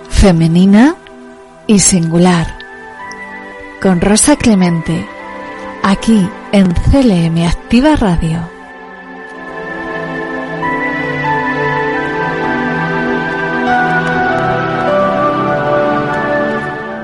Femenina 0.09 0.95
y 1.65 1.79
singular. 1.79 2.59
Con 3.81 4.01
Rosa 4.01 4.35
Clemente. 4.35 5.05
Aquí 5.81 6.29
en 6.51 6.71
CLM 6.73 7.47
Activa 7.47 7.95
Radio. 7.95 8.52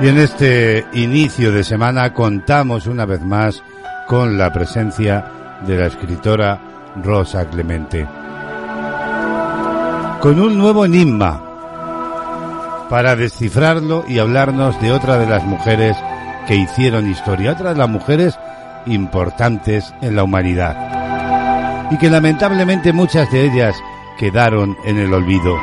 Y 0.01 0.07
en 0.07 0.17
este 0.17 0.85
inicio 0.93 1.51
de 1.51 1.63
semana 1.63 2.13
contamos 2.13 2.87
una 2.87 3.05
vez 3.05 3.21
más 3.21 3.61
con 4.07 4.37
la 4.37 4.51
presencia 4.53 5.25
de 5.67 5.77
la 5.77 5.87
escritora 5.87 6.59
Rosa 7.03 7.45
Clemente. 7.49 8.07
Con 10.21 10.39
un 10.39 10.57
nuevo 10.57 10.85
enigma 10.85 11.43
para 12.89 13.15
descifrarlo 13.15 14.05
y 14.07 14.19
hablarnos 14.19 14.79
de 14.81 14.91
otra 14.91 15.17
de 15.17 15.27
las 15.27 15.43
mujeres 15.43 15.97
que 16.47 16.55
hicieron 16.55 17.09
historia, 17.09 17.51
otra 17.51 17.73
de 17.73 17.79
las 17.79 17.89
mujeres 17.89 18.39
importantes 18.85 19.93
en 20.01 20.15
la 20.15 20.23
humanidad 20.23 20.89
y 21.91 21.97
que 21.97 22.09
lamentablemente 22.09 22.93
muchas 22.93 23.31
de 23.31 23.45
ellas 23.45 23.75
quedaron 24.17 24.77
en 24.85 24.97
el 24.97 25.13
olvido. 25.13 25.55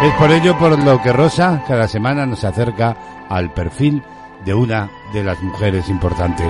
Es 0.00 0.14
por 0.14 0.30
ello 0.30 0.56
por 0.56 0.78
lo 0.78 1.02
que 1.02 1.12
Rosa 1.12 1.64
cada 1.66 1.88
semana 1.88 2.24
nos 2.24 2.44
acerca 2.44 3.26
al 3.28 3.52
perfil 3.52 4.00
de 4.44 4.54
una 4.54 4.88
de 5.12 5.24
las 5.24 5.40
mujeres 5.42 5.88
importantes. 5.88 6.46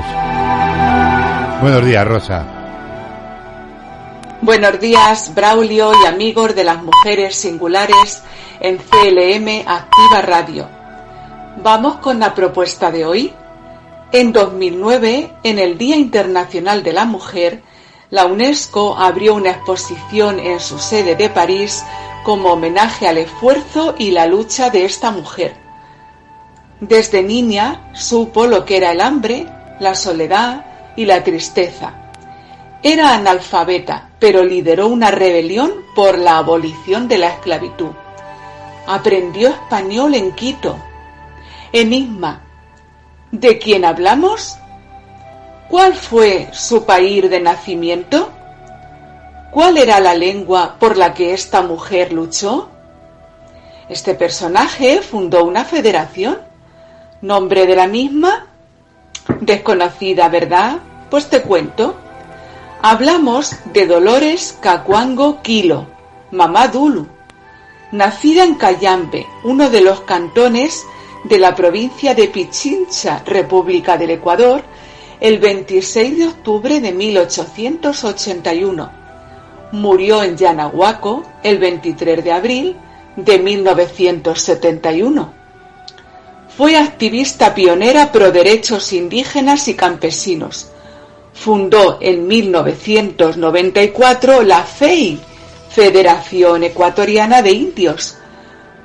Buenos 1.62 1.82
días, 1.82 2.06
Rosa. 2.06 2.46
Buenos 4.42 4.78
días, 4.78 5.34
Braulio 5.34 5.92
y 6.02 6.06
amigos 6.06 6.54
de 6.54 6.64
las 6.64 6.82
mujeres 6.82 7.36
singulares 7.36 8.22
en 8.60 8.76
CLM 8.76 9.66
Activa 9.66 10.20
Radio. 10.20 10.68
Vamos 11.62 11.96
con 11.96 12.20
la 12.20 12.34
propuesta 12.34 12.90
de 12.90 13.06
hoy. 13.06 13.32
En 14.12 14.34
2009, 14.34 15.32
en 15.42 15.58
el 15.58 15.78
Día 15.78 15.96
Internacional 15.96 16.82
de 16.82 16.92
la 16.92 17.06
Mujer, 17.06 17.62
la 18.10 18.26
UNESCO 18.26 18.94
abrió 18.96 19.34
una 19.34 19.50
exposición 19.50 20.38
en 20.38 20.60
su 20.60 20.78
sede 20.78 21.16
de 21.16 21.30
París 21.30 21.82
como 22.24 22.52
homenaje 22.52 23.08
al 23.08 23.18
esfuerzo 23.18 23.94
y 23.98 24.10
la 24.10 24.26
lucha 24.26 24.70
de 24.70 24.84
esta 24.84 25.10
mujer. 25.10 25.54
Desde 26.80 27.22
niña 27.22 27.90
supo 27.92 28.46
lo 28.46 28.64
que 28.64 28.76
era 28.76 28.92
el 28.92 29.00
hambre, 29.00 29.46
la 29.80 29.94
soledad 29.94 30.64
y 30.96 31.06
la 31.06 31.24
tristeza. 31.24 31.94
Era 32.82 33.14
analfabeta, 33.14 34.10
pero 34.20 34.44
lideró 34.44 34.86
una 34.86 35.10
rebelión 35.10 35.72
por 35.94 36.16
la 36.18 36.38
abolición 36.38 37.08
de 37.08 37.18
la 37.18 37.30
esclavitud. 37.30 37.90
Aprendió 38.86 39.48
español 39.48 40.14
en 40.14 40.32
Quito. 40.32 40.78
Enigma. 41.72 42.42
¿De 43.32 43.58
quién 43.58 43.84
hablamos? 43.84 44.56
¿Cuál 45.68 45.94
fue 45.94 46.48
su 46.52 46.84
país 46.84 47.28
de 47.28 47.40
nacimiento? 47.40 48.32
¿Cuál 49.50 49.78
era 49.78 49.98
la 49.98 50.14
lengua 50.14 50.76
por 50.78 50.98
la 50.98 51.14
que 51.14 51.32
esta 51.32 51.62
mujer 51.62 52.12
luchó? 52.12 52.68
Este 53.88 54.14
personaje 54.14 55.00
fundó 55.00 55.44
una 55.44 55.64
federación. 55.64 56.38
¿Nombre 57.22 57.66
de 57.66 57.74
la 57.74 57.86
misma? 57.86 58.46
Desconocida, 59.40 60.28
¿verdad? 60.28 60.80
Pues 61.10 61.30
te 61.30 61.40
cuento. 61.40 61.96
Hablamos 62.82 63.56
de 63.72 63.86
Dolores 63.86 64.58
Cacuango 64.60 65.40
Quilo, 65.40 65.86
mamá 66.30 66.68
Dulu, 66.68 67.06
nacida 67.90 68.44
en 68.44 68.54
Cayambe, 68.54 69.26
uno 69.44 69.70
de 69.70 69.80
los 69.80 70.02
cantones 70.02 70.84
de 71.24 71.38
la 71.38 71.56
provincia 71.56 72.14
de 72.14 72.28
Pichincha, 72.28 73.22
República 73.24 73.96
del 73.96 74.10
Ecuador, 74.10 74.62
el 75.20 75.38
26 75.38 76.18
de 76.18 76.26
octubre 76.26 76.80
de 76.80 76.92
1881. 76.92 78.97
Murió 79.72 80.22
en 80.22 80.36
Yanahuaco 80.36 81.24
el 81.42 81.58
23 81.58 82.24
de 82.24 82.32
abril 82.32 82.76
de 83.16 83.38
1971. 83.38 85.32
Fue 86.56 86.76
activista 86.76 87.54
pionera 87.54 88.10
pro 88.10 88.32
derechos 88.32 88.92
indígenas 88.92 89.68
y 89.68 89.74
campesinos. 89.74 90.70
Fundó 91.34 91.98
en 92.00 92.26
1994 92.26 94.42
la 94.42 94.64
FEI, 94.64 95.20
Federación 95.70 96.64
Ecuatoriana 96.64 97.42
de 97.42 97.52
Indios, 97.52 98.18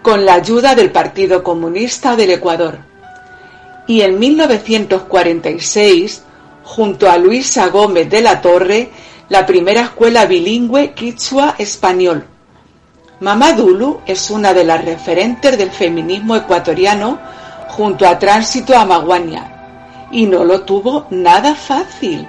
con 0.03 0.25
la 0.25 0.35
ayuda 0.35 0.75
del 0.75 0.91
Partido 0.91 1.43
Comunista 1.43 2.15
del 2.15 2.29
Ecuador. 2.31 2.77
Y 3.87 4.01
en 4.01 4.19
1946, 4.19 6.23
junto 6.63 7.09
a 7.09 7.17
Luisa 7.17 7.69
Gómez 7.69 8.09
de 8.09 8.21
la 8.21 8.41
Torre, 8.41 8.89
la 9.29 9.45
primera 9.45 9.81
escuela 9.81 10.25
bilingüe 10.25 10.93
quichua-español. 10.93 12.25
Mamadulu 13.19 14.01
es 14.05 14.29
una 14.29 14.53
de 14.53 14.65
las 14.65 14.83
referentes 14.83 15.57
del 15.57 15.71
feminismo 15.71 16.35
ecuatoriano 16.35 17.19
junto 17.69 18.05
a 18.05 18.19
Tránsito 18.19 18.77
Amaguaña 18.77 20.09
y 20.11 20.25
no 20.25 20.43
lo 20.43 20.61
tuvo 20.61 21.07
nada 21.09 21.55
fácil. 21.55 22.27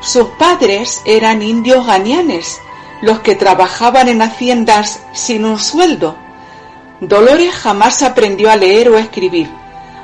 Sus 0.00 0.28
padres 0.38 1.02
eran 1.04 1.42
indios 1.42 1.86
ganianes, 1.86 2.60
los 3.02 3.20
que 3.20 3.34
trabajaban 3.34 4.08
en 4.08 4.22
haciendas 4.22 5.00
sin 5.12 5.44
un 5.44 5.58
sueldo. 5.58 6.16
Dolores 7.00 7.52
jamás 7.52 8.02
aprendió 8.02 8.50
a 8.50 8.56
leer 8.56 8.88
o 8.88 8.98
escribir. 8.98 9.50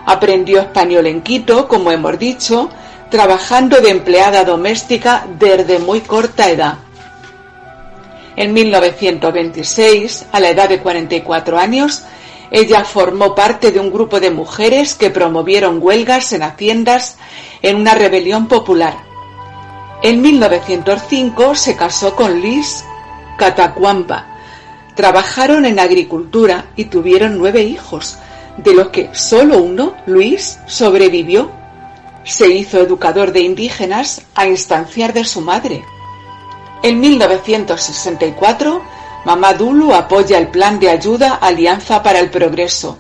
Aprendió 0.05 0.61
español 0.61 1.07
en 1.07 1.23
Quito, 1.23 1.69
como 1.69 1.93
hemos 1.93 2.19
dicho, 2.19 2.71
trabajando 3.11 3.80
de 3.80 3.90
empleada 3.90 4.44
doméstica 4.44 5.26
desde 5.38 5.78
muy 5.78 6.00
corta 6.00 6.50
edad. 6.50 6.78
En 8.36 8.52
1926, 8.52 10.26
a 10.30 10.40
la 10.40 10.50
edad 10.50 10.68
de 10.68 10.80
44 10.80 11.59
años, 11.59 12.04
ella 12.50 12.84
formó 12.84 13.34
parte 13.34 13.72
de 13.72 13.80
un 13.80 13.90
grupo 13.90 14.20
de 14.20 14.30
mujeres 14.30 14.94
que 14.94 15.11
promovieron 15.11 15.78
huelgas 15.82 16.32
en 16.32 16.42
haciendas 16.42 17.16
en 17.62 17.76
una 17.76 17.94
rebelión 17.94 18.46
popular. 18.46 18.94
En 20.02 20.22
1905 20.22 21.54
se 21.54 21.76
casó 21.76 22.14
con 22.14 22.40
Liz 22.40 22.84
Catacuamba. 23.36 24.26
Trabajaron 24.94 25.64
en 25.64 25.78
agricultura 25.78 26.66
y 26.76 26.86
tuvieron 26.86 27.38
nueve 27.38 27.62
hijos, 27.62 28.18
de 28.56 28.74
los 28.74 28.88
que 28.88 29.11
solo 29.12 29.59
uno, 29.59 29.94
Luis, 30.06 30.59
sobrevivió. 30.66 31.57
Se 32.29 32.47
hizo 32.47 32.79
educador 32.79 33.33
de 33.33 33.41
indígenas 33.41 34.20
a 34.35 34.47
instanciar 34.47 35.14
de 35.14 35.24
su 35.24 35.41
madre. 35.41 35.83
En 36.83 37.01
1964, 37.01 38.83
Mamadulu 39.24 39.95
apoya 39.95 40.37
el 40.37 40.49
plan 40.49 40.79
de 40.79 40.91
ayuda 40.91 41.37
Alianza 41.37 42.03
para 42.03 42.20
el 42.20 42.31
Progreso, 42.31 42.99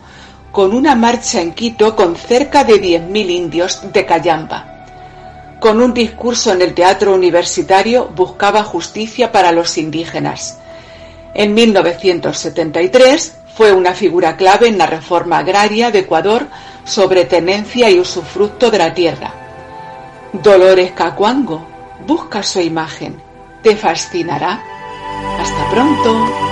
con 0.50 0.74
una 0.74 0.94
marcha 0.94 1.42
en 1.42 1.52
Quito 1.52 1.94
con 1.94 2.16
cerca 2.16 2.64
de 2.64 2.80
10.000 2.80 3.30
indios 3.30 3.92
de 3.92 4.06
Cayamba. 4.06 4.64
Con 5.60 5.82
un 5.82 5.92
discurso 5.92 6.50
en 6.52 6.62
el 6.62 6.72
teatro 6.72 7.14
universitario 7.14 8.08
buscaba 8.08 8.64
justicia 8.64 9.30
para 9.30 9.52
los 9.52 9.76
indígenas. 9.76 10.56
En 11.34 11.52
1973 11.52 13.34
fue 13.54 13.72
una 13.72 13.92
figura 13.92 14.38
clave 14.38 14.68
en 14.68 14.78
la 14.78 14.86
reforma 14.86 15.38
agraria 15.38 15.90
de 15.90 15.98
Ecuador 15.98 16.46
sobre 16.88 17.26
tenencia 17.26 17.90
y 17.90 18.00
usufructo 18.00 18.70
de 18.70 18.78
la 18.78 18.94
tierra. 18.94 19.30
Dolores 20.32 20.92
Cacuango, 20.92 21.66
busca 22.06 22.42
su 22.42 22.60
imagen, 22.60 23.20
te 23.62 23.76
fascinará. 23.76 24.62
Hasta 25.38 25.70
pronto. 25.70 26.48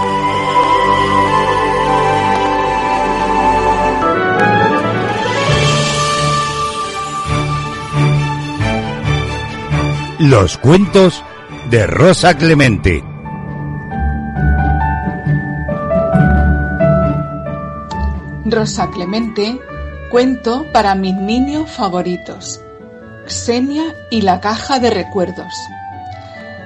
Los 10.19 10.59
cuentos 10.59 11.23
de 11.71 11.87
Rosa 11.87 12.37
Clemente. 12.37 13.03
Rosa 18.47 18.89
Clemente, 18.91 19.61
cuento 20.11 20.65
para 20.73 20.95
mis 20.95 21.15
niños 21.15 21.71
favoritos. 21.71 22.61
Xenia 23.27 23.95
y 24.11 24.23
la 24.23 24.41
caja 24.41 24.79
de 24.79 24.91
recuerdos. 24.91 25.53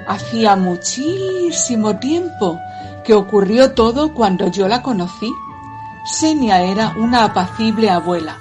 Hacía 0.07 0.57
muchísimo 0.57 1.99
tiempo 1.99 2.59
que 3.05 3.15
ocurrió 3.15 3.73
todo 3.73 4.13
cuando 4.13 4.49
yo 4.49 4.69
la 4.69 4.83
conocí. 4.83 5.33
Senia 6.05 6.63
era 6.63 6.95
una 6.99 7.25
apacible 7.25 7.91
abuela, 7.91 8.39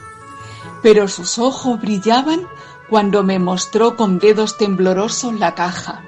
pero 0.82 1.08
sus 1.08 1.38
ojos 1.40 1.80
brillaban 1.80 2.42
cuando 2.90 3.24
me 3.24 3.40
mostró 3.40 3.96
con 3.96 4.20
dedos 4.20 4.58
temblorosos 4.58 5.34
la 5.40 5.56
caja. 5.56 6.02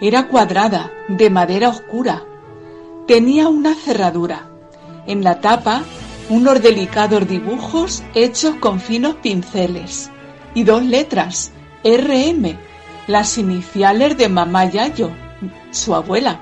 Era 0.00 0.28
cuadrada, 0.28 0.90
de 1.08 1.30
madera 1.30 1.68
oscura. 1.68 2.24
Tenía 3.06 3.48
una 3.48 3.74
cerradura. 3.74 4.46
En 5.06 5.24
la 5.24 5.40
tapa, 5.40 5.82
unos 6.28 6.62
delicados 6.62 7.26
dibujos 7.26 8.02
hechos 8.14 8.56
con 8.56 8.80
finos 8.80 9.16
pinceles. 9.16 10.10
Y 10.54 10.64
dos 10.64 10.84
letras, 10.84 11.52
RM, 11.84 12.56
las 13.06 13.38
iniciales 13.38 14.16
de 14.16 14.28
mamá 14.28 14.66
Yayo, 14.66 15.10
su 15.70 15.94
abuela. 15.94 16.40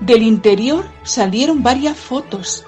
Del 0.00 0.22
interior 0.22 0.84
salieron 1.02 1.62
varias 1.62 1.96
fotos. 1.96 2.64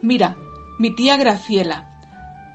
Mira, 0.00 0.36
mi 0.78 0.94
tía 0.94 1.16
Graciela, 1.16 2.00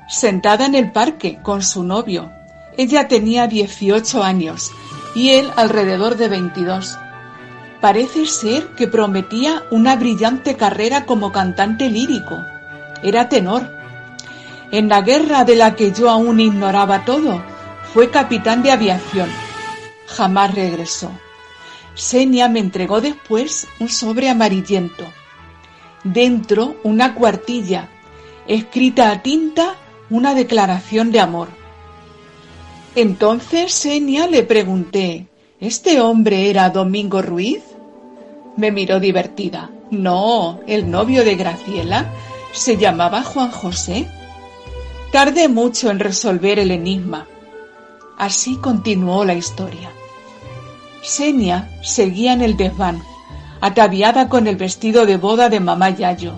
sentada 0.07 0.65
en 0.65 0.75
el 0.75 0.91
parque 0.91 1.39
con 1.41 1.61
su 1.61 1.83
novio. 1.83 2.31
Ella 2.77 3.07
tenía 3.07 3.47
18 3.47 4.23
años 4.23 4.71
y 5.15 5.31
él 5.31 5.51
alrededor 5.55 6.17
de 6.17 6.27
22. 6.27 6.97
Parece 7.83 8.27
ser 8.27 8.67
que 8.77 8.87
prometía 8.87 9.65
una 9.69 9.97
brillante 9.97 10.55
carrera 10.55 11.05
como 11.05 11.33
cantante 11.33 11.89
lírico. 11.89 12.37
Era 13.03 13.27
tenor. 13.27 13.75
En 14.71 14.87
la 14.87 15.01
guerra 15.01 15.43
de 15.43 15.57
la 15.57 15.75
que 15.75 15.91
yo 15.91 16.09
aún 16.09 16.39
ignoraba 16.39 17.03
todo, 17.03 17.43
fue 17.93 18.09
capitán 18.09 18.63
de 18.63 18.71
aviación. 18.71 19.27
Jamás 20.07 20.55
regresó. 20.55 21.11
Senia 21.93 22.47
me 22.47 22.59
entregó 22.59 23.01
después 23.01 23.67
un 23.81 23.89
sobre 23.89 24.29
amarillento. 24.29 25.03
Dentro 26.05 26.77
una 26.83 27.13
cuartilla, 27.13 27.89
escrita 28.47 29.11
a 29.11 29.21
tinta 29.21 29.75
una 30.09 30.33
declaración 30.33 31.11
de 31.11 31.19
amor. 31.19 31.49
Entonces 32.95 33.73
Senia 33.73 34.25
le 34.25 34.43
pregunté, 34.43 35.27
¿este 35.59 35.99
hombre 35.99 36.49
era 36.49 36.69
Domingo 36.69 37.21
Ruiz? 37.21 37.72
Me 38.55 38.71
miró 38.71 38.99
divertida. 38.99 39.69
No, 39.89 40.59
el 40.67 40.89
novio 40.89 41.23
de 41.23 41.35
Graciela 41.35 42.07
se 42.51 42.77
llamaba 42.77 43.23
Juan 43.23 43.51
José. 43.51 44.07
Tardé 45.11 45.47
mucho 45.49 45.89
en 45.89 45.99
resolver 45.99 46.59
el 46.59 46.71
enigma. 46.71 47.27
Así 48.17 48.57
continuó 48.57 49.25
la 49.25 49.33
historia. 49.33 49.91
Senia 51.01 51.69
seguía 51.81 52.33
en 52.33 52.41
el 52.41 52.55
desván, 52.55 53.03
ataviada 53.59 54.29
con 54.29 54.47
el 54.47 54.55
vestido 54.55 55.05
de 55.05 55.17
boda 55.17 55.49
de 55.49 55.59
mamá 55.59 55.89
Yayo. 55.89 56.33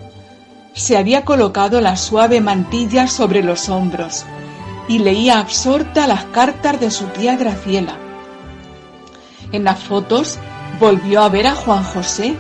Se 0.74 0.98
había 0.98 1.24
colocado 1.24 1.82
la 1.82 1.96
suave 1.96 2.42
mantilla 2.42 3.08
sobre 3.08 3.44
los 3.44 3.70
hombros 3.70 4.26
y 4.88 5.00
leía 5.00 5.40
absorta 5.40 6.08
las 6.08 6.26
cartas 6.26 6.80
de 6.80 6.92
su 6.92 7.06
tía 7.06 7.36
Graciela. 7.36 7.98
En 9.52 9.64
las 9.64 9.80
fotos 9.84 10.40
volvió 10.80 11.22
a 11.22 11.30
ver 11.30 11.48
a 11.48 11.56
Juan 11.56 11.84
José, 11.84 12.36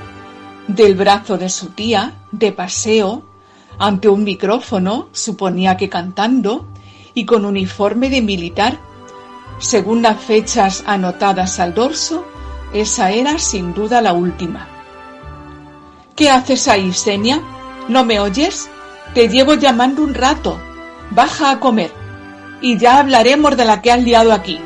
del 0.67 0.95
brazo 0.95 1.37
de 1.37 1.49
su 1.49 1.69
tía, 1.69 2.13
de 2.31 2.51
paseo, 2.51 3.23
ante 3.77 4.07
un 4.07 4.23
micrófono, 4.23 5.09
suponía 5.11 5.77
que 5.77 5.89
cantando, 5.89 6.65
y 7.13 7.25
con 7.25 7.45
uniforme 7.45 8.09
de 8.09 8.21
militar. 8.21 8.77
Según 9.59 10.01
las 10.01 10.19
fechas 10.19 10.83
anotadas 10.85 11.59
al 11.59 11.73
dorso, 11.73 12.25
esa 12.73 13.11
era 13.11 13.39
sin 13.39 13.73
duda 13.73 14.01
la 14.01 14.13
última. 14.13 14.67
¿Qué 16.15 16.29
haces 16.29 16.67
ahí, 16.67 16.93
Senia? 16.93 17.41
¿No 17.87 18.03
me 18.03 18.19
oyes? 18.19 18.69
Te 19.13 19.29
llevo 19.29 19.53
llamando 19.53 20.03
un 20.03 20.13
rato. 20.13 20.59
Baja 21.11 21.51
a 21.51 21.59
comer. 21.59 21.91
Y 22.61 22.77
ya 22.77 22.99
hablaremos 22.99 23.55
de 23.55 23.65
la 23.65 23.81
que 23.81 23.91
has 23.91 24.01
liado 24.01 24.33
aquí. 24.33 24.59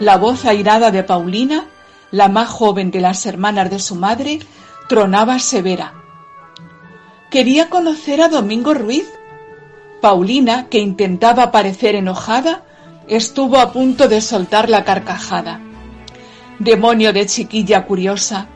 La 0.00 0.16
voz 0.16 0.44
airada 0.44 0.90
de 0.90 1.02
Paulina, 1.02 1.66
la 2.14 2.28
más 2.28 2.48
joven 2.48 2.92
de 2.92 3.00
las 3.00 3.26
hermanas 3.26 3.70
de 3.70 3.80
su 3.80 3.96
madre, 3.96 4.38
tronaba 4.88 5.40
severa. 5.40 5.94
Quería 7.28 7.68
conocer 7.68 8.22
a 8.22 8.28
Domingo 8.28 8.72
Ruiz. 8.72 9.08
Paulina, 10.00 10.68
que 10.68 10.78
intentaba 10.78 11.50
parecer 11.50 11.96
enojada, 11.96 12.62
estuvo 13.08 13.58
a 13.58 13.72
punto 13.72 14.06
de 14.06 14.20
soltar 14.20 14.70
la 14.70 14.84
carcajada. 14.84 15.58
Demonio 16.60 17.12
de 17.12 17.26
chiquilla 17.26 17.84
curiosa. 17.84 18.46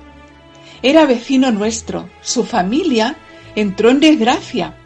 Era 0.80 1.04
vecino 1.04 1.50
nuestro, 1.50 2.08
su 2.22 2.44
familia 2.44 3.16
entró 3.56 3.90
en 3.90 3.98
desgracia 3.98 4.76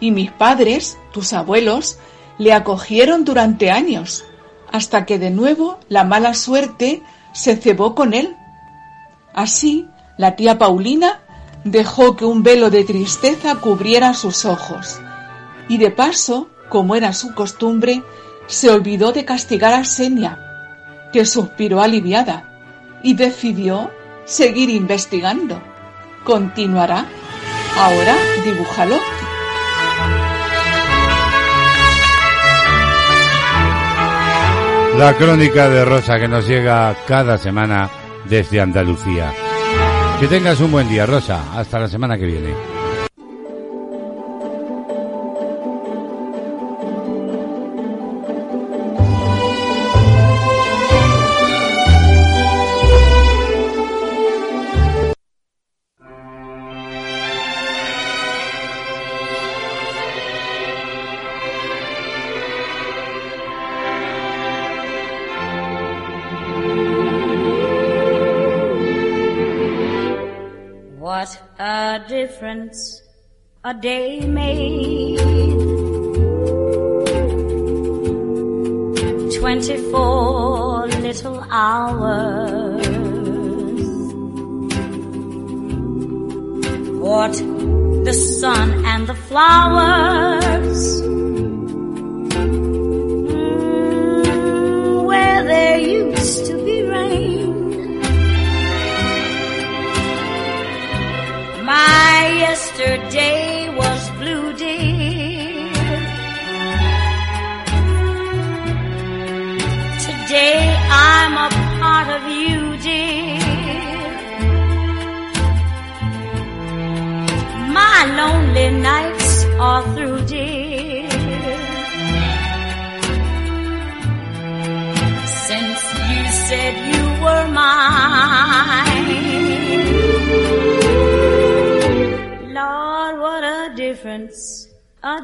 y 0.00 0.10
mis 0.10 0.32
padres, 0.32 0.98
tus 1.12 1.32
abuelos, 1.32 2.00
le 2.36 2.52
acogieron 2.52 3.24
durante 3.24 3.70
años, 3.70 4.24
hasta 4.72 5.06
que 5.06 5.20
de 5.20 5.30
nuevo 5.30 5.78
la 5.88 6.02
mala 6.02 6.34
suerte 6.34 7.04
se 7.38 7.56
cebó 7.56 7.94
con 7.94 8.14
él. 8.14 8.36
Así, 9.32 9.86
la 10.16 10.34
tía 10.34 10.58
Paulina 10.58 11.20
dejó 11.62 12.16
que 12.16 12.24
un 12.24 12.42
velo 12.42 12.68
de 12.68 12.82
tristeza 12.82 13.54
cubriera 13.54 14.12
sus 14.12 14.44
ojos, 14.44 15.00
y 15.68 15.78
de 15.78 15.92
paso, 15.92 16.48
como 16.68 16.96
era 16.96 17.12
su 17.12 17.34
costumbre, 17.34 18.02
se 18.48 18.70
olvidó 18.70 19.12
de 19.12 19.24
castigar 19.24 19.72
a 19.72 19.84
Senia, 19.84 20.36
que 21.12 21.24
suspiró 21.24 21.80
aliviada, 21.80 22.98
y 23.04 23.14
decidió 23.14 23.92
seguir 24.24 24.68
investigando. 24.68 25.62
Continuará. 26.24 27.06
Ahora 27.76 28.16
dibújalo. 28.44 28.96
La 34.98 35.16
crónica 35.16 35.70
de 35.70 35.84
Rosa 35.84 36.18
que 36.18 36.26
nos 36.26 36.48
llega 36.48 36.92
cada 37.06 37.38
semana 37.38 37.88
desde 38.28 38.60
Andalucía. 38.60 39.32
Que 40.18 40.26
tengas 40.26 40.60
un 40.60 40.72
buen 40.72 40.88
día, 40.88 41.06
Rosa. 41.06 41.56
Hasta 41.56 41.78
la 41.78 41.86
semana 41.86 42.18
que 42.18 42.26
viene. 42.26 42.77
What 87.08 87.32
the 88.04 88.12
sun 88.12 88.84
and 88.84 89.06
the 89.06 89.14
flowers. 89.14 91.17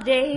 Day 0.05 0.36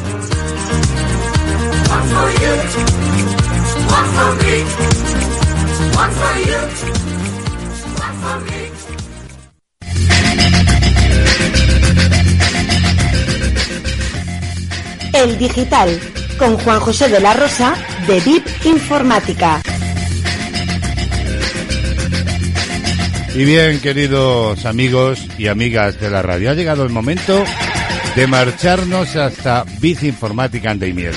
El 15.21 15.37
Digital, 15.37 15.99
con 16.39 16.57
Juan 16.57 16.79
José 16.79 17.07
de 17.07 17.19
la 17.19 17.33
Rosa, 17.33 17.75
de 18.07 18.19
VIP 18.21 18.43
Informática. 18.65 19.61
Y 23.35 23.45
bien, 23.45 23.79
queridos 23.81 24.65
amigos 24.65 25.27
y 25.37 25.45
amigas 25.45 25.99
de 25.99 26.09
la 26.09 26.23
radio, 26.23 26.49
ha 26.49 26.53
llegado 26.55 26.83
el 26.83 26.89
momento 26.89 27.43
de 28.15 28.25
marcharnos 28.25 29.15
hasta 29.15 29.63
Bici 29.79 30.07
Informática 30.07 30.71
Andaimiel. 30.71 31.13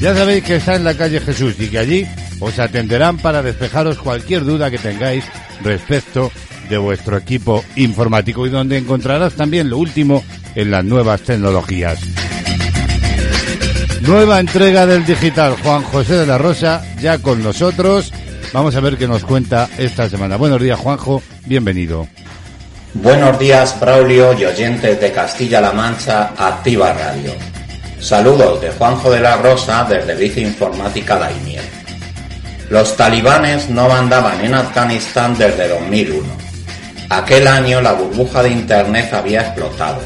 Ya 0.00 0.14
sabéis 0.14 0.44
que 0.44 0.56
está 0.56 0.76
en 0.76 0.84
la 0.84 0.94
calle 0.94 1.18
Jesús 1.18 1.56
y 1.58 1.66
que 1.66 1.78
allí 1.78 2.06
os 2.38 2.60
atenderán 2.60 3.18
para 3.18 3.42
despejaros 3.42 3.98
cualquier 3.98 4.44
duda 4.44 4.70
que 4.70 4.78
tengáis 4.78 5.24
respecto 5.64 6.30
de 6.68 6.78
vuestro 6.78 7.16
equipo 7.16 7.64
informático 7.74 8.46
y 8.46 8.50
donde 8.50 8.78
encontrarás 8.78 9.32
también 9.32 9.68
lo 9.68 9.78
último 9.78 10.22
en 10.54 10.70
las 10.70 10.84
nuevas 10.84 11.22
tecnologías. 11.22 11.98
Nueva 14.00 14.40
entrega 14.40 14.86
del 14.86 15.04
digital, 15.04 15.56
Juan 15.62 15.82
José 15.82 16.14
de 16.14 16.26
la 16.26 16.38
Rosa, 16.38 16.82
ya 17.00 17.18
con 17.18 17.42
nosotros. 17.42 18.12
Vamos 18.52 18.74
a 18.74 18.80
ver 18.80 18.96
qué 18.96 19.06
nos 19.06 19.24
cuenta 19.24 19.68
esta 19.76 20.08
semana. 20.08 20.36
Buenos 20.36 20.60
días, 20.60 20.78
Juanjo, 20.78 21.22
bienvenido. 21.44 22.08
Buenos 22.94 23.38
días, 23.38 23.78
Braulio 23.78 24.32
y 24.32 24.46
oyentes 24.46 24.98
de 25.00 25.12
Castilla-La 25.12 25.72
Mancha, 25.72 26.32
Activa 26.36 26.94
Radio. 26.94 27.32
Saludos 28.00 28.62
de 28.62 28.70
Juanjo 28.70 29.10
de 29.10 29.20
la 29.20 29.36
Rosa 29.36 29.86
desde 29.88 30.14
Bici 30.14 30.40
Informática 30.40 31.18
Daimiel. 31.18 31.64
Los 32.70 32.96
talibanes 32.96 33.68
no 33.68 33.86
mandaban 33.86 34.42
en 34.42 34.54
Afganistán 34.54 35.36
desde 35.36 35.68
2001. 35.68 36.26
Aquel 37.10 37.46
año 37.46 37.82
la 37.82 37.92
burbuja 37.92 38.42
de 38.42 38.50
Internet 38.50 39.12
había 39.12 39.42
explotado. 39.42 40.00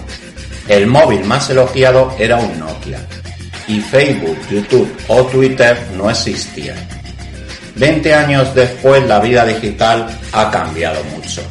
El 0.66 0.88
móvil 0.88 1.24
más 1.24 1.48
elogiado 1.48 2.12
era 2.18 2.36
un 2.36 2.58
Nokia. 2.58 2.98
Y 3.66 3.80
Facebook, 3.80 4.38
YouTube 4.50 4.94
o 5.08 5.24
Twitter 5.24 5.78
no 5.96 6.10
existían. 6.10 6.76
Veinte 7.76 8.14
años 8.14 8.54
después 8.54 9.04
la 9.06 9.18
vida 9.20 9.44
digital 9.44 10.06
ha 10.32 10.50
cambiado 10.50 11.02
mucho. 11.16 11.42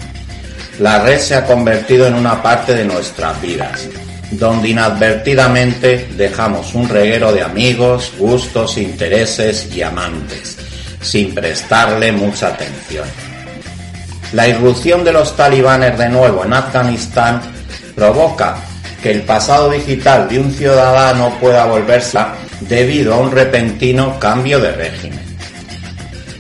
La 0.79 1.03
red 1.03 1.19
se 1.19 1.35
ha 1.35 1.45
convertido 1.45 2.07
en 2.07 2.15
una 2.15 2.41
parte 2.41 2.73
de 2.73 2.85
nuestras 2.85 3.39
vidas, 3.41 3.87
donde 4.31 4.69
inadvertidamente 4.69 6.09
dejamos 6.15 6.73
un 6.73 6.87
reguero 6.89 7.31
de 7.31 7.43
amigos, 7.43 8.11
gustos, 8.17 8.77
intereses 8.77 9.69
y 9.75 9.81
amantes, 9.81 10.57
sin 11.01 11.35
prestarle 11.35 12.11
mucha 12.11 12.47
atención. 12.47 13.05
La 14.31 14.47
irrupción 14.47 15.03
de 15.03 15.13
los 15.13 15.35
talibanes 15.35 15.97
de 15.97 16.09
nuevo 16.09 16.43
en 16.43 16.53
Afganistán 16.53 17.41
provoca 17.95 18.55
que 19.03 19.11
el 19.11 19.23
pasado 19.23 19.69
digital 19.69 20.29
de 20.29 20.39
un 20.39 20.49
ciudadano 20.49 21.37
pueda 21.41 21.65
volverse 21.65 22.17
debido 22.61 23.13
a 23.13 23.17
un 23.17 23.31
repentino 23.31 24.17
cambio 24.17 24.61
de 24.61 24.71
régimen. 24.71 25.19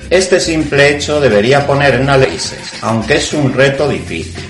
Este 0.09 0.39
simple 0.39 0.95
hecho 0.95 1.19
debería 1.19 1.67
poner 1.67 1.95
en 1.95 2.03
análisis, 2.03 2.73
aunque 2.81 3.15
es 3.15 3.33
un 3.33 3.53
reto 3.53 3.89
difícil. 3.89 4.45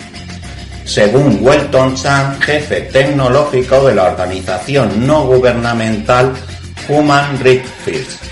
Según 0.85 1.39
Welton 1.41 1.95
Chan, 1.95 2.39
jefe 2.39 2.81
tecnológico 2.81 3.83
de 3.85 3.95
la 3.95 4.03
organización 4.03 5.07
no 5.07 5.25
gubernamental 5.25 6.33
Human 6.87 7.39
Rights 7.39 7.69
First, 7.83 8.23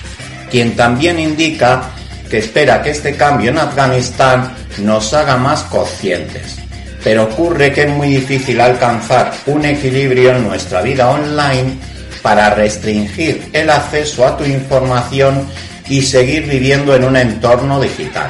quien 0.52 0.76
también 0.76 1.20
indica 1.20 1.90
que 2.30 2.38
espera 2.38 2.84
que 2.84 2.92
este 2.92 3.16
cambio 3.16 3.50
en 3.50 3.58
Afganistán 3.58 4.54
nos 4.78 5.12
haga 5.14 5.38
más 5.38 5.64
conscientes. 5.64 6.61
Pero 7.04 7.24
ocurre 7.24 7.72
que 7.72 7.84
es 7.84 7.90
muy 7.90 8.10
difícil 8.10 8.62
alcanzar 8.62 9.32
un 9.48 9.66
equilibrio 9.66 10.32
en 10.32 10.44
nuestra 10.48 10.82
vida 10.82 11.10
online 11.10 11.78
para 12.22 12.52
restringir 12.52 13.50
el 13.54 13.70
acceso 13.70 14.26
a 14.26 14.38
tu 14.38 14.44
información 14.44 15.48
y 15.90 16.02
seguir 16.02 16.48
viviendo 16.48 16.96
en 16.96 17.04
un 17.04 17.16
entorno 17.16 17.82
digital. 17.82 18.30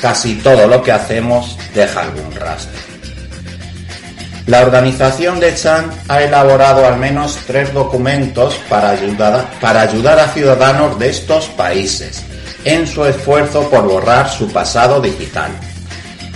Casi 0.00 0.34
todo 0.36 0.66
lo 0.66 0.82
que 0.82 0.92
hacemos 0.92 1.56
deja 1.74 2.00
algún 2.02 2.34
rastro. 2.34 2.84
La 4.46 4.60
organización 4.60 5.40
de 5.40 5.54
Chan 5.54 5.90
ha 6.06 6.22
elaborado 6.22 6.86
al 6.86 6.98
menos 6.98 7.38
tres 7.46 7.72
documentos 7.72 8.54
para 8.68 8.90
ayudar, 8.90 9.48
para 9.58 9.80
ayudar 9.80 10.18
a 10.18 10.28
ciudadanos 10.28 10.98
de 10.98 11.08
estos 11.08 11.46
países 11.46 12.22
en 12.64 12.86
su 12.86 13.06
esfuerzo 13.06 13.70
por 13.70 13.88
borrar 13.88 14.30
su 14.30 14.52
pasado 14.52 15.00
digital. 15.00 15.50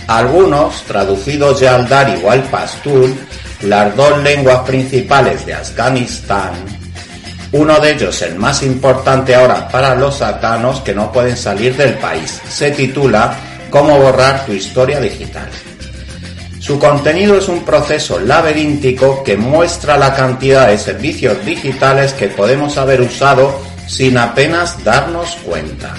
Algunos, 0.09 0.81
traducidos 0.85 1.59
ya 1.59 1.75
al 1.75 1.87
dari 1.87 2.19
o 2.23 2.31
al 2.31 2.41
pastún, 2.43 3.15
las 3.61 3.95
dos 3.95 4.17
lenguas 4.23 4.61
principales 4.61 5.45
de 5.45 5.53
Afganistán, 5.53 6.51
uno 7.51 7.79
de 7.79 7.91
ellos, 7.91 8.19
el 8.23 8.35
más 8.35 8.63
importante 8.63 9.35
ahora 9.35 9.67
para 9.69 9.93
los 9.93 10.21
afganos 10.23 10.81
que 10.81 10.95
no 10.95 11.11
pueden 11.11 11.37
salir 11.37 11.75
del 11.77 11.93
país, 11.99 12.41
se 12.49 12.71
titula 12.71 13.35
Cómo 13.69 13.99
borrar 13.99 14.47
tu 14.47 14.53
historia 14.53 14.99
digital. 14.99 15.47
Su 16.59 16.79
contenido 16.79 17.37
es 17.37 17.47
un 17.47 17.63
proceso 17.63 18.19
laberíntico 18.19 19.23
que 19.23 19.37
muestra 19.37 19.95
la 19.95 20.15
cantidad 20.15 20.69
de 20.69 20.79
servicios 20.79 21.43
digitales 21.45 22.13
que 22.13 22.29
podemos 22.29 22.77
haber 22.77 23.01
usado 23.01 23.61
sin 23.87 24.17
apenas 24.17 24.83
darnos 24.83 25.35
cuenta. 25.45 25.95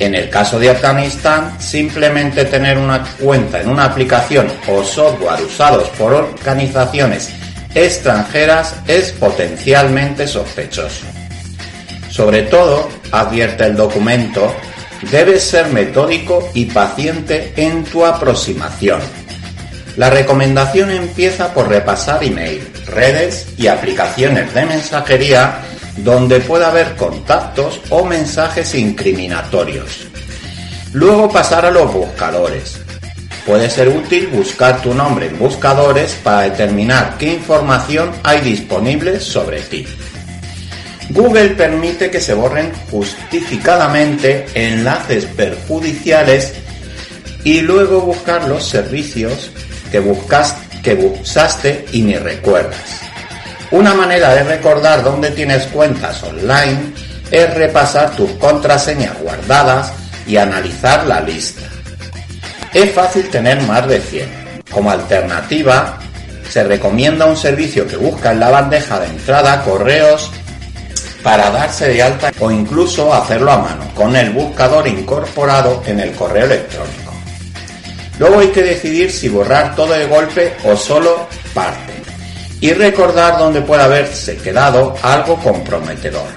En 0.00 0.14
el 0.14 0.30
caso 0.30 0.58
de 0.58 0.70
Afganistán, 0.70 1.60
simplemente 1.60 2.46
tener 2.46 2.78
una 2.78 3.04
cuenta 3.20 3.60
en 3.60 3.68
una 3.68 3.84
aplicación 3.84 4.50
o 4.66 4.82
software 4.82 5.42
usados 5.42 5.90
por 5.90 6.14
organizaciones 6.14 7.30
extranjeras 7.74 8.74
es 8.88 9.12
potencialmente 9.12 10.26
sospechoso. 10.26 11.04
Sobre 12.08 12.42
todo, 12.44 12.88
advierte 13.12 13.64
el 13.64 13.76
documento, 13.76 14.52
debes 15.10 15.42
ser 15.42 15.68
metódico 15.68 16.50
y 16.54 16.64
paciente 16.64 17.52
en 17.56 17.84
tu 17.84 18.04
aproximación. 18.04 19.00
La 19.98 20.08
recomendación 20.08 20.90
empieza 20.90 21.52
por 21.52 21.68
repasar 21.68 22.24
email, 22.24 22.66
redes 22.86 23.48
y 23.58 23.66
aplicaciones 23.66 24.54
de 24.54 24.64
mensajería 24.64 25.60
donde 25.96 26.40
pueda 26.40 26.68
haber 26.68 26.96
contactos 26.96 27.80
o 27.90 28.04
mensajes 28.04 28.74
incriminatorios. 28.74 30.06
Luego 30.92 31.30
pasar 31.30 31.66
a 31.66 31.70
los 31.70 31.92
buscadores. 31.92 32.80
Puede 33.46 33.70
ser 33.70 33.88
útil 33.88 34.28
buscar 34.28 34.82
tu 34.82 34.94
nombre 34.94 35.26
en 35.26 35.38
buscadores 35.38 36.14
para 36.22 36.42
determinar 36.42 37.16
qué 37.18 37.32
información 37.34 38.12
hay 38.22 38.40
disponible 38.40 39.18
sobre 39.20 39.60
ti. 39.62 39.86
Google 41.10 41.50
permite 41.50 42.10
que 42.10 42.20
se 42.20 42.34
borren 42.34 42.70
justificadamente 42.90 44.46
enlaces 44.54 45.24
perjudiciales 45.24 46.54
y 47.42 47.62
luego 47.62 48.02
buscar 48.02 48.46
los 48.46 48.64
servicios 48.64 49.50
que, 49.90 49.98
buscas, 49.98 50.56
que 50.82 50.94
buscaste 50.94 51.86
y 51.92 52.02
ni 52.02 52.16
recuerdas. 52.16 53.09
Una 53.70 53.94
manera 53.94 54.34
de 54.34 54.42
recordar 54.42 55.04
dónde 55.04 55.30
tienes 55.30 55.62
cuentas 55.66 56.20
online 56.24 56.92
es 57.30 57.54
repasar 57.54 58.10
tus 58.16 58.32
contraseñas 58.32 59.16
guardadas 59.20 59.92
y 60.26 60.36
analizar 60.36 61.06
la 61.06 61.20
lista. 61.20 61.62
Es 62.74 62.92
fácil 62.92 63.28
tener 63.30 63.62
más 63.62 63.86
de 63.86 64.00
100. 64.00 64.28
Como 64.72 64.90
alternativa, 64.90 65.98
se 66.48 66.64
recomienda 66.64 67.26
un 67.26 67.36
servicio 67.36 67.86
que 67.86 67.96
busca 67.96 68.32
en 68.32 68.40
la 68.40 68.50
bandeja 68.50 68.98
de 68.98 69.06
entrada 69.06 69.62
correos 69.62 70.32
para 71.22 71.50
darse 71.50 71.88
de 71.88 72.02
alta 72.02 72.32
o 72.40 72.50
incluso 72.50 73.14
hacerlo 73.14 73.52
a 73.52 73.58
mano 73.58 73.84
con 73.94 74.16
el 74.16 74.30
buscador 74.30 74.88
incorporado 74.88 75.80
en 75.86 76.00
el 76.00 76.10
correo 76.12 76.46
electrónico. 76.46 77.12
Luego 78.18 78.40
hay 78.40 78.48
que 78.48 78.62
decidir 78.62 79.12
si 79.12 79.28
borrar 79.28 79.76
todo 79.76 79.92
de 79.92 80.06
golpe 80.06 80.54
o 80.64 80.76
solo 80.76 81.28
parte 81.54 81.89
y 82.60 82.72
recordar 82.72 83.38
dónde 83.38 83.62
puede 83.62 83.82
haberse 83.82 84.36
quedado 84.36 84.94
algo 85.02 85.36
comprometedor. 85.36 86.28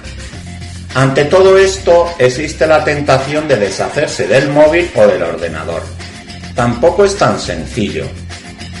Ante 0.94 1.24
todo 1.24 1.58
esto 1.58 2.14
existe 2.18 2.66
la 2.66 2.84
tentación 2.84 3.48
de 3.48 3.56
deshacerse 3.56 4.28
del 4.28 4.48
móvil 4.48 4.90
o 4.94 5.06
del 5.06 5.22
ordenador. 5.22 5.82
Tampoco 6.54 7.04
es 7.04 7.16
tan 7.16 7.38
sencillo. 7.38 8.06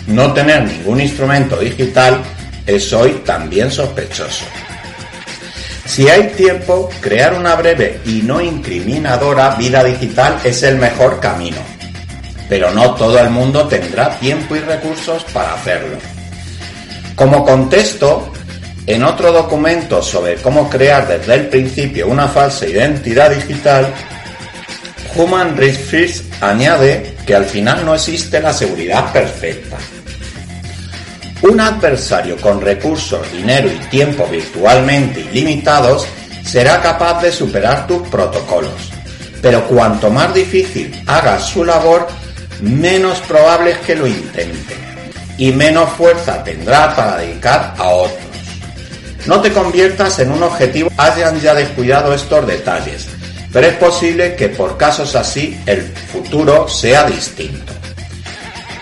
No 0.06 0.32
tener 0.32 0.62
ningún 0.62 1.00
instrumento 1.00 1.56
digital 1.56 2.22
es 2.66 2.92
hoy 2.92 3.22
también 3.24 3.70
sospechoso. 3.70 4.44
Si 5.84 6.08
hay 6.08 6.28
tiempo, 6.28 6.88
crear 7.00 7.34
una 7.34 7.56
breve 7.56 8.00
y 8.06 8.22
no 8.22 8.40
incriminadora 8.40 9.56
vida 9.56 9.82
digital 9.82 10.38
es 10.44 10.62
el 10.62 10.76
mejor 10.76 11.20
camino. 11.20 11.58
Pero 12.48 12.70
no 12.70 12.94
todo 12.94 13.18
el 13.18 13.30
mundo 13.30 13.66
tendrá 13.66 14.18
tiempo 14.18 14.54
y 14.56 14.60
recursos 14.60 15.24
para 15.32 15.54
hacerlo. 15.54 15.98
Como 17.16 17.44
contexto, 17.44 18.32
en 18.86 19.04
otro 19.04 19.32
documento 19.32 20.02
sobre 20.02 20.34
cómo 20.36 20.68
crear 20.68 21.06
desde 21.06 21.34
el 21.34 21.48
principio 21.48 22.08
una 22.08 22.26
falsa 22.26 22.66
identidad 22.66 23.30
digital, 23.30 23.86
Human 25.14 25.56
Resources 25.56 26.24
añade 26.40 27.14
que 27.24 27.36
al 27.36 27.44
final 27.44 27.86
no 27.86 27.94
existe 27.94 28.40
la 28.40 28.52
seguridad 28.52 29.12
perfecta. 29.12 29.76
Un 31.42 31.60
adversario 31.60 32.36
con 32.38 32.60
recursos, 32.60 33.30
dinero 33.30 33.70
y 33.70 33.78
tiempo 33.86 34.26
virtualmente 34.26 35.20
ilimitados 35.20 36.06
será 36.44 36.82
capaz 36.82 37.22
de 37.22 37.30
superar 37.30 37.86
tus 37.86 38.08
protocolos. 38.08 38.90
Pero 39.40 39.64
cuanto 39.68 40.10
más 40.10 40.34
difícil 40.34 40.92
hagas 41.06 41.44
su 41.46 41.64
labor, 41.64 42.08
menos 42.60 43.20
probable 43.20 43.72
es 43.72 43.78
que 43.78 43.94
lo 43.94 44.06
intente 44.06 44.93
y 45.38 45.52
menos 45.52 45.90
fuerza 45.90 46.42
tendrá 46.44 46.94
para 46.94 47.18
dedicar 47.18 47.74
a 47.78 47.88
otros. 47.88 48.18
No 49.26 49.40
te 49.40 49.52
conviertas 49.52 50.18
en 50.18 50.30
un 50.30 50.42
objetivo, 50.42 50.90
hayan 50.96 51.40
ya 51.40 51.54
descuidado 51.54 52.12
estos 52.12 52.46
detalles, 52.46 53.06
pero 53.52 53.66
es 53.66 53.74
posible 53.74 54.34
que 54.36 54.48
por 54.48 54.76
casos 54.76 55.14
así 55.14 55.58
el 55.66 55.82
futuro 55.82 56.68
sea 56.68 57.04
distinto. 57.04 57.72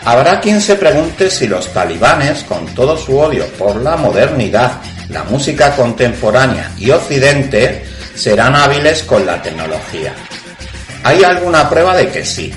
Habrá 0.04 0.40
quien 0.40 0.60
se 0.60 0.74
pregunte 0.74 1.30
si 1.30 1.46
los 1.46 1.72
talibanes, 1.72 2.42
con 2.42 2.66
todo 2.74 2.96
su 2.96 3.16
odio 3.18 3.46
por 3.56 3.76
la 3.76 3.96
modernidad, 3.96 4.80
la 5.10 5.22
música 5.24 5.76
contemporánea 5.76 6.72
y 6.76 6.90
Occidente, 6.90 7.84
serán 8.14 8.56
hábiles 8.56 9.04
con 9.04 9.24
la 9.24 9.40
tecnología. 9.40 10.12
Hay 11.04 11.22
alguna 11.22 11.68
prueba 11.68 11.96
de 11.96 12.08
que 12.08 12.24
sí. 12.24 12.52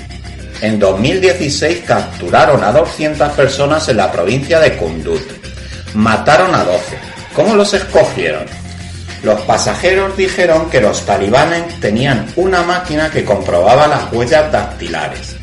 En 0.62 0.78
2016 0.78 1.82
capturaron 1.86 2.64
a 2.64 2.72
200 2.72 3.32
personas 3.32 3.88
en 3.88 3.98
la 3.98 4.10
provincia 4.10 4.58
de 4.58 4.76
Kunduz. 4.76 5.22
Mataron 5.94 6.54
a 6.54 6.64
12. 6.64 6.98
¿Cómo 7.34 7.54
los 7.54 7.74
escogieron? 7.74 8.46
Los 9.22 9.40
pasajeros 9.42 10.16
dijeron 10.16 10.70
que 10.70 10.80
los 10.80 11.04
talibanes 11.04 11.78
tenían 11.80 12.26
una 12.36 12.62
máquina 12.62 13.10
que 13.10 13.24
comprobaba 13.24 13.86
las 13.86 14.10
huellas 14.12 14.50
dactilares. 14.50 15.36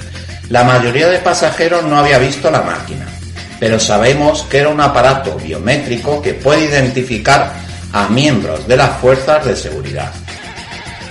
La 0.49 0.63
mayoría 0.63 1.07
de 1.09 1.19
pasajeros 1.19 1.83
no 1.83 1.97
había 1.97 2.17
visto 2.17 2.49
la 2.49 2.61
máquina, 2.61 3.07
pero 3.59 3.79
sabemos 3.79 4.43
que 4.43 4.59
era 4.59 4.69
un 4.69 4.81
aparato 4.81 5.35
biométrico 5.35 6.21
que 6.21 6.33
puede 6.33 6.65
identificar 6.65 7.53
a 7.91 8.07
miembros 8.09 8.67
de 8.67 8.77
las 8.77 8.97
fuerzas 8.99 9.45
de 9.45 9.55
seguridad. 9.55 10.11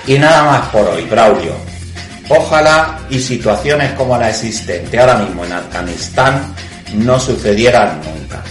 Y 0.06 0.18
nada 0.18 0.44
más 0.44 0.68
por 0.68 0.88
hoy, 0.88 1.02
Braulio. 1.04 1.71
Ojalá 2.34 2.98
y 3.10 3.20
situaciones 3.20 3.92
como 3.92 4.16
la 4.16 4.30
existente 4.30 4.98
ahora 4.98 5.16
mismo 5.16 5.44
en 5.44 5.52
Afganistán 5.52 6.54
no 6.94 7.20
sucedieran 7.20 8.00
nunca. 8.00 8.42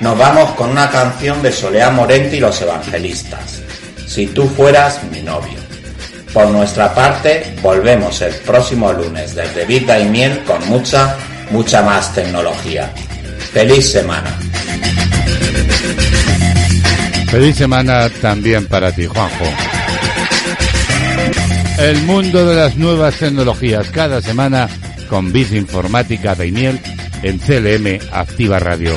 Nos 0.00 0.16
vamos 0.16 0.52
con 0.52 0.70
una 0.70 0.88
canción 0.88 1.42
de 1.42 1.50
Soleá 1.50 1.90
Morente 1.90 2.36
y 2.36 2.40
los 2.40 2.60
Evangelistas. 2.62 3.60
Si 4.06 4.28
tú 4.28 4.48
fueras 4.48 5.00
mi 5.10 5.20
novio. 5.22 5.58
Por 6.32 6.48
nuestra 6.50 6.94
parte, 6.94 7.56
volvemos 7.60 8.22
el 8.22 8.34
próximo 8.34 8.92
lunes 8.92 9.34
desde 9.34 9.64
Vida 9.64 9.98
y 9.98 10.08
Miel 10.08 10.44
con 10.44 10.64
mucha, 10.68 11.16
mucha 11.50 11.82
más 11.82 12.14
tecnología. 12.14 12.88
Feliz 13.52 13.90
semana. 13.90 14.38
Feliz 17.30 17.56
semana 17.56 18.08
también 18.20 18.66
para 18.68 18.92
ti, 18.92 19.06
Juanjo. 19.06 19.77
El 21.78 22.02
mundo 22.02 22.44
de 22.44 22.56
las 22.56 22.76
nuevas 22.76 23.18
tecnologías 23.18 23.88
cada 23.90 24.20
semana 24.20 24.68
con 25.08 25.32
Biz 25.32 25.52
Informática 25.52 26.34
Daimiel 26.34 26.80
en 27.22 27.38
CLM 27.38 28.00
Activa 28.10 28.58
Radio. 28.58 28.96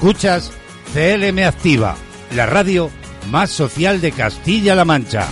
Escuchas 0.00 0.50
CLM 0.94 1.46
Activa, 1.46 1.94
la 2.34 2.46
radio 2.46 2.90
más 3.30 3.50
social 3.50 4.00
de 4.00 4.12
Castilla-La 4.12 4.86
Mancha. 4.86 5.28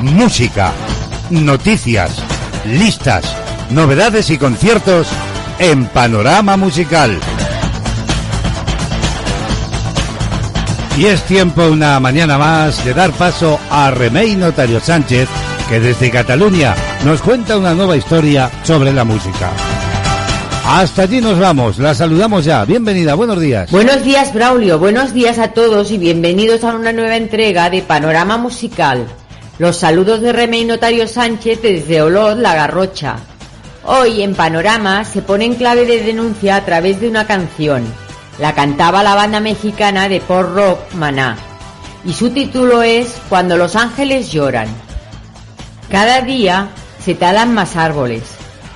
Música, 0.00 0.72
noticias, 1.28 2.22
listas, 2.64 3.36
novedades 3.68 4.30
y 4.30 4.38
conciertos 4.38 5.06
en 5.58 5.84
Panorama 5.84 6.56
Musical. 6.56 7.20
Y 10.98 11.06
es 11.06 11.22
tiempo 11.22 11.62
una 11.68 11.98
mañana 12.00 12.36
más 12.36 12.84
de 12.84 12.92
dar 12.92 13.12
paso 13.12 13.58
a 13.70 13.90
Remey 13.90 14.36
Notario 14.36 14.78
Sánchez, 14.78 15.26
que 15.68 15.80
desde 15.80 16.10
Cataluña 16.10 16.74
nos 17.04 17.22
cuenta 17.22 17.56
una 17.56 17.72
nueva 17.72 17.96
historia 17.96 18.50
sobre 18.62 18.92
la 18.92 19.02
música. 19.02 19.50
Hasta 20.66 21.02
allí 21.02 21.20
nos 21.20 21.38
vamos, 21.38 21.78
la 21.78 21.94
saludamos 21.94 22.44
ya. 22.44 22.64
Bienvenida, 22.66 23.14
buenos 23.14 23.40
días. 23.40 23.70
Buenos 23.70 24.04
días, 24.04 24.34
Braulio. 24.34 24.78
Buenos 24.78 25.14
días 25.14 25.38
a 25.38 25.48
todos 25.48 25.90
y 25.90 25.98
bienvenidos 25.98 26.62
a 26.62 26.74
una 26.74 26.92
nueva 26.92 27.16
entrega 27.16 27.70
de 27.70 27.80
Panorama 27.82 28.36
Musical. 28.36 29.06
Los 29.58 29.78
saludos 29.78 30.20
de 30.20 30.32
Remey 30.32 30.66
Notario 30.66 31.08
Sánchez 31.08 31.62
desde 31.62 32.02
Olot, 32.02 32.38
La 32.38 32.54
Garrocha. 32.54 33.16
Hoy 33.84 34.22
en 34.22 34.34
Panorama 34.34 35.04
se 35.04 35.22
pone 35.22 35.46
en 35.46 35.54
clave 35.54 35.86
de 35.86 36.02
denuncia 36.02 36.56
a 36.56 36.64
través 36.64 37.00
de 37.00 37.08
una 37.08 37.26
canción. 37.26 37.82
La 38.38 38.54
cantaba 38.54 39.02
la 39.02 39.14
banda 39.14 39.40
mexicana 39.40 40.08
de 40.08 40.20
pop 40.20 40.46
rock 40.54 40.94
Maná. 40.94 41.36
Y 42.04 42.12
su 42.12 42.30
título 42.30 42.82
es 42.82 43.14
Cuando 43.28 43.56
los 43.56 43.76
ángeles 43.76 44.32
lloran. 44.32 44.68
Cada 45.90 46.22
día 46.22 46.68
se 47.04 47.14
talan 47.14 47.52
más 47.52 47.76
árboles. 47.76 48.22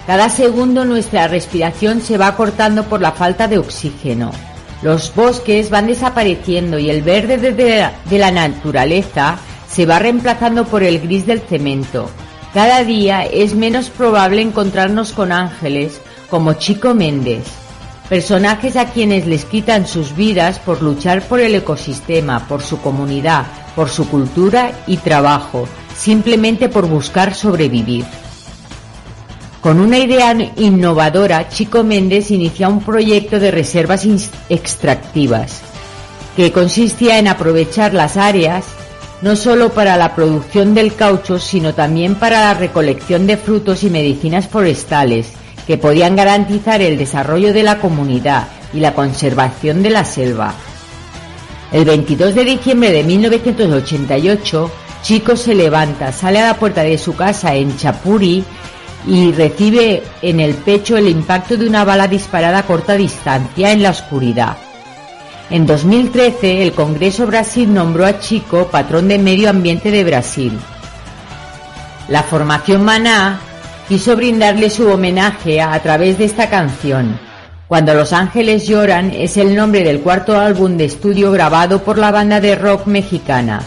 Cada 0.06 0.28
segundo 0.28 0.84
nuestra 0.84 1.26
respiración 1.26 2.00
se 2.00 2.18
va 2.18 2.36
cortando 2.36 2.84
por 2.84 3.00
la 3.00 3.12
falta 3.12 3.48
de 3.48 3.58
oxígeno. 3.58 4.30
Los 4.82 5.14
bosques 5.14 5.70
van 5.70 5.86
desapareciendo 5.86 6.78
y 6.78 6.90
el 6.90 7.02
verde 7.02 7.38
de 7.38 8.18
la, 8.18 8.30
naturaleza 8.30 9.38
se 9.68 9.86
va 9.86 9.98
reemplazando 9.98 10.64
por 10.64 10.82
el 10.82 11.00
gris 11.00 11.26
del 11.26 11.40
cemento. 11.40 12.10
Cada 12.52 12.84
día 12.84 13.24
es 13.24 13.54
menos 13.54 13.90
probable 13.90 14.42
encontrarnos 14.42 15.12
con 15.12 15.32
ángeles 15.32 16.00
como 16.30 16.52
Chico 16.52 16.94
Méndez, 16.94 17.44
personajes 18.08 18.76
a 18.76 18.86
quienes 18.86 19.26
les 19.26 19.44
quitan 19.44 19.86
sus 19.86 20.14
vidas 20.14 20.58
por 20.58 20.82
luchar 20.82 21.22
por 21.26 21.40
el 21.40 21.54
ecosistema, 21.54 22.46
por 22.46 22.62
su 22.62 22.80
comunidad, 22.80 23.46
por 23.74 23.88
su 23.88 24.08
cultura 24.08 24.72
y 24.86 24.98
trabajo, 24.98 25.68
simplemente 25.96 26.68
por 26.68 26.86
buscar 26.86 27.34
sobrevivir. 27.34 28.04
Con 29.60 29.80
una 29.80 29.98
idea 29.98 30.32
innovadora, 30.56 31.48
Chico 31.48 31.82
Méndez 31.82 32.30
inicia 32.30 32.68
un 32.68 32.80
proyecto 32.80 33.40
de 33.40 33.50
reservas 33.50 34.06
extractivas, 34.48 35.60
que 36.36 36.52
consistía 36.52 37.18
en 37.18 37.26
aprovechar 37.26 37.92
las 37.92 38.16
áreas 38.16 38.64
no 39.22 39.34
solo 39.34 39.72
para 39.72 39.96
la 39.96 40.14
producción 40.14 40.74
del 40.74 40.94
caucho, 40.94 41.38
sino 41.38 41.74
también 41.74 42.14
para 42.14 42.40
la 42.40 42.54
recolección 42.54 43.26
de 43.26 43.36
frutos 43.36 43.82
y 43.82 43.90
medicinas 43.90 44.46
forestales, 44.46 45.32
que 45.66 45.78
podían 45.78 46.16
garantizar 46.16 46.80
el 46.80 46.96
desarrollo 46.96 47.52
de 47.52 47.62
la 47.62 47.78
comunidad 47.78 48.48
y 48.72 48.80
la 48.80 48.94
conservación 48.94 49.82
de 49.82 49.90
la 49.90 50.04
selva. 50.04 50.54
El 51.72 51.84
22 51.84 52.34
de 52.34 52.44
diciembre 52.44 52.92
de 52.92 53.02
1988, 53.02 54.70
Chico 55.02 55.36
se 55.36 55.54
levanta, 55.54 56.12
sale 56.12 56.40
a 56.40 56.46
la 56.46 56.54
puerta 56.54 56.82
de 56.82 56.98
su 56.98 57.14
casa 57.16 57.54
en 57.54 57.76
Chapuri 57.76 58.44
y 59.06 59.32
recibe 59.32 60.02
en 60.22 60.40
el 60.40 60.54
pecho 60.54 60.96
el 60.96 61.08
impacto 61.08 61.56
de 61.56 61.68
una 61.68 61.84
bala 61.84 62.08
disparada 62.08 62.58
a 62.58 62.66
corta 62.66 62.94
distancia 62.94 63.72
en 63.72 63.82
la 63.82 63.90
oscuridad. 63.90 64.56
En 65.48 65.64
2013, 65.64 66.62
el 66.62 66.72
Congreso 66.72 67.26
Brasil 67.26 67.72
nombró 67.72 68.04
a 68.04 68.18
Chico 68.18 68.66
patrón 68.66 69.06
de 69.06 69.18
medio 69.18 69.48
ambiente 69.48 69.92
de 69.92 70.02
Brasil. 70.02 70.58
La 72.08 72.24
formación 72.24 72.84
Maná 72.84 73.40
quiso 73.88 74.16
brindarle 74.16 74.70
su 74.70 74.88
homenaje 74.88 75.60
a, 75.60 75.80
través 75.82 76.18
de 76.18 76.24
esta 76.24 76.50
canción. 76.50 77.18
Cuando 77.68 77.94
los 77.94 78.12
ángeles 78.12 78.66
lloran 78.66 79.10
es 79.10 79.36
el 79.36 79.56
nombre 79.56 79.82
del 79.82 80.00
cuarto 80.00 80.38
álbum 80.38 80.76
de 80.76 80.84
estudio 80.84 81.32
grabado 81.32 81.82
por 81.82 81.98
la 81.98 82.10
banda 82.10 82.40
de 82.40 82.54
rock 82.54 82.86
mexicana. 82.86 83.62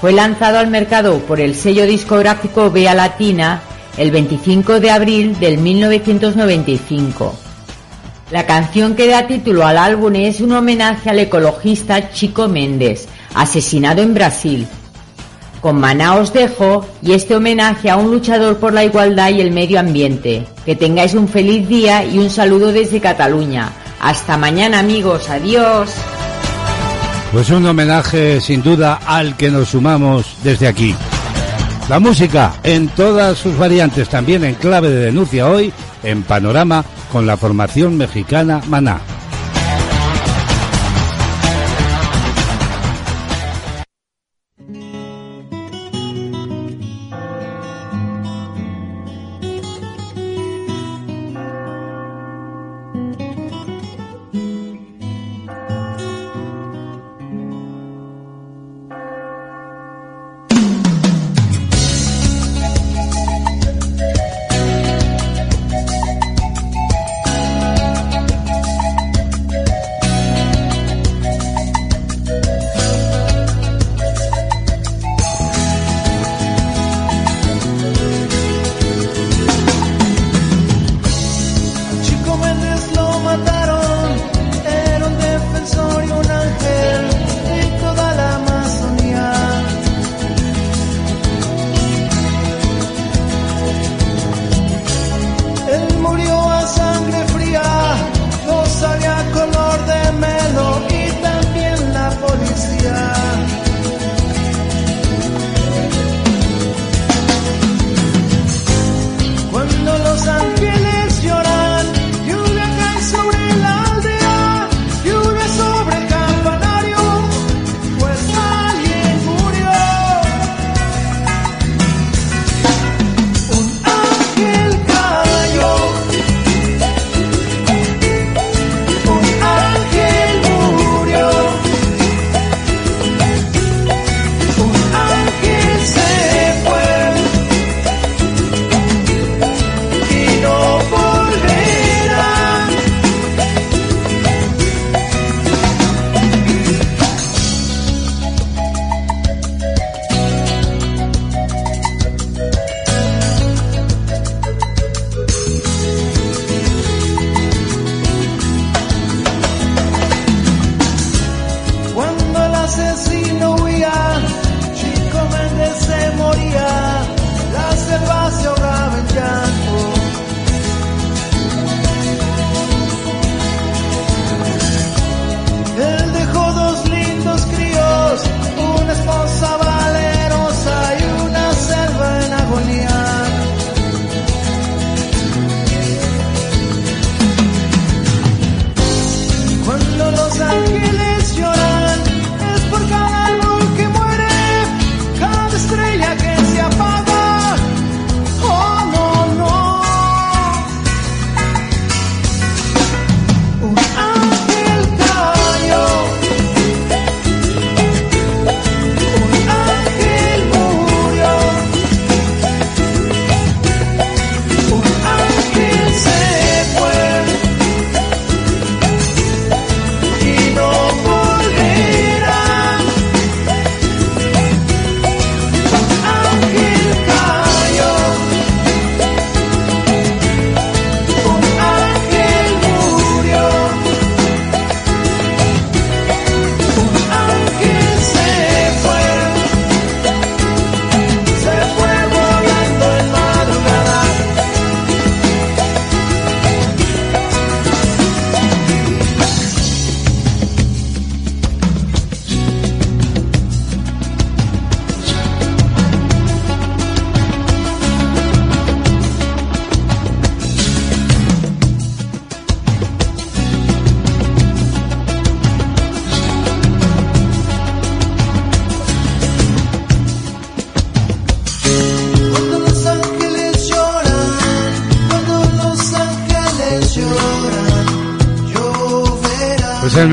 Fue 0.00 0.12
lanzado 0.12 0.58
al 0.58 0.68
mercado 0.68 1.18
por 1.20 1.40
el 1.40 1.54
sello 1.54 1.86
discográfico 1.86 2.70
Vea 2.70 2.94
Latina 2.94 3.62
el 3.96 4.10
25 4.10 4.80
de 4.80 4.90
abril 4.90 5.38
del 5.38 5.58
1995. 5.58 7.34
La 8.30 8.46
canción 8.46 8.96
que 8.96 9.06
da 9.06 9.26
título 9.26 9.64
al 9.66 9.78
álbum 9.78 10.14
es 10.16 10.40
un 10.40 10.52
homenaje 10.52 11.10
al 11.10 11.20
ecologista 11.20 12.10
Chico 12.10 12.48
Méndez, 12.48 13.06
asesinado 13.34 14.02
en 14.02 14.14
Brasil. 14.14 14.66
Con 15.64 15.80
Maná 15.80 16.16
os 16.16 16.30
dejo 16.30 16.84
y 17.00 17.14
este 17.14 17.34
homenaje 17.34 17.88
a 17.88 17.96
un 17.96 18.10
luchador 18.10 18.58
por 18.58 18.74
la 18.74 18.84
igualdad 18.84 19.30
y 19.30 19.40
el 19.40 19.50
medio 19.50 19.80
ambiente. 19.80 20.46
Que 20.66 20.76
tengáis 20.76 21.14
un 21.14 21.26
feliz 21.26 21.66
día 21.66 22.04
y 22.04 22.18
un 22.18 22.28
saludo 22.28 22.70
desde 22.70 23.00
Cataluña. 23.00 23.72
Hasta 23.98 24.36
mañana 24.36 24.80
amigos, 24.80 25.30
adiós. 25.30 25.90
Pues 27.32 27.48
un 27.48 27.64
homenaje 27.64 28.42
sin 28.42 28.62
duda 28.62 29.00
al 29.06 29.38
que 29.38 29.50
nos 29.50 29.70
sumamos 29.70 30.36
desde 30.44 30.68
aquí. 30.68 30.94
La 31.88 31.98
música 31.98 32.52
en 32.62 32.88
todas 32.88 33.38
sus 33.38 33.56
variantes, 33.56 34.10
también 34.10 34.44
en 34.44 34.56
clave 34.56 34.90
de 34.90 35.06
denuncia 35.06 35.48
hoy, 35.48 35.72
en 36.02 36.24
Panorama, 36.24 36.84
con 37.10 37.26
la 37.26 37.38
formación 37.38 37.96
mexicana 37.96 38.60
Maná. 38.68 39.00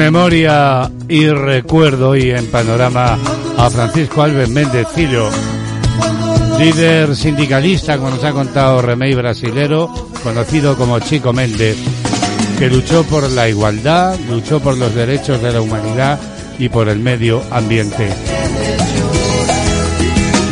Memoria 0.01 0.89
y 1.07 1.29
recuerdo 1.29 2.15
y 2.15 2.31
en 2.31 2.47
panorama 2.47 3.19
a 3.55 3.69
Francisco 3.69 4.23
Alves 4.23 4.49
Méndez 4.49 4.87
líder 6.57 7.15
sindicalista, 7.15 7.97
como 7.97 8.09
nos 8.09 8.23
ha 8.23 8.31
contado 8.31 8.81
Remey 8.81 9.13
Brasilero, 9.13 9.93
conocido 10.23 10.75
como 10.75 10.99
Chico 11.01 11.33
Méndez, 11.33 11.77
que 12.57 12.67
luchó 12.71 13.03
por 13.03 13.29
la 13.29 13.47
igualdad, 13.47 14.17
luchó 14.27 14.59
por 14.59 14.75
los 14.75 14.93
derechos 14.95 15.39
de 15.39 15.51
la 15.51 15.61
humanidad 15.61 16.19
y 16.57 16.67
por 16.67 16.89
el 16.89 16.97
medio 16.97 17.43
ambiente. 17.51 18.09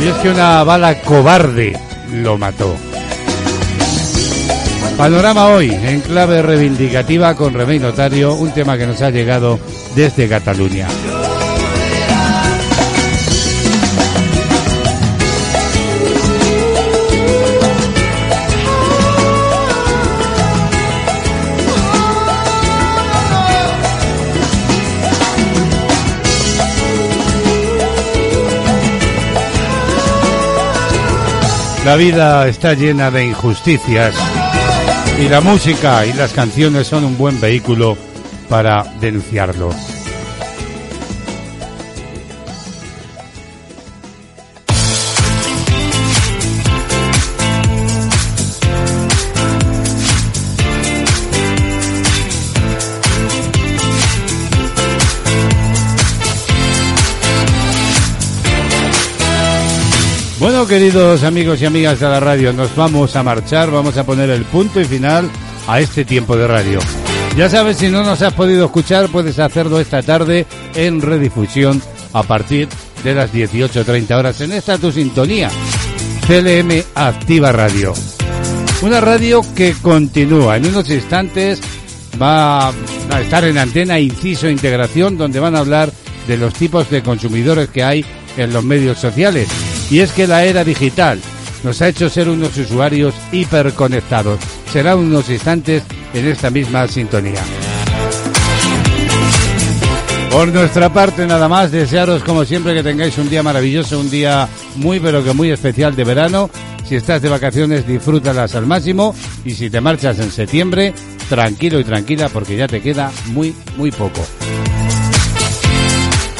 Y 0.00 0.06
es 0.06 0.14
que 0.22 0.30
una 0.30 0.62
bala 0.62 1.00
cobarde 1.00 1.76
lo 2.12 2.38
mató. 2.38 2.76
Panorama 5.00 5.46
hoy, 5.46 5.70
en 5.70 6.02
clave 6.02 6.42
reivindicativa 6.42 7.34
con 7.34 7.54
Remey 7.54 7.78
Notario, 7.78 8.34
un 8.34 8.50
tema 8.50 8.76
que 8.76 8.86
nos 8.86 9.00
ha 9.00 9.08
llegado 9.08 9.58
desde 9.94 10.28
Cataluña. 10.28 10.88
La 31.86 31.96
vida 31.96 32.46
está 32.48 32.74
llena 32.74 33.10
de 33.10 33.24
injusticias 33.24 34.14
y 35.20 35.28
la 35.28 35.42
música 35.42 36.06
y 36.06 36.14
las 36.14 36.32
canciones 36.32 36.86
son 36.86 37.04
un 37.04 37.18
buen 37.18 37.38
vehículo 37.40 37.96
para 38.48 38.84
denunciarlo. 39.00 39.70
Bueno, 60.40 60.66
queridos 60.66 61.22
amigos 61.22 61.60
y 61.60 61.66
amigas 61.66 62.00
de 62.00 62.08
la 62.08 62.18
radio, 62.18 62.50
nos 62.54 62.74
vamos 62.74 63.14
a 63.14 63.22
marchar, 63.22 63.70
vamos 63.70 63.98
a 63.98 64.04
poner 64.04 64.30
el 64.30 64.44
punto 64.44 64.80
y 64.80 64.86
final 64.86 65.30
a 65.68 65.80
este 65.80 66.06
tiempo 66.06 66.34
de 66.34 66.48
radio. 66.48 66.78
Ya 67.36 67.50
sabes, 67.50 67.76
si 67.76 67.88
no 67.88 68.02
nos 68.02 68.22
has 68.22 68.32
podido 68.32 68.64
escuchar, 68.64 69.10
puedes 69.10 69.38
hacerlo 69.38 69.78
esta 69.78 70.02
tarde 70.02 70.46
en 70.74 71.02
redifusión 71.02 71.82
a 72.14 72.22
partir 72.22 72.68
de 73.04 73.14
las 73.14 73.34
18.30 73.34 74.18
horas 74.18 74.40
en 74.40 74.52
esta 74.52 74.78
tu 74.78 74.90
sintonía. 74.90 75.50
CLM 76.26 76.84
Activa 76.94 77.52
Radio. 77.52 77.92
Una 78.80 78.98
radio 78.98 79.42
que 79.54 79.74
continúa. 79.82 80.56
En 80.56 80.68
unos 80.68 80.88
instantes 80.88 81.60
va 82.20 82.68
a 82.68 83.20
estar 83.20 83.44
en 83.44 83.58
antena 83.58 84.00
Inciso 84.00 84.48
Integración, 84.48 85.18
donde 85.18 85.38
van 85.38 85.54
a 85.54 85.58
hablar 85.58 85.92
de 86.26 86.38
los 86.38 86.54
tipos 86.54 86.88
de 86.88 87.02
consumidores 87.02 87.68
que 87.68 87.84
hay 87.84 88.06
en 88.38 88.54
los 88.54 88.64
medios 88.64 88.98
sociales. 88.98 89.69
Y 89.90 90.00
es 90.00 90.12
que 90.12 90.26
la 90.26 90.44
era 90.44 90.64
digital 90.64 91.20
nos 91.62 91.82
ha 91.82 91.88
hecho 91.88 92.08
ser 92.08 92.28
unos 92.28 92.56
usuarios 92.56 93.14
hiperconectados. 93.32 94.40
Será 94.72 94.96
unos 94.96 95.28
instantes 95.28 95.82
en 96.14 96.26
esta 96.26 96.50
misma 96.50 96.86
sintonía. 96.88 97.42
Por 100.30 100.48
nuestra 100.48 100.92
parte, 100.92 101.26
nada 101.26 101.48
más, 101.48 101.72
desearos 101.72 102.22
como 102.22 102.44
siempre 102.44 102.72
que 102.72 102.84
tengáis 102.84 103.18
un 103.18 103.28
día 103.28 103.42
maravilloso, 103.42 103.98
un 103.98 104.08
día 104.08 104.48
muy 104.76 105.00
pero 105.00 105.24
que 105.24 105.32
muy 105.32 105.50
especial 105.50 105.96
de 105.96 106.04
verano. 106.04 106.50
Si 106.88 106.94
estás 106.94 107.20
de 107.20 107.28
vacaciones, 107.28 107.86
disfrútalas 107.86 108.54
al 108.54 108.66
máximo 108.66 109.14
y 109.44 109.50
si 109.50 109.70
te 109.70 109.80
marchas 109.80 110.18
en 110.20 110.30
septiembre, 110.30 110.94
tranquilo 111.28 111.80
y 111.80 111.84
tranquila 111.84 112.28
porque 112.28 112.56
ya 112.56 112.68
te 112.68 112.80
queda 112.80 113.10
muy, 113.26 113.54
muy 113.76 113.90
poco. 113.90 114.24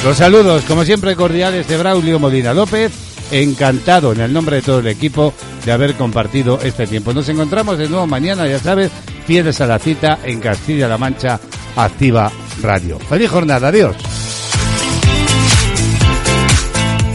Los 0.04 0.16
saludos, 0.16 0.64
como 0.64 0.84
siempre, 0.84 1.14
cordiales 1.14 1.68
de 1.68 1.76
Braulio 1.76 2.18
Molina 2.18 2.54
López. 2.54 3.09
Encantado 3.30 4.12
en 4.12 4.20
el 4.20 4.32
nombre 4.32 4.56
de 4.56 4.62
todo 4.62 4.80
el 4.80 4.88
equipo 4.88 5.32
de 5.64 5.72
haber 5.72 5.94
compartido 5.94 6.58
este 6.62 6.86
tiempo. 6.86 7.12
Nos 7.12 7.28
encontramos 7.28 7.78
de 7.78 7.88
nuevo 7.88 8.06
mañana, 8.06 8.46
ya 8.46 8.58
sabes, 8.58 8.90
fieles 9.26 9.60
a 9.60 9.66
la 9.66 9.78
cita 9.78 10.18
en 10.24 10.40
Castilla-La 10.40 10.98
Mancha, 10.98 11.38
Activa 11.76 12.30
Radio. 12.62 12.98
Feliz 12.98 13.30
jornada, 13.30 13.68
adiós. 13.68 13.96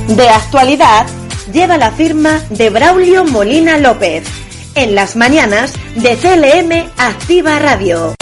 De 0.08 0.30
actualidad, 0.30 1.08
lleva 1.52 1.78
la 1.78 1.92
firma 1.92 2.42
de 2.50 2.70
Braulio 2.70 3.26
Molina 3.26 3.78
López. 3.78 4.24
En 4.76 4.94
las 4.94 5.16
mañanas 5.16 5.74
de 5.96 6.16
CLM 6.16 6.92
Activa 6.98 7.60
Radio. 7.60 8.16